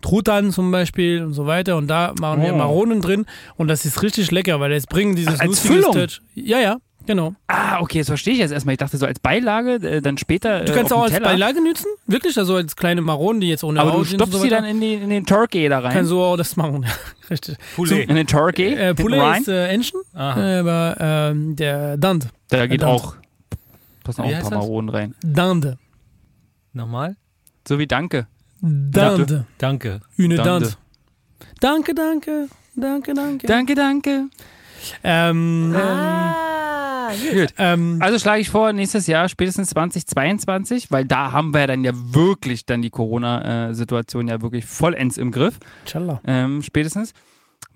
Truthahn 0.00 0.52
zum 0.52 0.70
Beispiel 0.70 1.22
und 1.24 1.32
so 1.32 1.46
weiter. 1.46 1.76
Und 1.76 1.88
da 1.88 2.12
machen 2.20 2.42
wir 2.42 2.52
Oh. 2.52 2.58
Maronen 2.58 3.00
drin. 3.00 3.24
Und 3.56 3.68
das 3.68 3.84
ist 3.86 4.02
richtig 4.02 4.30
lecker, 4.30 4.60
weil 4.60 4.72
es 4.72 4.86
bringen 4.86 5.16
dieses 5.16 5.36
Ach, 5.36 5.40
als 5.40 5.48
nussige 5.64 5.74
Füllung? 5.74 5.92
Touch. 5.92 6.20
Ja, 6.34 6.58
ja, 6.58 6.76
genau. 7.06 7.34
Ah, 7.46 7.80
okay, 7.80 7.98
das 8.00 8.08
verstehe 8.08 8.34
ich 8.34 8.40
jetzt 8.40 8.50
erstmal. 8.50 8.74
Ich 8.74 8.78
dachte 8.78 8.98
so 8.98 9.06
als 9.06 9.18
Beilage, 9.18 9.76
äh, 9.76 10.02
dann 10.02 10.18
später. 10.18 10.60
Du 10.64 10.72
äh, 10.72 10.74
kannst 10.74 10.92
auf 10.92 10.98
auch 10.98 11.02
als 11.04 11.12
Teller. 11.14 11.28
Beilage 11.28 11.62
nützen. 11.62 11.86
Wirklich, 12.06 12.36
also 12.36 12.56
als 12.56 12.76
kleine 12.76 13.00
Maronen, 13.00 13.40
die 13.40 13.48
jetzt 13.48 13.64
ohne 13.64 13.80
Aber 13.80 13.92
du 13.92 13.96
Haut 13.98 14.06
sind 14.08 14.20
und 14.20 14.28
stopfst 14.28 14.32
so 14.32 14.38
sie 14.46 14.50
weiter. 14.50 14.60
dann 14.60 14.70
in, 14.70 14.80
die, 14.82 14.92
in 14.94 15.08
den 15.08 15.24
Turkey 15.24 15.66
da 15.70 15.78
rein. 15.78 15.92
Kannst 15.94 16.10
du 16.10 16.20
auch 16.22 16.36
das 16.36 16.54
machen. 16.56 16.84
Richtig. 17.30 17.56
Poulet. 17.74 18.06
in 18.10 18.16
den 18.16 18.26
Turkey? 18.26 18.74
Äh, 18.74 18.88
hinten 18.88 19.02
Poulet 19.02 19.20
rein? 19.20 19.40
ist 19.40 19.48
äh, 19.48 19.68
Entchen, 19.68 20.00
Aha. 20.12 20.60
aber 20.60 20.96
ähm, 21.00 21.56
der 21.56 21.96
Dinde. 21.96 22.26
da 22.50 22.66
geht 22.66 22.82
Dant. 22.82 22.92
auch. 22.92 23.16
Passen 24.04 24.20
auch 24.20 24.28
Wie 24.28 24.34
ein 24.34 24.42
paar? 24.42 24.50
Maronen 24.58 24.90
rein. 24.90 25.14
Dinde. 25.22 25.78
Nochmal? 26.74 27.16
So 27.66 27.78
wie 27.78 27.86
Danke. 27.86 28.26
Dinde. 28.60 29.46
Danke. 29.58 30.00
Une. 30.16 30.36
Dinde. 30.36 30.72
Danke, 31.60 31.94
danke. 31.94 32.48
Danke, 32.76 33.14
danke. 33.14 33.46
Danke, 33.46 33.74
danke. 33.74 34.24
Ähm, 35.02 35.74
Ah, 35.76 37.10
gut. 37.10 37.32
Gut. 37.32 37.54
ähm, 37.58 37.98
Also 38.00 38.18
schlage 38.18 38.40
ich 38.40 38.50
vor, 38.50 38.72
nächstes 38.72 39.06
Jahr, 39.06 39.28
spätestens 39.28 39.70
2022, 39.70 40.90
weil 40.90 41.04
da 41.04 41.32
haben 41.32 41.54
wir 41.54 41.66
dann 41.66 41.84
ja 41.84 41.92
wirklich 41.94 42.66
dann 42.66 42.82
die 42.82 42.90
Corona-Situation 42.90 44.28
ja 44.28 44.40
wirklich 44.42 44.64
vollends 44.66 45.16
im 45.18 45.30
Griff. 45.30 45.58
Inshallah. 45.84 46.20
Ähm, 46.26 46.62
spätestens. 46.62 47.12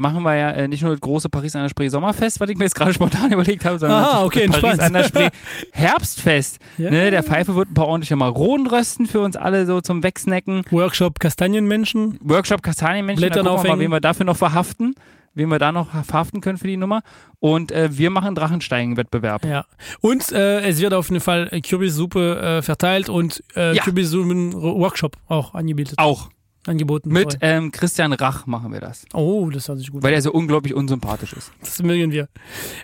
Machen 0.00 0.22
wir 0.22 0.34
ja 0.36 0.50
äh, 0.52 0.68
nicht 0.68 0.82
nur 0.82 0.92
das 0.92 1.00
große 1.00 1.28
Paris 1.28 1.56
an 1.56 1.62
der 1.62 1.68
Spree 1.70 1.88
Sommerfest, 1.88 2.38
was 2.38 2.48
ich 2.48 2.56
mir 2.56 2.64
jetzt 2.64 2.76
gerade 2.76 2.94
spontan 2.94 3.32
überlegt 3.32 3.64
habe, 3.64 3.80
sondern 3.80 4.00
natürlich 4.02 4.26
okay, 4.26 4.46
das 4.46 4.60
Paris 4.60 4.78
an 4.78 4.92
der 4.92 5.02
Spree 5.04 5.28
Herbstfest. 5.72 6.58
Ja. 6.78 6.90
Ne, 6.90 7.10
der 7.10 7.24
Pfeife 7.24 7.56
wird 7.56 7.70
ein 7.70 7.74
paar 7.74 7.88
ordentliche 7.88 8.14
Maronen 8.14 8.68
rösten 8.68 9.06
für 9.06 9.20
uns 9.20 9.34
alle 9.36 9.66
so 9.66 9.80
zum 9.80 10.02
Wegsnacken. 10.04 10.62
Workshop 10.70 11.18
Kastanienmenschen. 11.18 12.18
Workshop 12.22 12.62
Kastanienmenschen, 12.62 13.22
da 13.22 13.28
Blättern 13.34 13.46
gucken 13.46 13.64
wir 13.64 13.70
mal, 13.76 13.78
wen 13.80 13.90
wir 13.90 14.00
dafür 14.00 14.24
noch 14.24 14.36
verhaften, 14.36 14.94
wen 15.34 15.48
wir 15.48 15.58
da 15.58 15.72
noch 15.72 15.90
verhaften 16.04 16.40
können 16.40 16.58
für 16.58 16.68
die 16.68 16.76
Nummer. 16.76 17.02
Und 17.40 17.72
äh, 17.72 17.88
wir 17.90 18.10
machen 18.10 18.36
Drachensteigen-Wettbewerb. 18.36 19.44
Ja. 19.44 19.64
Und 20.00 20.30
äh, 20.30 20.60
es 20.60 20.80
wird 20.80 20.94
auf 20.94 21.08
jeden 21.10 21.20
Fall 21.20 21.48
Kürbissuppe 21.66 22.58
äh, 22.58 22.62
verteilt 22.62 23.08
und 23.08 23.42
äh, 23.56 23.74
Ja. 23.74 23.82
Kürbissuppen-Workshop 23.82 25.16
auch 25.26 25.54
angebildet. 25.54 25.94
Auch 25.98 26.28
Angeboten. 26.66 27.10
mit 27.10 27.38
ähm, 27.40 27.72
Christian 27.72 28.12
Rach 28.12 28.46
machen 28.46 28.72
wir 28.72 28.80
das, 28.80 29.04
oh, 29.14 29.48
das 29.50 29.68
hört 29.68 29.78
sich 29.78 29.90
gut 29.90 30.02
weil 30.02 30.12
er 30.12 30.22
so 30.22 30.32
unglaublich 30.32 30.74
unsympathisch 30.74 31.32
ist. 31.32 31.52
Das 31.60 31.82
mögen 31.82 32.10
wir. 32.12 32.28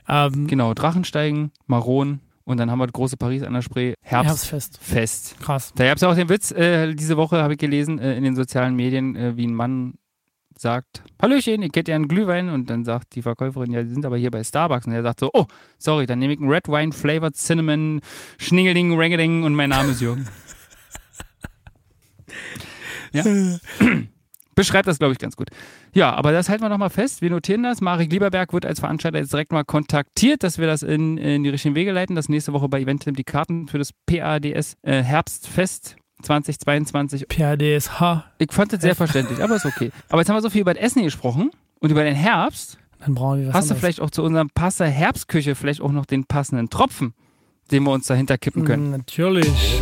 Ähm, 0.09 0.47
Genau, 0.47 0.73
Drachensteigen, 0.75 1.51
Maronen 1.67 2.21
und 2.45 2.59
dann 2.59 2.71
haben 2.71 2.79
wir 2.79 2.87
das 2.87 2.93
große 2.93 3.17
Paris 3.17 3.43
an 3.43 3.53
der 3.55 3.63
Spree 3.63 3.95
Herbstfest. 4.03 4.79
Herbstfest. 4.79 5.41
Krass. 5.41 5.73
Da 5.75 5.87
gab 5.87 5.97
es 5.97 6.03
ja 6.03 6.11
auch 6.11 6.15
den 6.15 6.29
Witz, 6.29 6.51
äh, 6.53 6.95
diese 6.95 7.17
Woche 7.17 7.43
habe 7.43 7.55
ich 7.55 7.59
gelesen 7.59 7.99
äh, 7.99 8.17
in 8.17 8.25
den 8.25 8.37
sozialen 8.37 8.75
Medien, 8.77 9.17
äh, 9.17 9.37
wie 9.37 9.47
ein 9.47 9.55
Mann 9.55 9.95
sagt, 10.57 11.03
Hallöchen, 11.21 11.63
ich 11.63 11.73
hätte 11.75 11.91
ja 11.91 11.97
einen 11.97 12.07
Glühwein 12.09 12.49
und 12.49 12.71
dann 12.71 12.85
sagt 12.85 13.17
die 13.17 13.23
Verkäuferin, 13.23 13.73
ja, 13.73 13.83
Sie 13.85 13.93
sind 13.93 14.07
aber 14.07 14.17
hier 14.17 14.31
bei 14.31 14.45
Starbucks 14.45 14.87
und 14.87 14.93
er 14.93 15.03
sagt 15.03 15.21
so, 15.21 15.31
oh, 15.33 15.47
sorry, 15.79 16.07
dann 16.07 16.21
nehme 16.21 16.33
ich 16.35 16.39
einen 16.41 16.49
Red 16.49 16.69
Wine 16.69 16.93
Flavored 16.93 17.35
Cinnamon 17.37 18.01
Schningelding, 18.39 18.97
Rangelding 18.99 19.43
und 19.43 19.55
mein 19.55 19.71
Name 19.71 19.91
ist 19.91 20.01
Jürgen. 20.01 20.29
ja. 23.15 23.25
Beschreibt 24.55 24.87
das, 24.87 24.99
glaube 24.99 25.13
ich, 25.13 25.19
ganz 25.19 25.37
gut. 25.37 25.49
Ja, 25.95 26.15
aber 26.15 26.31
das 26.31 26.49
halten 26.49 26.63
wir 26.63 26.69
nochmal 26.69 26.91
fest. 26.91 27.23
Wir 27.23 27.31
notieren 27.31 27.65
das. 27.65 27.81
Marek 27.81 28.13
Lieberberg 28.13 28.53
wird 28.53 28.65
als 28.65 28.81
Veranstalter 28.81 29.19
jetzt 29.19 29.33
direkt 29.33 29.51
mal 29.51 29.65
kontaktiert, 29.65 30.45
dass 30.45 30.59
wir 30.59 30.67
das 30.67 30.83
in, 30.85 31.19
in 31.19 31.43
die 31.43 31.51
richtigen 31.51 31.75
Wege 31.75 31.91
leiten, 31.91 32.15
dass 32.15 32.29
nächste 32.29 32.53
Woche 32.53 32.69
bei 32.69 32.81
Eventim 32.81 33.17
die 33.17 33.25
Karten 33.25 33.67
für 33.67 33.79
das 33.79 33.91
PADS 34.07 34.77
äh, 34.83 35.03
Herbstfest 35.03 35.97
2022. 36.23 37.27
PADSH. 37.29 37.91
Ich 38.39 38.53
fand 38.53 38.73
das 38.73 38.81
sehr 38.81 38.95
verständlich, 38.95 39.43
aber 39.43 39.57
ist 39.57 39.67
okay. 39.67 39.91
Aber 40.09 40.21
jetzt 40.21 40.29
haben 40.29 40.37
wir 40.37 40.43
so 40.43 40.51
viel 40.51 40.61
über 40.61 40.75
das 40.75 40.83
Essen 40.83 41.03
gesprochen 41.03 41.51
und 41.81 41.91
über 41.91 42.05
den 42.05 42.15
Herbst. 42.15 42.79
Dann 43.01 43.15
brauchen 43.15 43.41
wir 43.41 43.49
was 43.49 43.55
Hast 43.55 43.71
du 43.71 43.75
anderes. 43.75 43.81
vielleicht 43.81 44.01
auch 44.01 44.11
zu 44.11 44.23
unserem 44.23 44.51
Passer 44.51 44.87
Herbstküche 44.87 45.55
vielleicht 45.55 45.81
auch 45.81 45.93
noch 45.93 46.07
den 46.07 46.25
passenden 46.25 46.71
Tropfen, 46.71 47.15
den 47.71 47.83
wir 47.83 47.91
uns 47.91 48.07
dahinter 48.07 48.39
kippen 48.39 48.65
können? 48.65 48.91
Natürlich. 48.93 49.81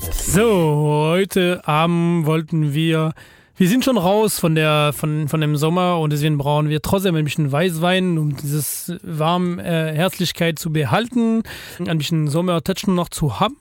So, 0.00 1.06
heute 1.10 1.66
Abend 1.66 2.26
wollten 2.26 2.74
wir. 2.74 3.12
Wir 3.56 3.68
sind 3.68 3.84
schon 3.84 3.96
raus 3.96 4.40
von, 4.40 4.56
der, 4.56 4.92
von, 4.92 5.28
von 5.28 5.40
dem 5.40 5.56
Sommer 5.56 6.00
und 6.00 6.10
deswegen 6.10 6.38
brauchen 6.38 6.68
wir 6.68 6.82
trotzdem 6.82 7.14
ein 7.14 7.24
bisschen 7.24 7.52
Weißwein, 7.52 8.18
um 8.18 8.34
dieses 8.34 8.92
warme 9.04 9.62
äh, 9.62 9.94
Herzlichkeit 9.94 10.58
zu 10.58 10.72
behalten, 10.72 11.44
ein 11.86 11.98
bisschen 11.98 12.26
Sommertouchen 12.26 12.96
noch 12.96 13.08
zu 13.08 13.38
haben. 13.38 13.56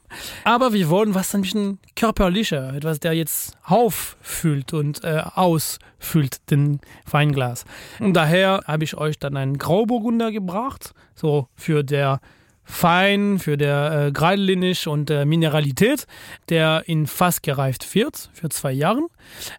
Aber 0.46 0.74
wir 0.74 0.89
wollen 0.89 1.13
was 1.13 1.36
ein 1.36 1.41
bisschen 1.41 1.78
körperlicher, 1.96 2.74
etwas, 2.74 3.00
der 3.00 3.13
jetzt 3.13 3.56
auffüllt 3.63 4.74
und 4.74 5.04
äh, 5.04 5.22
ausfüllt, 5.36 6.50
den 6.50 6.80
Weinglas. 7.10 7.65
Und 8.00 8.13
daher 8.13 8.62
habe 8.65 8.84
ich 8.84 8.98
euch 8.98 9.19
dann 9.19 9.38
einen 9.38 9.60
Grauburgunder 9.60 10.32
gebracht, 10.32 10.96
so 11.13 11.48
für 11.56 11.84
der 11.84 12.19
fein, 12.63 13.39
für 13.39 13.58
der 13.58 14.08
äh, 14.08 14.12
Geradlinig 14.12 14.88
und 14.88 15.10
äh, 15.10 15.26
Mineralität, 15.26 16.08
der 16.49 16.84
in 16.86 17.08
Fass 17.08 17.41
gereift 17.41 17.93
wird, 17.95 18.30
für 18.34 18.49
zwei 18.49 18.71
Jahren. 18.71 19.08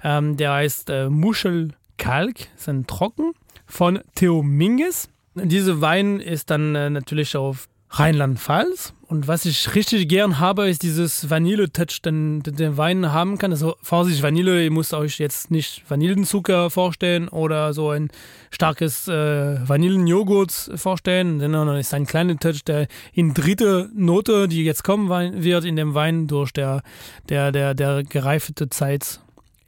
Ähm, 0.02 0.36
der 0.36 0.52
heißt 0.52 0.90
äh, 0.90 1.08
Muschelkalk, 1.08 2.36
ein 2.66 2.86
Trocken 2.86 3.32
von 3.66 4.00
Theo 4.14 4.42
Minges. 4.42 5.08
Diese 5.34 5.80
Wein 5.80 6.20
ist 6.20 6.50
dann 6.50 6.74
äh, 6.74 6.90
natürlich 6.90 7.36
auf 7.36 7.68
Rheinland-Pfalz. 7.98 8.92
Und 9.06 9.28
was 9.28 9.44
ich 9.44 9.74
richtig 9.74 10.08
gern 10.08 10.40
habe, 10.40 10.68
ist 10.68 10.82
dieses 10.82 11.30
Vanille-Touch, 11.30 12.02
den, 12.02 12.42
den 12.42 12.56
der 12.56 12.76
Wein 12.76 13.12
haben 13.12 13.38
kann. 13.38 13.52
Also 13.52 13.76
Vorsicht, 13.80 14.22
Vanille, 14.22 14.64
ihr 14.64 14.70
müsst 14.70 14.92
euch 14.94 15.18
jetzt 15.18 15.50
nicht 15.50 15.84
Vanillenzucker 15.88 16.70
vorstellen 16.70 17.28
oder 17.28 17.72
so 17.74 17.90
ein 17.90 18.08
starkes 18.50 19.06
äh, 19.06 19.68
Vanillenjoghurt 19.68 20.72
vorstellen, 20.74 21.38
sondern 21.38 21.68
es 21.76 21.88
ist 21.88 21.94
ein 21.94 22.06
kleiner 22.06 22.36
Touch, 22.36 22.64
der 22.64 22.88
in 23.12 23.34
dritte 23.34 23.90
Note, 23.94 24.48
die 24.48 24.64
jetzt 24.64 24.82
kommen 24.82 25.08
wird 25.44 25.64
in 25.64 25.76
dem 25.76 25.94
Wein 25.94 26.26
durch 26.26 26.52
der, 26.52 26.82
der, 27.28 27.52
der, 27.52 27.74
der 27.74 28.02
gereifte 28.02 28.68
Zeit 28.70 29.20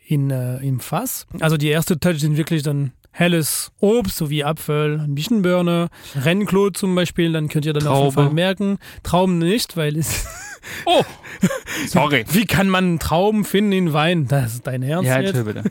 in, 0.06 0.30
äh, 0.30 0.58
im 0.58 0.80
Fass. 0.80 1.26
Also 1.40 1.56
die 1.56 1.68
erste 1.68 1.98
Touch 1.98 2.20
sind 2.20 2.36
wirklich 2.36 2.62
dann 2.62 2.92
helles 3.18 3.72
Obst, 3.80 4.16
sowie 4.16 4.44
Apfel, 4.44 5.00
ein 5.00 5.14
bisschen 5.14 5.40
Birne, 5.42 5.88
Rennklo 6.14 6.68
zum 6.70 6.94
Beispiel, 6.94 7.32
dann 7.32 7.48
könnt 7.48 7.64
ihr 7.64 7.72
dann 7.72 7.86
auf 7.86 7.96
jeden 8.04 8.14
Traube. 8.14 8.26
Fall 8.28 8.34
merken. 8.34 8.78
Trauben 9.02 9.38
nicht, 9.38 9.76
weil 9.76 9.96
es. 9.96 10.26
Oh, 10.84 11.02
sorry. 11.86 12.24
Wie 12.28 12.44
kann 12.44 12.68
man 12.68 12.98
Trauben 12.98 13.44
finden 13.44 13.72
in 13.72 13.92
Wein? 13.92 14.26
Das 14.26 14.54
ist 14.54 14.66
dein 14.66 14.82
Ernst 14.82 15.06
Ja, 15.08 15.20
jetzt? 15.20 15.44
Bitte. 15.44 15.62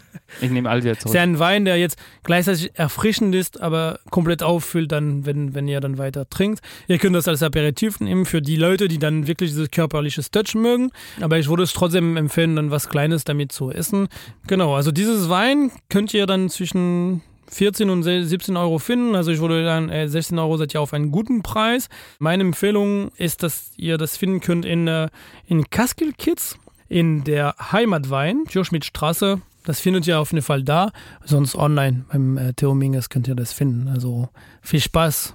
Ich 0.41 0.49
nehme 0.49 0.69
all 0.69 0.81
wieder 0.81 0.93
ist 0.93 1.01
zurück. 1.01 1.15
ja 1.15 1.21
ein 1.21 1.38
Wein, 1.38 1.65
der 1.65 1.77
jetzt 1.77 1.97
gleichzeitig 2.23 2.71
erfrischend 2.75 3.36
ist, 3.36 3.62
aber 3.62 3.99
komplett 4.10 4.41
auffüllt, 4.41 4.91
dann, 4.91 5.25
wenn, 5.25 5.53
wenn 5.53 5.67
ihr 5.67 5.81
dann 5.81 5.97
weiter 5.97 6.27
trinkt. 6.29 6.62
Ihr 6.88 6.97
könnt 6.97 7.15
das 7.15 7.27
als 7.27 7.43
Aperitif 7.43 7.99
nehmen 7.99 8.25
für 8.25 8.41
die 8.41 8.55
Leute, 8.55 8.88
die 8.88 8.97
dann 8.97 9.27
wirklich 9.27 9.51
dieses 9.51 9.69
körperliche 9.69 10.21
Touch 10.31 10.55
mögen. 10.55 10.91
Aber 11.21 11.38
ich 11.38 11.47
würde 11.47 11.63
es 11.63 11.73
trotzdem 11.73 12.17
empfehlen, 12.17 12.55
dann 12.55 12.71
was 12.71 12.89
Kleines 12.89 13.23
damit 13.23 13.51
zu 13.51 13.71
essen. 13.71 14.08
Genau, 14.47 14.75
also 14.75 14.91
dieses 14.91 15.29
Wein 15.29 15.71
könnt 15.89 16.13
ihr 16.13 16.25
dann 16.25 16.49
zwischen 16.49 17.21
14 17.49 17.89
und 17.89 18.03
17 18.03 18.58
Euro 18.58 18.79
finden. 18.79 19.15
Also 19.15 19.31
ich 19.31 19.39
würde 19.39 19.63
sagen, 19.63 19.89
äh, 19.89 20.08
16 20.08 20.38
Euro 20.39 20.58
seid 20.58 20.73
ihr 20.73 20.81
auf 20.81 20.93
einen 20.93 21.12
guten 21.12 21.43
Preis. 21.43 21.89
Meine 22.19 22.43
Empfehlung 22.43 23.10
ist, 23.17 23.43
dass 23.43 23.71
ihr 23.77 23.97
das 23.97 24.17
finden 24.17 24.39
könnt 24.39 24.65
in, 24.65 24.88
äh, 24.88 25.10
in 25.47 25.69
Kaskel 25.69 26.13
Kids, 26.17 26.58
in 26.88 27.23
der 27.23 27.55
Heimatwein, 27.71 28.43
Tjurschmidtstraße. 28.47 29.41
Das 29.65 29.79
findet 29.79 30.05
ihr 30.05 30.19
auf 30.19 30.31
jeden 30.31 30.43
Fall 30.43 30.63
da. 30.63 30.91
Sonst 31.23 31.55
online 31.55 32.05
beim 32.12 32.38
äh, 32.38 32.53
Theo 32.53 32.75
Minges 32.75 33.10
könnt 33.10 33.27
ihr 33.27 33.36
das 33.36 33.51
finden. 33.51 33.88
Also 33.88 34.29
viel 34.62 34.79
Spaß. 34.79 35.34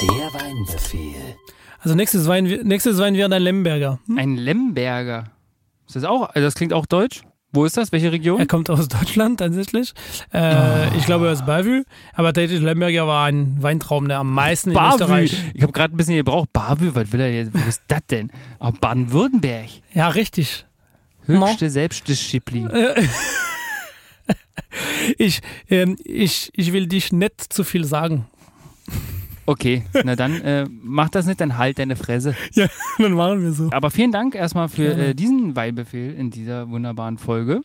Der 0.00 0.40
Weinbefehl. 0.40 1.36
Also 1.80 1.94
nächstes 1.94 2.26
Wein, 2.26 2.44
nächstes 2.44 2.98
Wein 2.98 3.14
wäre 3.14 3.32
ein 3.34 3.42
Lemberger. 3.42 3.98
Hm? 4.06 4.18
Ein 4.18 4.36
Lemberger. 4.36 5.24
Ist 5.86 5.96
das 5.96 6.04
auch, 6.04 6.22
also 6.30 6.40
das 6.46 6.54
klingt 6.54 6.72
auch 6.72 6.86
deutsch? 6.86 7.22
Wo 7.54 7.66
ist 7.66 7.76
das? 7.76 7.92
Welche 7.92 8.10
Region? 8.10 8.38
Er 8.40 8.46
kommt 8.46 8.70
aus 8.70 8.88
Deutschland 8.88 9.38
tatsächlich. 9.40 9.92
Äh, 10.32 10.96
Ich 10.96 11.04
glaube, 11.04 11.26
er 11.26 11.32
ist 11.32 11.44
Bavü. 11.44 11.82
Aber 12.14 12.28
tatsächlich 12.32 12.62
Lemberger 12.62 13.06
war 13.06 13.26
ein 13.26 13.62
Weintraum, 13.62 14.08
der 14.08 14.20
am 14.20 14.32
meisten 14.32 14.70
in 14.70 14.74
Bavü. 14.74 14.94
Österreich. 14.94 15.36
Ich 15.52 15.62
habe 15.62 15.72
gerade 15.72 15.94
ein 15.94 15.98
bisschen 15.98 16.16
gebraucht. 16.16 16.48
Bavü, 16.54 16.94
was 16.94 17.12
will 17.12 17.20
er 17.20 17.30
jetzt? 17.30 17.52
Wo 17.52 17.58
ist 17.68 17.82
das 17.88 18.00
denn? 18.10 18.30
Oh, 18.58 18.70
Baden-Württemberg. 18.72 19.68
Ja, 19.92 20.08
richtig. 20.08 20.64
Höchste 21.26 21.68
Selbstdisziplin. 21.70 22.70
Ich, 25.18 25.40
ähm, 25.68 25.96
ich, 26.04 26.50
ich 26.54 26.72
will 26.72 26.86
dich 26.86 27.12
nicht 27.12 27.52
zu 27.52 27.64
viel 27.64 27.84
sagen. 27.84 28.26
Okay, 29.46 29.84
na 30.04 30.14
dann 30.14 30.40
äh, 30.40 30.66
mach 30.70 31.08
das 31.08 31.26
nicht, 31.26 31.40
dann 31.40 31.58
halt 31.58 31.78
deine 31.78 31.96
Fresse. 31.96 32.34
Ja, 32.54 32.66
dann 32.98 33.12
machen 33.12 33.42
wir 33.42 33.52
so. 33.52 33.70
Aber 33.72 33.90
vielen 33.90 34.12
Dank 34.12 34.34
erstmal 34.34 34.68
für 34.68 34.96
äh, 34.96 35.14
diesen 35.14 35.56
Weihbefehl 35.56 36.14
in 36.14 36.30
dieser 36.30 36.68
wunderbaren 36.70 37.18
Folge. 37.18 37.62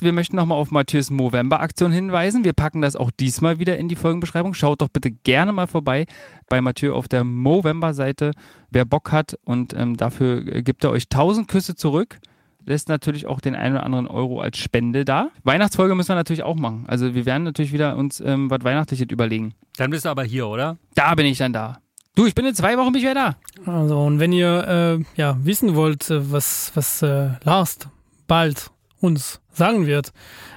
Wir 0.00 0.12
möchten 0.12 0.36
nochmal 0.36 0.58
auf 0.58 0.70
Mathieu's 0.70 1.10
Movember-Aktion 1.10 1.92
hinweisen. 1.92 2.44
Wir 2.44 2.52
packen 2.52 2.82
das 2.82 2.96
auch 2.96 3.10
diesmal 3.10 3.58
wieder 3.58 3.78
in 3.78 3.88
die 3.88 3.96
Folgenbeschreibung. 3.96 4.54
Schaut 4.54 4.82
doch 4.82 4.88
bitte 4.88 5.10
gerne 5.10 5.52
mal 5.52 5.66
vorbei 5.66 6.06
bei 6.48 6.60
Mathieu 6.60 6.94
auf 6.94 7.06
der 7.06 7.22
Movember-Seite, 7.22 8.32
wer 8.70 8.84
Bock 8.84 9.12
hat. 9.12 9.38
Und 9.44 9.72
ähm, 9.74 9.96
dafür 9.96 10.46
äh, 10.46 10.62
gibt 10.62 10.84
er 10.84 10.90
euch 10.90 11.04
1000 11.04 11.48
Küsse 11.48 11.76
zurück. 11.76 12.18
Lässt 12.66 12.88
natürlich 12.88 13.26
auch 13.26 13.40
den 13.40 13.54
einen 13.54 13.76
oder 13.76 13.84
anderen 13.84 14.06
Euro 14.06 14.40
als 14.40 14.58
Spende 14.58 15.04
da. 15.04 15.28
Weihnachtsfolge 15.42 15.94
müssen 15.94 16.08
wir 16.08 16.14
natürlich 16.14 16.42
auch 16.42 16.54
machen. 16.54 16.84
Also 16.86 17.14
wir 17.14 17.26
werden 17.26 17.42
natürlich 17.42 17.72
wieder 17.72 17.96
uns 17.96 18.20
ähm, 18.20 18.50
was 18.50 18.64
Weihnachtliches 18.64 19.06
überlegen. 19.10 19.54
Dann 19.76 19.90
bist 19.90 20.04
du 20.04 20.08
aber 20.08 20.24
hier, 20.24 20.48
oder? 20.48 20.78
Da 20.94 21.14
bin 21.14 21.26
ich 21.26 21.38
dann 21.38 21.52
da. 21.52 21.78
Du, 22.14 22.26
ich 22.26 22.34
bin 22.34 22.46
in 22.46 22.54
zwei 22.54 22.78
Wochen 22.78 22.92
bin 22.92 23.02
ich 23.02 23.10
wieder 23.10 23.14
da. 23.14 23.70
Also, 23.70 24.00
und 24.00 24.20
wenn 24.20 24.32
ihr 24.32 25.04
äh, 25.16 25.20
ja, 25.20 25.36
wissen 25.44 25.74
wollt, 25.74 26.08
äh, 26.10 26.32
was, 26.32 26.70
was 26.74 27.02
äh, 27.02 27.30
Lars 27.42 27.78
bald 28.26 28.70
uns 29.00 29.40
sagen 29.50 29.86
wird, 29.86 30.12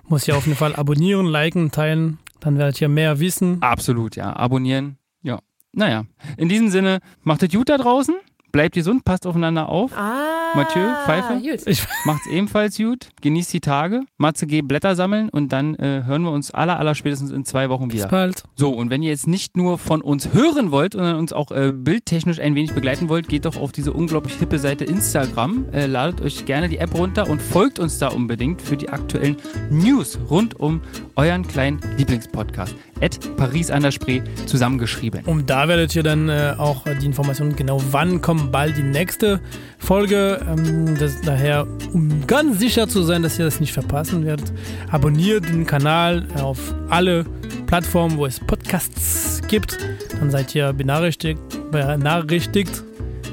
muss 0.08 0.28
ihr 0.28 0.38
auf 0.38 0.46
jeden 0.46 0.58
Fall 0.58 0.76
abonnieren, 0.76 1.26
liken, 1.26 1.72
teilen. 1.72 2.20
Dann 2.40 2.58
werdet 2.58 2.80
ihr 2.80 2.90
mehr 2.90 3.20
wissen. 3.20 3.62
Absolut, 3.62 4.16
ja. 4.16 4.36
Abonnieren. 4.36 4.98
Ja. 5.24 5.40
Naja. 5.74 6.06
In 6.38 6.48
diesem 6.48 6.70
Sinne, 6.70 7.00
macht 7.24 7.42
es 7.44 7.52
gut 7.52 7.70
da 7.70 7.78
draußen. 7.78 8.16
Bleibt 8.52 8.76
gesund, 8.76 9.04
passt 9.06 9.28
aufeinander 9.28 9.70
auf. 9.70 9.92
Ah, 9.96 10.56
Mathieu, 10.56 10.88
Pfeife? 11.06 11.42
Gut. 11.42 11.68
Ich, 11.68 11.86
Macht's 12.06 12.28
ebenfalls 12.28 12.78
gut. 12.78 13.10
Genießt 13.22 13.54
die 13.54 13.60
Tage. 13.60 14.02
Matze 14.18 14.48
G. 14.48 14.62
Blätter 14.62 14.96
sammeln 14.96 15.30
und 15.30 15.52
dann 15.52 15.76
äh, 15.76 16.04
hören 16.06 16.24
wir 16.24 16.32
uns 16.32 16.52
aller, 16.52 16.80
aller 16.80 16.96
spätestens 16.96 17.32
in 17.32 17.46
zwei 17.46 17.70
Wochen 17.70 17.90
bis 17.90 17.98
wieder. 17.98 18.08
bald. 18.08 18.44
So, 18.56 18.72
und 18.72 18.90
wenn 18.90 19.04
ihr 19.04 19.10
jetzt 19.10 19.28
nicht 19.28 19.58
nur 19.58 19.78
von 19.78 20.02
uns 20.02 20.34
hören 20.34 20.72
wollt, 20.72 20.94
sondern 20.94 21.18
uns 21.18 21.34
auch 21.34 21.52
äh, 21.52 21.72
bildtechnisch 21.72 22.40
ein 22.40 22.56
wenig 22.56 22.74
begleiten 22.74 23.10
wollt, 23.10 23.28
geht 23.28 23.46
doch 23.46 23.58
auf 23.58 23.72
diese 23.72 23.94
unglaublich 23.94 24.36
hippe 24.36 24.60
Seite 24.60 24.86
Instagram. 24.86 25.66
Äh, 25.72 25.86
ladet 25.86 26.22
euch 26.22 26.46
gerne 26.46 26.70
die 26.70 26.78
App 26.78 26.98
runter 26.98 27.30
und 27.30 27.42
folgt 27.42 27.80
uns 27.80 28.00
da 28.00 28.08
unbedingt 28.08 28.62
für 28.62 28.78
die 28.78 28.90
aktuellen 28.90 29.38
News 29.70 30.18
rund 30.30 30.60
um 30.60 30.82
euren 31.18 31.46
kleinen 31.46 31.80
Lieblingspodcast. 31.98 32.76
At 33.02 33.20
Paris 33.36 33.70
an 33.70 33.84
der 33.84 33.92
Spree 33.92 34.22
zusammengeschrieben. 34.46 35.24
Und 35.26 35.50
da 35.50 35.68
werdet 35.68 35.96
ihr 35.96 36.04
dann 36.04 36.30
äh, 36.30 36.54
auch 36.58 36.86
äh, 36.86 36.96
die 36.96 37.06
Informationen 37.06 37.56
genau, 37.56 37.82
wann 37.92 38.22
kommt 38.22 38.52
bald 38.52 38.78
die 38.78 38.84
nächste 38.84 39.42
Folge. 39.78 40.40
Ähm, 40.48 40.98
das, 40.98 41.22
daher, 41.22 41.68
um 41.94 42.26
ganz 42.26 42.60
sicher 42.60 42.88
zu 42.88 43.04
sein, 43.04 43.24
dass 43.24 43.38
ihr 43.38 43.46
das 43.46 43.60
nicht 43.60 43.74
verpassen 43.74 44.26
werdet, 44.26 44.52
abonniert 44.90 45.50
den 45.50 45.66
Kanal 45.66 46.26
auf 46.36 46.74
alle 46.90 47.26
Plattformen, 47.66 48.18
wo 48.18 48.26
es 48.26 48.40
Podcasts 48.40 49.42
gibt. 49.48 49.78
Dann 50.20 50.32
seid 50.32 50.56
ihr 50.56 50.74
benachrichtigt, 50.74 51.40
benachrichtigt 51.72 52.84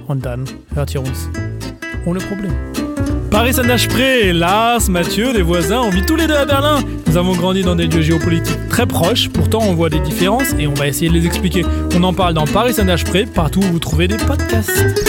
und 0.06 0.26
dann 0.26 0.44
hört 0.74 0.94
ihr 0.94 1.00
uns 1.00 1.28
ohne 2.04 2.20
Problem. 2.20 2.83
Paris 3.30 3.54
Saint-Desprez, 3.54 4.32
Lars, 4.32 4.88
Mathieu, 4.88 5.32
des 5.32 5.42
voisins, 5.42 5.80
on 5.80 5.90
vit 5.90 6.04
tous 6.06 6.16
les 6.16 6.26
deux 6.26 6.36
à 6.36 6.44
Berlin. 6.44 6.80
Nous 7.06 7.16
avons 7.16 7.34
grandi 7.34 7.62
dans 7.62 7.74
des 7.74 7.86
lieux 7.86 8.02
géopolitiques 8.02 8.68
très 8.68 8.86
proches, 8.86 9.28
pourtant 9.28 9.60
on 9.62 9.74
voit 9.74 9.90
des 9.90 10.00
différences 10.00 10.54
et 10.58 10.66
on 10.66 10.74
va 10.74 10.86
essayer 10.88 11.08
de 11.08 11.14
les 11.14 11.26
expliquer. 11.26 11.64
On 11.94 12.02
en 12.04 12.12
parle 12.12 12.34
dans 12.34 12.46
Paris 12.46 12.74
Saint-Desprez, 12.74 13.26
partout 13.26 13.60
où 13.60 13.72
vous 13.72 13.78
trouvez 13.78 14.08
des 14.08 14.16
podcasts. 14.16 15.04